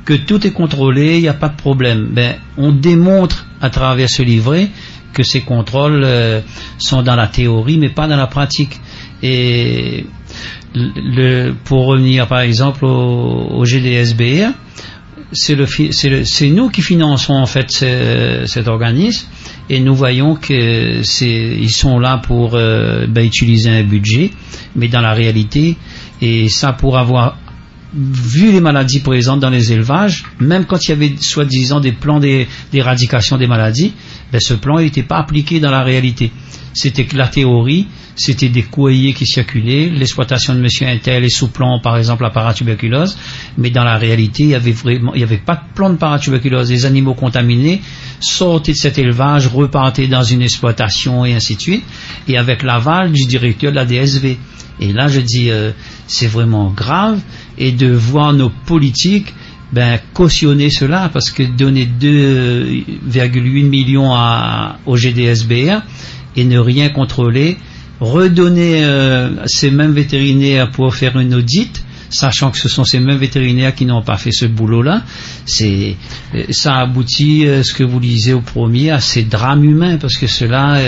que 0.06 0.14
tout 0.14 0.46
est 0.48 0.52
contrôlé, 0.52 1.18
il 1.18 1.22
n'y 1.22 1.28
a 1.28 1.34
pas 1.34 1.50
de 1.50 1.56
problème. 1.56 2.10
Ben, 2.12 2.36
on 2.58 2.72
démontre 2.72 3.46
à 3.62 3.70
travers 3.70 4.10
ce 4.10 4.24
livret 4.24 4.70
que 5.14 5.24
ces 5.24 5.42
contrôles 5.42 6.04
euh, 6.04 6.42
sont 6.78 7.04
dans 7.04 7.16
la 7.16 7.28
théorie, 7.28 7.78
mais 7.78 7.90
pas 7.90 8.08
dans 8.08 8.18
la 8.18 8.28
pratique. 8.28 8.80
Et 9.22 10.06
le, 10.74 11.52
pour 11.66 11.86
revenir 11.86 12.28
par 12.28 12.40
exemple 12.40 12.86
au, 12.86 13.50
au 13.52 13.66
GDSBR, 13.66 14.52
c'est 15.34 16.50
nous 16.50 16.70
qui 16.70 16.82
finançons 16.82 17.34
en 17.34 17.46
fait 17.46 17.72
ce, 17.72 18.44
cet 18.46 18.68
organisme 18.68 19.28
et 19.70 19.80
nous 19.80 19.96
voyons 19.96 20.36
que 20.36 21.02
ils 21.24 21.72
sont 21.72 22.00
là 22.00 22.18
pour 22.18 22.56
euh, 22.56 23.08
ben, 23.08 23.26
utiliser 23.26 23.70
un 23.70 23.84
budget, 23.84 24.32
mais 24.76 24.88
dans 24.88 25.02
la 25.02 25.14
réalité 25.14 25.78
et 26.22 26.50
ça 26.50 26.74
pour 26.74 26.98
avoir 26.98 27.38
vu 27.94 28.52
les 28.52 28.62
maladies 28.62 29.00
présentes 29.00 29.42
dans 29.42 29.50
les 29.50 29.74
élevages, 29.74 30.24
même 30.40 30.66
quand 30.66 30.88
il 30.88 30.90
y 30.90 30.94
avait 30.94 31.14
soi-disant 31.20 31.80
des 31.80 31.92
plans 31.92 32.20
d'éradication 32.20 33.38
des 33.38 33.48
maladies, 33.48 33.94
ben, 34.32 34.40
ce 34.40 34.54
plan 34.54 34.80
n'était 34.80 35.04
pas 35.04 35.18
appliqué 35.18 35.60
dans 35.60 35.72
la 35.72 35.84
réalité. 35.84 36.32
C'était 36.74 37.06
que 37.06 37.18
la 37.18 37.28
théorie, 37.28 37.88
c'était 38.16 38.50
des 38.50 38.64
courriers 38.64 39.14
qui 39.14 39.26
circulaient, 39.26 39.90
l'exploitation 39.90 40.54
de 40.54 40.60
monsieur 40.60 40.88
Intel 40.88 41.24
est 41.24 41.30
sous 41.30 41.48
plan, 41.48 41.80
par 41.80 41.98
exemple, 41.98 42.24
la 42.24 42.30
paratuberculose, 42.30 43.18
mais 43.58 43.70
dans 43.70 43.84
la 43.84 43.98
réalité, 43.98 44.44
il 44.44 44.50
y 44.50 44.56
avait 44.56 44.72
vraiment, 44.72 45.14
il 45.14 45.18
n'y 45.18 45.24
avait 45.24 45.38
pas 45.38 45.56
de 45.56 45.74
plan 45.74 45.90
de 45.90 45.96
paratuberculose. 45.96 46.70
Les 46.72 46.86
animaux 46.86 47.14
contaminés 47.14 47.82
sortaient 48.20 48.74
de 48.74 48.78
cet 48.78 48.98
élevage, 48.98 49.48
repartaient 49.48 50.08
dans 50.08 50.24
une 50.24 50.42
exploitation 50.42 51.26
et 51.26 51.34
ainsi 51.34 51.56
de 51.56 51.62
suite, 51.62 51.84
et 52.28 52.38
avec 52.38 52.64
l'aval 52.64 53.12
du 53.12 53.26
directeur 53.26 53.72
de 53.72 53.78
la 53.78 53.86
DSV. 53.86 54.38
Et 54.80 54.94
là, 54.94 55.08
je 55.08 55.20
dis, 55.20 55.50
euh, 55.50 55.72
c'est 56.08 56.28
vraiment 56.28 56.70
grave, 56.72 57.20
et 57.58 57.72
de 57.72 57.92
voir 57.92 58.34
nos 58.34 58.50
politiques 58.50 59.34
ben, 59.72 60.00
cautionner 60.14 60.70
cela, 60.70 61.10
parce 61.12 61.32
que 61.32 61.44
donner 61.44 61.88
2,8 62.00 63.64
millions 63.64 64.14
à, 64.14 64.80
au 64.86 64.98
GDSBR 64.98 65.82
et 66.36 66.44
ne 66.44 66.60
rien 66.60 66.90
contrôler, 66.90 67.58
redonner 68.02 68.84
euh, 68.84 69.30
ces 69.46 69.70
mêmes 69.72 69.94
vétérinaires 69.94 70.72
pour 70.72 70.96
faire 70.96 71.18
une 71.20 71.36
audite, 71.36 71.84
sachant 72.10 72.50
que 72.50 72.58
ce 72.58 72.68
sont 72.68 72.84
ces 72.84 73.00
mêmes 73.00 73.20
vétérinaires 73.20 73.74
qui 73.74 73.86
n'ont 73.86 74.02
pas 74.02 74.18
fait 74.18 74.32
ce 74.32 74.46
boulot-là, 74.46 75.04
c'est 75.46 75.96
euh, 76.34 76.44
ça 76.50 76.78
aboutit, 76.78 77.48
euh, 77.48 77.64
ce 77.64 77.74
que 77.74 77.84
vous 77.84 78.00
lisez 78.00 78.34
au 78.34 78.42
premier, 78.42 78.90
à 78.90 79.00
ces 79.00 79.24
drames 79.24 79.64
humains, 79.64 79.98
parce 79.98 80.18
que 80.18 80.28
cela, 80.28 80.80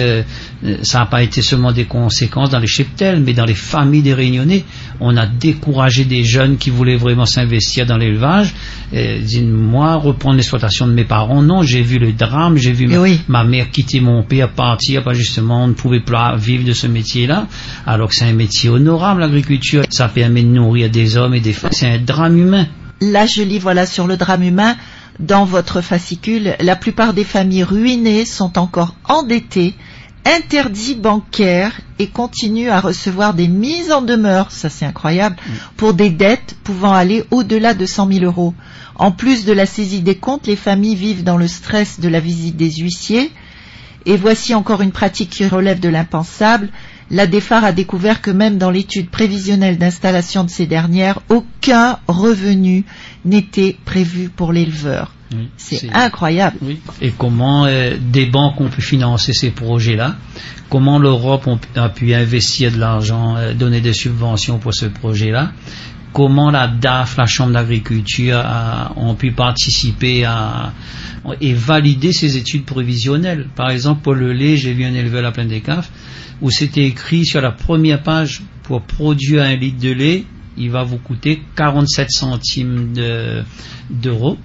ça 0.84 1.00
n'a 1.00 1.06
pas 1.06 1.24
été 1.24 1.42
seulement 1.42 1.72
des 1.72 1.86
conséquences 1.86 2.50
dans 2.50 2.60
les 2.60 2.68
cheptels, 2.68 3.20
mais 3.20 3.34
dans 3.34 3.46
les 3.46 3.54
familles 3.54 4.02
des 4.02 4.14
réunionnais. 4.14 4.64
On 5.00 5.18
a 5.18 5.26
découragé 5.26 6.06
des 6.06 6.24
jeunes 6.24 6.58
qui 6.58 6.70
voulaient 6.70 6.96
vraiment 6.96 7.26
s'investir 7.26 7.86
dans 7.86 7.98
l'élevage. 7.98 8.54
moi, 9.44 9.96
reprendre 9.96 10.36
l'exploitation 10.36 10.88
de 10.88 10.94
mes 10.94 11.04
parents, 11.04 11.42
non, 11.42 11.64
j'ai 11.64 11.82
vu 11.82 12.00
le 12.00 12.14
drame, 12.14 12.58
j'ai 12.58 12.72
vu 12.72 12.88
ma, 12.88 13.00
ma, 13.28 13.44
mère 13.44 13.72
quitter 13.72 14.00
mon 14.00 14.24
père, 14.24 14.50
partir, 14.50 15.04
pas 15.04 15.14
justement, 15.14 15.66
on 15.66 15.68
ne 15.68 15.74
pouvait 15.74 16.00
pas 16.00 16.36
vivre 16.38 16.64
de 16.64 16.74
ce 16.74 16.88
métier-là, 16.88 17.48
alors 17.86 18.10
que 18.10 18.16
c'est 18.16 18.26
un 18.26 18.34
métier 18.34 18.70
honorable, 18.70 19.22
l'agriculture. 19.22 19.84
Ça 19.90 20.08
permet 20.08 20.44
de 20.44 20.50
nourrir 20.50 20.90
des 20.90 21.18
hommes 21.18 21.34
et 21.34 21.42
des 21.42 21.54
femmes. 21.54 21.72
C'est 21.74 21.90
un 21.90 22.00
drame 22.00 22.38
humain. 22.38 22.68
Là, 23.02 23.26
je 23.26 23.42
lis, 23.42 23.60
voilà, 23.60 23.86
sur 23.86 24.08
le 24.08 24.16
drame 24.16 24.44
humain, 24.44 24.78
dans 25.20 25.44
votre 25.44 25.82
fascicule, 25.82 26.56
la 26.60 26.76
plupart 26.76 27.14
des 27.14 27.24
familles 27.24 27.64
ruinées 27.64 28.26
sont 28.26 28.58
encore 28.58 28.96
endettées 29.04 29.76
interdit 30.26 30.96
bancaire 30.96 31.80
et 32.00 32.08
continue 32.08 32.70
à 32.70 32.80
recevoir 32.80 33.34
des 33.34 33.48
mises 33.48 33.92
en 33.92 34.02
demeure, 34.02 34.52
ça 34.52 34.70
c'est 34.70 34.86
incroyable, 34.86 35.36
mm. 35.36 35.52
pour 35.78 35.94
des 35.94 36.10
dettes 36.10 36.56
pouvant 36.64 36.94
aller 36.94 37.24
au-delà 37.32 37.74
de 37.74 37.86
100 37.86 38.12
000 38.12 38.26
euros. 38.26 38.54
En 38.96 39.12
plus 39.12 39.46
de 39.46 39.54
la 39.54 39.66
saisie 39.66 40.02
des 40.02 40.16
comptes, 40.16 40.48
les 40.48 40.56
familles 40.56 40.96
vivent 40.96 41.24
dans 41.24 41.38
le 41.38 41.48
stress 41.48 42.00
de 42.00 42.10
la 42.10 42.20
visite 42.20 42.56
des 42.56 42.72
huissiers. 42.72 43.32
Et 44.06 44.18
voici 44.18 44.54
encore 44.54 44.82
une 44.82 44.92
pratique 44.92 45.30
qui 45.30 45.48
relève 45.48 45.80
de 45.80 45.90
l'impensable. 45.90 46.70
La 47.10 47.26
DEFAR 47.26 47.64
a 47.64 47.72
découvert 47.72 48.22
que 48.22 48.32
même 48.32 48.58
dans 48.58 48.70
l'étude 48.70 49.10
prévisionnelle 49.10 49.78
d'installation 49.78 50.44
de 50.44 50.50
ces 50.50 50.66
dernières, 50.66 51.20
aucun 51.30 52.00
revenu 52.08 52.86
n'était 53.26 53.78
prévu 53.86 54.30
pour 54.30 54.52
l'éleveur 54.52 55.14
c'est 55.58 55.90
incroyable. 55.94 56.58
Et 57.02 57.12
comment 57.12 57.66
euh, 57.66 57.98
des 58.00 58.26
banques 58.26 58.60
ont 58.62 58.70
pu 58.70 58.82
financer 58.82 59.34
ces 59.34 59.52
projets-là? 59.52 60.16
Comment 60.70 61.00
l'Europe 61.00 61.48
a 61.76 61.90
pu 61.90 62.14
investir 62.14 62.72
de 62.72 62.80
l'argent, 62.80 63.36
euh, 63.38 63.54
donner 63.54 63.82
des 63.82 63.94
subventions 63.94 64.60
pour 64.60 64.74
ce 64.74 64.86
projet-là? 64.86 65.52
Comment 66.14 66.52
la 66.52 66.68
DAF, 66.68 67.18
la 67.18 67.26
Chambre 67.26 67.54
d'agriculture, 67.54 68.40
ont 68.98 69.16
pu 69.16 69.32
participer 69.32 70.26
à, 70.26 70.72
et 71.42 71.56
valider 71.56 72.14
ces 72.14 72.38
études 72.38 72.66
prévisionnelles? 72.66 73.48
Par 73.56 73.72
exemple, 73.72 74.02
pour 74.04 74.14
le 74.14 74.32
lait, 74.32 74.56
j'ai 74.56 74.74
vu 74.74 74.86
un 74.86 74.94
éleveur 74.94 75.26
à 75.26 75.32
plein 75.32 75.46
des 75.46 75.62
caves 75.62 75.88
où 76.44 76.52
c'était 76.52 76.86
écrit 76.86 77.26
sur 77.26 77.42
la 77.42 77.52
première 77.52 78.04
page 78.04 78.42
pour 78.64 78.82
produire 78.82 79.44
un 79.44 79.56
litre 79.56 79.80
de 79.80 79.92
lait, 79.92 80.26
il 80.58 80.70
va 80.72 80.84
vous 80.84 80.98
coûter 80.98 81.42
47 81.56 82.12
centimes 82.12 82.94
d'euros 83.90 84.38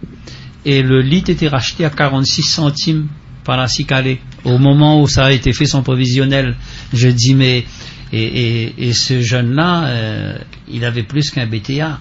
et 0.69 0.83
le 0.83 1.01
litre 1.01 1.31
était 1.31 1.49
racheté 1.49 1.87
à 1.87 1.91
46 1.91 2.43
centimes 2.43 3.07
par 3.43 3.57
la 3.57 3.69
Cicalée. 3.69 4.21
Au 4.45 4.59
moment 4.59 5.01
où 5.01 5.09
ça 5.09 5.25
a 5.25 5.33
été 5.33 5.55
fait 5.55 5.65
son 5.65 5.83
provisionnel, 5.83 6.57
je 6.93 7.09
dis 7.09 7.35
mais 7.35 7.65
et, 8.13 8.93
ce 8.93 9.23
jeune-là, 9.23 9.87
euh, 9.87 10.39
il 10.71 10.85
avait 10.85 11.05
plus 11.05 11.31
qu'un 11.31 11.47
BTA. 11.47 11.99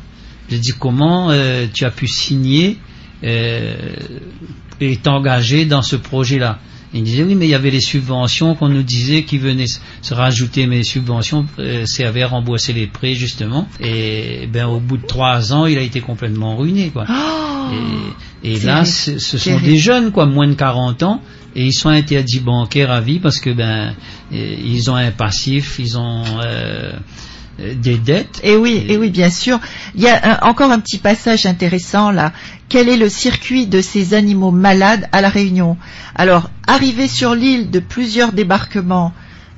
Je 0.50 0.58
dis 0.58 0.74
comment 0.78 1.32
euh, 1.32 1.68
tu 1.74 1.86
as 1.86 1.92
pu 1.92 2.08
signer 2.08 2.78
euh, 3.24 3.76
et 4.82 4.98
t'engager 4.98 5.64
dans 5.64 5.82
ce 5.82 5.96
projet-là? 5.96 6.60
Il 6.98 7.04
disait 7.04 7.24
oui, 7.24 7.36
mais 7.36 7.46
il 7.46 7.50
y 7.50 7.56
avait 7.56 7.70
les 7.70 7.82
subventions 7.82 8.56
qu'on 8.56 8.70
nous 8.70 8.84
disait 8.84 9.24
qui 9.24 9.38
venaient 9.38 9.66
se 9.68 10.14
rajouter, 10.14 10.68
mais 10.68 10.78
les 10.78 10.84
subventions 10.84 11.46
euh, 11.60 11.86
servaient 11.86 12.24
à 12.24 12.28
rembourser 12.28 12.74
les 12.74 12.88
prêts 12.88 13.14
justement. 13.14 13.68
Et 13.80 14.48
ben 14.52 14.66
au 14.66 14.80
bout 14.80 14.98
de 14.98 15.06
trois 15.06 15.54
ans, 15.54 15.66
il 15.66 15.78
a 15.78 15.82
été 15.82 16.02
complètement 16.02 16.58
ruiné 16.58 16.90
quoi. 16.90 17.06
Oh, 17.10 17.74
et, 18.44 18.60
là, 18.60 18.86
ce 18.86 19.18
sont 19.20 19.60
des 19.60 19.78
jeunes 19.78 20.12
quoi, 20.12 20.26
moins 20.26 20.48
de 20.48 20.54
40 20.54 21.04
ans, 21.04 21.22
et 21.56 21.66
ils 21.66 21.74
sont 21.74 21.90
interdits 21.90 22.40
bancaires 22.40 22.92
à 22.92 23.02
vie 23.02 23.20
parce 23.20 23.40
que 23.40 23.50
ben 23.50 23.94
euh, 24.34 24.56
ils 24.64 24.90
ont 24.90 24.96
un 24.96 25.12
passif, 25.12 25.78
ils 25.80 25.98
ont 25.98 26.24
euh, 26.44 26.92
des 27.60 27.98
dettes. 27.98 28.40
Et 28.44 28.56
oui, 28.56 28.86
et, 28.88 28.98
oui, 28.98 29.10
bien 29.10 29.30
sûr. 29.30 29.60
Il 29.96 30.02
y 30.02 30.08
a 30.08 30.46
encore 30.46 30.72
un 30.72 30.80
petit 30.80 30.98
passage 30.98 31.46
intéressant 31.46 32.12
là. 32.12 32.34
Quel 32.70 32.90
est 32.90 32.98
le 32.98 33.10
circuit 33.10 33.66
de 33.66 33.82
ces 33.82 34.14
animaux 34.14 34.52
malades 34.52 35.08
à 35.12 35.22
la 35.22 35.30
Réunion? 35.30 35.78
Alors, 36.16 36.50
arriver 36.68 37.08
sur 37.08 37.34
l'île 37.34 37.70
de 37.70 37.80
plusieurs 37.80 38.34
débarquements 38.34 39.14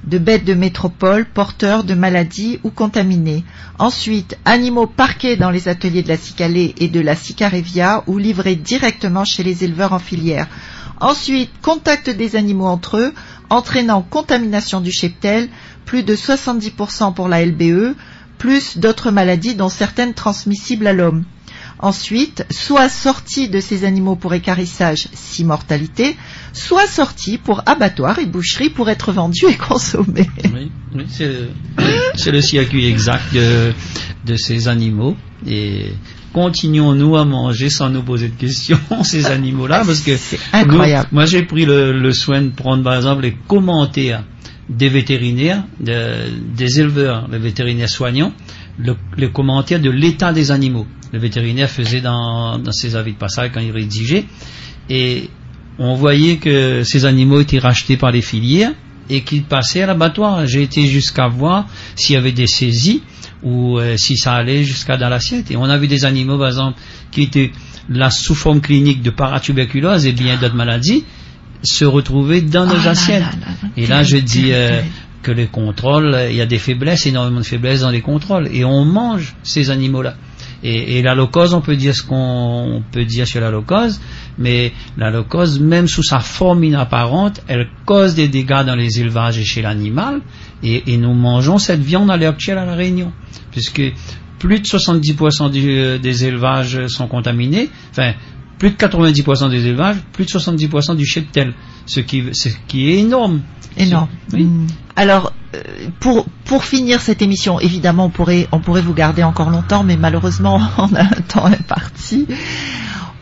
de 0.05 0.17
bêtes 0.17 0.45
de 0.45 0.53
métropole 0.53 1.25
porteurs 1.25 1.83
de 1.83 1.93
maladies 1.93 2.59
ou 2.63 2.69
contaminés. 2.69 3.43
Ensuite, 3.79 4.37
animaux 4.45 4.87
parqués 4.87 5.35
dans 5.35 5.49
les 5.49 5.67
ateliers 5.67 6.03
de 6.03 6.07
la 6.07 6.17
Cicalée 6.17 6.73
et 6.77 6.87
de 6.87 7.01
la 7.01 7.15
Cicarevia 7.15 8.03
ou 8.07 8.17
livrés 8.17 8.55
directement 8.55 9.25
chez 9.25 9.43
les 9.43 9.63
éleveurs 9.63 9.93
en 9.93 9.99
filière. 9.99 10.47
Ensuite, 11.01 11.51
contact 11.61 12.09
des 12.09 12.35
animaux 12.35 12.67
entre 12.67 12.97
eux, 12.97 13.13
entraînant 13.49 14.01
contamination 14.01 14.81
du 14.81 14.91
cheptel, 14.91 15.49
plus 15.89 16.03
de 16.03 16.15
70% 16.15 17.15
pour 17.15 17.27
la 17.27 17.43
LBE, 17.43 17.95
plus 18.37 18.77
d'autres 18.77 19.09
maladies 19.09 19.55
dont 19.55 19.69
certaines 19.69 20.13
transmissibles 20.13 20.85
à 20.85 20.93
l'homme. 20.93 21.23
Ensuite, 21.79 22.45
soit 22.51 22.89
sortis 22.89 23.49
de 23.49 23.59
ces 23.59 23.85
animaux 23.85 24.15
pour 24.15 24.35
écarissage, 24.35 25.07
si 25.13 25.43
mortalité, 25.43 26.15
soit 26.53 26.85
sortis 26.85 27.39
pour 27.39 27.63
abattoir 27.65 28.19
et 28.19 28.27
boucherie 28.27 28.69
pour 28.69 28.87
être 28.91 29.11
vendus 29.11 29.47
et 29.49 29.55
consommés. 29.55 30.29
Oui, 30.53 30.71
oui 30.93 31.05
c'est 32.13 32.31
le 32.31 32.41
circuit 32.41 32.85
exact 32.85 33.33
de, 33.33 33.73
de 34.27 34.35
ces 34.35 34.67
animaux. 34.67 35.15
Et 35.47 35.93
continuons-nous 36.33 37.17
à 37.17 37.25
manger 37.25 37.71
sans 37.71 37.89
nous 37.89 38.03
poser 38.03 38.27
de 38.27 38.35
questions 38.35 38.77
ces 39.03 39.25
animaux-là 39.25 39.81
parce 39.83 40.01
que 40.01 40.11
incroyable. 40.53 41.09
moi 41.11 41.25
j'ai 41.25 41.41
pris 41.41 41.65
le, 41.65 42.11
soin 42.11 42.43
de 42.43 42.49
prendre 42.49 42.83
par 42.83 42.93
exemple 42.95 43.23
les 43.23 43.35
commentaires 43.47 44.23
des 44.69 44.89
vétérinaires, 44.89 45.63
des 45.79 46.79
éleveurs, 46.79 47.27
les 47.31 47.39
vétérinaires 47.39 47.89
soignants, 47.89 48.33
le, 48.77 48.95
les 49.17 49.29
commentaires 49.29 49.79
de 49.79 49.89
l'état 49.89 50.31
des 50.31 50.51
animaux. 50.51 50.85
Le 51.11 51.19
vétérinaire 51.19 51.69
faisait 51.69 52.01
dans, 52.01 52.59
dans 52.59 52.71
ses 52.71 52.95
avis 52.95 53.13
de 53.13 53.17
passage 53.17 53.49
quand 53.51 53.61
il 53.61 53.71
rédigeait 53.71 54.25
et 54.89 55.29
on 55.79 55.95
voyait 55.95 56.37
que 56.37 56.83
ces 56.83 57.05
animaux 57.05 57.39
étaient 57.39 57.59
rachetés 57.59 57.97
par 57.97 58.11
les 58.11 58.21
filières 58.21 58.73
et 59.09 59.21
qu'ils 59.21 59.43
passaient 59.43 59.81
à 59.81 59.87
l'abattoir. 59.87 60.45
J'ai 60.45 60.61
été 60.61 60.85
jusqu'à 60.85 61.27
voir 61.27 61.65
s'il 61.95 62.13
y 62.13 62.17
avait 62.17 62.31
des 62.31 62.47
saisies 62.47 63.01
ou 63.41 63.79
euh, 63.79 63.95
si 63.97 64.17
ça 64.17 64.33
allait 64.33 64.63
jusqu'à 64.63 64.97
dans 64.97 65.09
l'assiette. 65.09 65.51
Et 65.51 65.57
on 65.57 65.63
a 65.63 65.77
vu 65.77 65.87
des 65.87 66.05
animaux, 66.05 66.37
par 66.37 66.47
exemple, 66.47 66.79
qui 67.11 67.23
étaient 67.23 67.51
là 67.89 68.09
sous 68.11 68.35
forme 68.35 68.61
clinique 68.61 69.01
de 69.01 69.09
paratuberculose 69.09 70.05
et 70.05 70.11
bien 70.11 70.37
d'autres 70.37 70.55
maladies, 70.55 71.05
se 71.63 71.85
retrouver 71.85 72.41
dans 72.41 72.65
nos 72.65 72.87
ah 72.87 72.89
assiettes. 72.89 73.23
et 73.77 73.87
là, 73.87 74.03
je 74.03 74.17
dis 74.17 74.51
euh, 74.51 74.81
que 75.23 75.31
les 75.31 75.47
contrôles, 75.47 76.17
il 76.29 76.35
y 76.35 76.41
a 76.41 76.45
des 76.45 76.59
faiblesses, 76.59 77.05
énormément 77.05 77.39
de 77.39 77.45
faiblesses 77.45 77.81
dans 77.81 77.89
les 77.89 78.01
contrôles. 78.01 78.47
Et 78.51 78.63
on 78.63 78.85
mange 78.85 79.35
ces 79.43 79.69
animaux-là. 79.69 80.15
Et, 80.63 80.97
et 80.97 81.01
la 81.01 81.15
locose, 81.15 81.53
on 81.53 81.61
peut 81.61 81.75
dire 81.75 81.95
ce 81.95 82.03
qu'on 82.03 82.83
peut 82.91 83.05
dire 83.05 83.25
sur 83.27 83.39
la 83.39 83.49
locose, 83.49 84.01
mais 84.37 84.73
la 84.97 85.09
locose, 85.09 85.59
même 85.59 85.87
sous 85.87 86.03
sa 86.03 86.19
forme 86.19 86.63
inapparente, 86.63 87.41
elle 87.47 87.67
cause 87.85 88.15
des 88.15 88.27
dégâts 88.27 88.65
dans 88.65 88.75
les 88.75 88.99
élevages 88.99 89.37
et 89.37 89.45
chez 89.45 89.61
l'animal, 89.61 90.21
et, 90.63 90.97
nous 90.97 91.13
mangeons 91.13 91.57
cette 91.57 91.81
viande 91.81 92.11
à 92.11 92.17
l'heure 92.17 92.33
actuelle 92.33 92.57
à 92.57 92.65
la 92.65 92.75
Réunion, 92.75 93.13
puisque 93.51 93.81
plus 94.37 94.59
de 94.59 94.65
70% 94.65 95.51
euh, 95.53 95.97
des 95.97 96.25
élevages 96.25 96.87
sont 96.87 97.07
contaminés, 97.07 97.69
enfin 97.91 98.13
plus 98.59 98.71
de 98.71 98.75
90% 98.75 99.49
des 99.49 99.65
élevages, 99.65 99.97
plus 100.11 100.25
de 100.25 100.29
70% 100.29 100.95
du 100.95 101.05
cheptel, 101.05 101.53
ce 101.85 102.01
qui, 102.01 102.25
ce 102.33 102.49
qui 102.67 102.91
est 102.91 102.99
énorme. 102.99 103.41
Énorme. 103.77 104.09
Mm. 104.33 104.67
Alors, 104.95 105.31
euh, 105.55 105.61
pour, 106.01 106.25
pour 106.43 106.65
finir 106.65 106.99
cette 106.99 107.21
émission, 107.21 107.59
évidemment, 107.59 108.05
on 108.05 108.09
pourrait, 108.09 108.47
on 108.51 108.59
pourrait 108.59 108.81
vous 108.81 108.93
garder 108.93 109.23
encore 109.23 109.49
longtemps, 109.49 109.83
mais 109.83 109.95
malheureusement, 109.95 110.61
on 110.77 110.93
a 110.93 111.03
un 111.03 111.21
temps 111.27 111.45
imparti. 111.45 112.27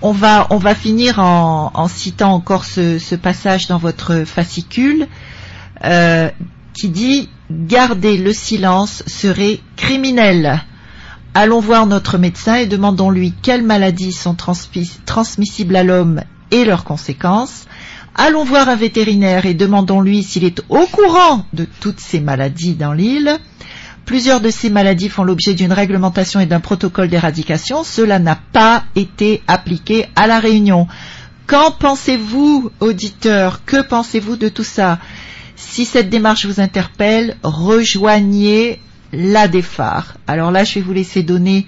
On 0.02 0.12
va, 0.12 0.48
on 0.50 0.58
va 0.58 0.76
finir 0.76 1.20
en, 1.20 1.72
en 1.74 1.88
citant 1.88 2.34
encore 2.34 2.66
ce, 2.66 3.00
ce, 3.00 3.16
passage 3.16 3.68
dans 3.68 3.78
votre 3.78 4.26
fascicule 4.26 5.08
euh, 5.84 6.30
qui 6.74 6.90
dit 6.90 7.30
Garder 7.50 8.18
le 8.18 8.34
silence 8.34 9.04
serait 9.08 9.60
criminel. 9.76 10.62
Allons 11.40 11.60
voir 11.60 11.86
notre 11.86 12.18
médecin 12.18 12.56
et 12.56 12.66
demandons-lui 12.66 13.32
quelles 13.44 13.62
maladies 13.62 14.12
sont 14.12 14.36
transmissibles 15.06 15.76
à 15.76 15.84
l'homme 15.84 16.24
et 16.50 16.66
leurs 16.66 16.84
conséquences. 16.84 17.66
Allons 18.16 18.44
voir 18.44 18.70
un 18.70 18.76
vétérinaire 18.76 19.46
et 19.46 19.54
demandons-lui 19.54 20.24
s'il 20.24 20.46
est 20.46 20.64
au 20.68 20.88
courant 20.88 21.46
de 21.54 21.68
toutes 21.80 22.00
ces 22.00 22.22
maladies 22.22 22.74
dans 22.74 22.92
l'île. 22.92 23.38
Plusieurs 24.04 24.42
de 24.42 24.50
ces 24.50 24.72
maladies 24.72 25.10
font 25.10 25.24
l'objet 25.24 25.54
d'une 25.54 25.74
réglementation 25.74 26.40
et 26.40 26.48
d'un 26.48 26.60
protocole 26.60 27.08
d'éradication. 27.08 27.84
Cela 27.84 28.18
n'a 28.18 28.40
pas 28.52 28.86
été 28.96 29.44
appliqué 29.46 30.08
à 30.16 30.26
la 30.26 30.40
Réunion. 30.40 30.88
Qu'en 31.46 31.70
pensez-vous, 31.70 32.72
auditeurs 32.80 33.64
Que 33.64 33.84
pensez-vous 33.84 34.38
de 34.38 34.50
tout 34.50 34.64
ça? 34.64 34.98
Si 35.56 35.86
cette 35.86 36.10
démarche 36.10 36.48
vous 36.48 36.60
interpelle, 36.62 37.38
rejoignez 37.44 38.82
la 39.14 39.48
DEFAR. 39.48 40.18
Alors 40.28 40.52
là, 40.52 40.64
je 40.64 40.76
vais 40.76 40.82
vous 40.82 40.94
laisser 40.94 41.24
donner 41.24 41.66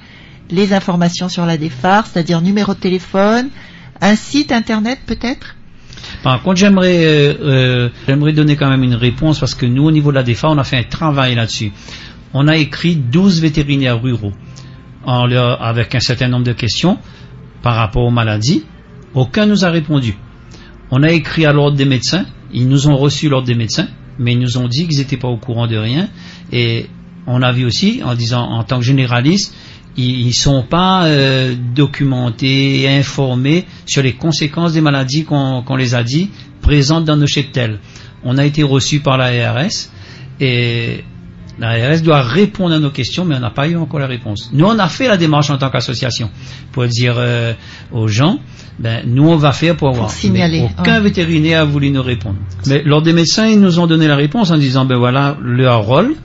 les 0.50 0.74
informations 0.74 1.30
sur 1.30 1.46
la 1.46 1.58
DEFAR, 1.58 2.08
c'est-à-dire 2.08 2.42
numéro 2.42 2.74
de 2.74 2.80
téléphone, 2.80 3.50
un 4.02 4.16
site 4.16 4.52
internet 4.52 5.00
peut-être? 5.06 5.56
Par 6.24 6.42
contre, 6.42 6.58
j'aimerais, 6.58 7.06
euh, 7.06 7.34
euh, 7.42 7.90
j'aimerais 8.08 8.34
donner 8.34 8.56
quand 8.56 8.70
même 8.70 8.84
une 8.84 8.96
réponse 8.96 9.40
parce 9.40 9.56
que 9.56 9.66
nous, 9.66 9.86
au 9.86 9.92
niveau 9.92 10.12
de 10.12 10.16
la 10.16 10.24
défense, 10.24 10.54
on 10.56 10.58
a 10.58 10.64
fait 10.64 10.78
un 10.78 10.84
travail 10.84 11.36
là-dessus. 11.36 11.72
On 12.34 12.48
a 12.48 12.58
écrit 12.58 12.96
12 12.96 13.42
vétérinaires 13.42 14.02
ruraux 14.02 14.34
avec 15.06 15.96
un 15.96 16.00
certain 16.00 16.28
nombre 16.28 16.46
de 16.46 16.54
questions 16.54 17.00
par 17.64 17.76
rapport 17.76 18.04
aux 18.04 18.12
maladies. 18.12 18.66
Aucun 19.14 19.46
nous 19.46 19.66
a 19.66 19.70
répondu. 19.70 20.16
On 20.92 21.02
a 21.04 21.12
écrit 21.12 21.46
à 21.46 21.54
l'ordre 21.54 21.78
des 21.78 21.86
médecins. 21.86 22.26
Ils 22.54 22.68
nous 22.68 22.88
ont 22.88 22.98
reçu 22.98 23.30
l'ordre 23.30 23.48
des 23.48 23.56
médecins, 23.56 23.88
mais 24.20 24.34
ils 24.34 24.40
nous 24.40 24.58
ont 24.58 24.68
dit 24.68 24.88
qu'ils 24.88 25.00
n'étaient 25.00 25.18
pas 25.18 25.28
au 25.28 25.38
courant 25.38 25.68
de 25.68 25.78
rien. 25.78 26.10
Et 26.52 26.88
on 27.28 27.42
a 27.42 27.52
vu 27.52 27.66
aussi, 27.66 28.02
en 28.04 28.16
disant, 28.16 28.44
en 28.44 28.64
tant 28.64 28.80
que 28.80 28.86
généraliste, 28.86 29.54
ils 29.98 30.28
ne 30.28 30.32
sont 30.32 30.64
pas 30.64 31.06
euh, 31.06 31.56
documentés, 31.76 32.88
informés 32.88 33.66
sur 33.86 34.02
les 34.02 34.14
conséquences 34.14 34.74
des 34.74 34.82
maladies 34.82 35.26
qu'on 35.26 35.76
les 35.76 35.96
a 35.96 36.04
dit 36.04 36.30
présentes 36.62 37.06
dans 37.06 37.18
nos 37.18 37.28
cheptels. 37.28 37.80
On 38.24 38.38
a 38.38 38.46
été 38.46 38.64
reçu 38.64 39.00
par 39.00 39.18
l'ARS 39.18 39.90
et 40.40 41.04
l'ARS 41.60 42.02
doit 42.02 42.22
répondre 42.22 42.76
à 42.76 42.80
nos 42.80 42.90
questions, 42.90 43.26
mais 43.26 43.36
on 43.36 43.40
n'a 43.40 43.50
pas 43.50 43.68
eu 43.68 43.76
encore 43.76 44.00
la 44.00 44.08
réponse. 44.08 44.50
Nous, 44.54 44.66
on 44.66 44.80
a 44.80 44.88
fait 44.88 45.08
la 45.08 45.18
démarche 45.18 45.50
en 45.50 45.58
tant 45.58 45.70
qu'association 45.70 46.30
pour 46.72 46.86
dire 46.88 47.16
euh, 47.18 47.54
aux 47.92 48.08
gens, 48.08 48.40
ben, 48.80 49.04
nous, 49.06 49.28
on 49.28 49.36
va 49.36 49.52
faire 49.52 49.76
pour 49.76 49.90
avoir. 49.90 50.10
signaler. 50.10 50.68
aucun 50.80 51.00
vétérinaire 51.02 51.62
a 51.62 51.66
voulu 51.66 51.92
nous 51.92 52.02
répondre. 52.02 52.38
Mais 52.68 52.82
lors 52.84 53.02
des 53.02 53.14
médecins, 53.14 53.48
ils 53.48 53.60
nous 53.60 53.80
ont 53.80 53.88
donné 53.88 54.08
la 54.08 54.16
réponse 54.16 54.52
en 54.52 54.58
disant, 54.58 54.86
ben 54.86 54.98
voilà, 54.98 55.38
leur 55.42 55.84
rôle, 55.84 56.16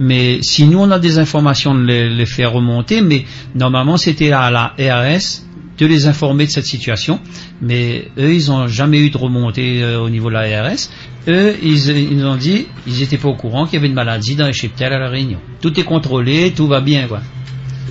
mais 0.00 0.38
si 0.42 0.66
nous 0.66 0.78
on 0.78 0.90
a 0.90 0.98
des 0.98 1.18
informations, 1.18 1.74
de 1.74 1.84
les, 1.84 2.26
faire 2.26 2.52
remonter, 2.52 3.02
mais 3.02 3.26
normalement 3.54 3.98
c'était 3.98 4.32
à 4.32 4.50
la 4.50 4.74
RS 4.78 5.44
de 5.78 5.86
les 5.86 6.06
informer 6.06 6.46
de 6.46 6.50
cette 6.50 6.66
situation, 6.66 7.20
mais 7.60 8.08
eux 8.18 8.34
ils 8.34 8.48
n'ont 8.48 8.66
jamais 8.66 8.98
eu 9.00 9.10
de 9.10 9.16
remontée 9.16 9.82
euh, 9.82 10.00
au 10.00 10.10
niveau 10.10 10.28
de 10.28 10.34
la 10.34 10.62
RS. 10.62 10.90
Eux 11.28 11.54
ils, 11.62 12.16
nous 12.16 12.26
ont 12.26 12.36
dit 12.36 12.66
ils 12.86 13.00
n'étaient 13.00 13.18
pas 13.18 13.28
au 13.28 13.36
courant 13.36 13.66
qu'il 13.66 13.74
y 13.74 13.76
avait 13.78 13.88
une 13.88 13.94
maladie 13.94 14.36
dans 14.36 14.46
les 14.46 14.52
cheptels 14.52 14.92
à 14.92 14.98
la 14.98 15.08
Réunion. 15.08 15.38
Tout 15.60 15.78
est 15.78 15.84
contrôlé, 15.84 16.52
tout 16.54 16.66
va 16.66 16.80
bien 16.80 17.08
quoi. 17.08 17.20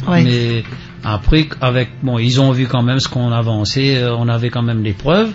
Mais 0.08 0.64
après 1.04 1.48
avec 1.62 1.90
bon 2.02 2.18
ils 2.18 2.42
ont 2.42 2.52
vu 2.52 2.68
quand 2.68 2.84
même 2.84 3.00
ce 3.00 3.08
qu'on 3.08 3.32
avançait, 3.32 3.98
euh, 3.98 4.16
on 4.16 4.28
avait 4.28 4.50
quand 4.50 4.64
même 4.64 4.84
les 4.84 4.94
preuves. 4.94 5.32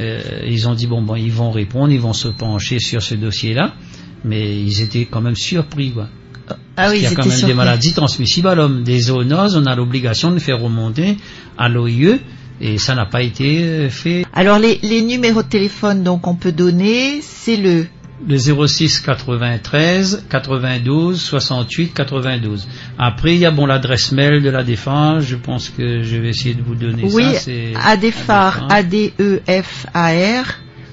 Euh, 0.00 0.20
ils 0.46 0.68
ont 0.68 0.74
dit 0.74 0.86
bon 0.86 1.02
bon 1.02 1.16
ils 1.16 1.32
vont 1.32 1.50
répondre, 1.50 1.92
ils 1.92 2.00
vont 2.00 2.12
se 2.12 2.28
pencher 2.28 2.78
sur 2.78 3.02
ce 3.02 3.14
dossier 3.14 3.54
là 3.54 3.74
mais 4.24 4.58
ils 4.58 4.80
étaient 4.80 5.04
quand 5.04 5.20
même 5.20 5.36
surpris. 5.36 5.92
Quoi. 5.92 6.08
Ah 6.76 6.88
oui, 6.90 6.96
il 6.98 7.02
y 7.02 7.06
a 7.06 7.14
quand 7.14 7.26
même 7.26 7.40
des 7.42 7.54
maladies 7.54 7.92
transmissibles 7.92 8.48
à 8.48 8.54
l'homme. 8.54 8.82
Des 8.82 8.98
zoonoses, 8.98 9.56
on 9.56 9.66
a 9.66 9.76
l'obligation 9.76 10.32
de 10.32 10.38
faire 10.38 10.60
remonter 10.60 11.16
à 11.56 11.68
l'OIE 11.68 12.18
et 12.60 12.78
ça 12.78 12.94
n'a 12.94 13.06
pas 13.06 13.22
été 13.22 13.88
fait. 13.90 14.24
Alors 14.32 14.58
les, 14.58 14.78
les 14.82 15.02
numéros 15.02 15.42
de 15.42 15.48
téléphone 15.48 16.02
donc 16.02 16.26
on 16.26 16.34
peut 16.34 16.52
donner, 16.52 17.20
c'est 17.22 17.56
le 17.56 17.86
le 18.26 18.38
06 18.38 19.00
93 19.00 20.24
92 20.30 21.20
68 21.20 21.94
92. 21.94 22.66
Après, 22.98 23.34
il 23.34 23.40
y 23.40 23.46
a 23.46 23.50
bon 23.50 23.66
l'adresse 23.66 24.12
mail 24.12 24.42
de 24.42 24.50
la 24.50 24.62
défense. 24.62 25.24
Je 25.24 25.36
pense 25.36 25.68
que 25.68 26.02
je 26.02 26.16
vais 26.16 26.28
essayer 26.28 26.54
de 26.54 26.62
vous 26.62 26.74
donner 26.74 27.04
oui, 27.04 27.34
ça. 27.34 27.50
Oui, 27.50 27.74
ADEFAR, 27.82 28.68
A-D-E-F-A-R 28.70 30.44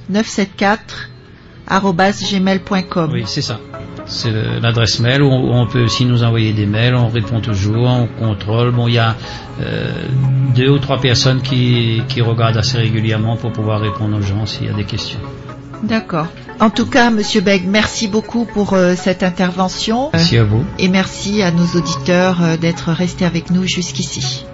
974 0.10 2.32
gmail.com. 2.32 3.12
Oui, 3.14 3.24
c'est 3.28 3.42
ça. 3.42 3.60
C'est 4.12 4.32
l'adresse 4.62 5.00
mail 5.00 5.24
où 5.24 5.32
on 5.32 5.66
peut 5.68 5.84
aussi 5.84 6.06
nous 6.06 6.24
envoyer 6.24 6.52
des 6.52 6.66
mails, 6.66 6.96
on 6.96 7.08
répond 7.08 7.40
toujours, 7.40 7.88
on 7.88 8.08
contrôle. 8.08 8.72
Bon, 8.72 8.88
il 8.88 8.96
y 8.96 8.98
a 8.98 9.16
euh, 9.62 9.90
deux 10.54 10.70
ou 10.70 10.80
trois 10.80 11.00
personnes 11.00 11.42
qui, 11.42 12.02
qui 12.10 12.22
regardent 12.22 12.58
assez 12.58 12.78
régulièrement 12.78 13.38
pour 13.38 13.54
pouvoir 13.54 13.80
répondre 13.80 14.18
aux 14.18 14.22
gens 14.22 14.46
s'il 14.46 14.68
y 14.68 14.70
a 14.70 14.74
des 14.74 14.84
questions. 14.84 15.20
D'accord. 15.84 16.28
En 16.60 16.70
tout 16.70 16.86
cas, 16.86 17.10
Monsieur 17.10 17.42
Beg, 17.42 17.66
merci 17.66 18.08
beaucoup 18.08 18.46
pour 18.46 18.74
euh, 18.74 18.94
cette 18.96 19.24
intervention. 19.24 20.10
Merci 20.14 20.38
à 20.38 20.44
vous. 20.44 20.64
Et 20.78 20.90
merci 20.90 21.42
à 21.42 21.52
nos 21.52 21.66
auditeurs 21.76 22.44
euh, 22.44 22.58
d'être 22.58 22.92
restés 22.92 23.26
avec 23.26 23.50
nous 23.50 23.64
jusqu'ici. 23.66 24.46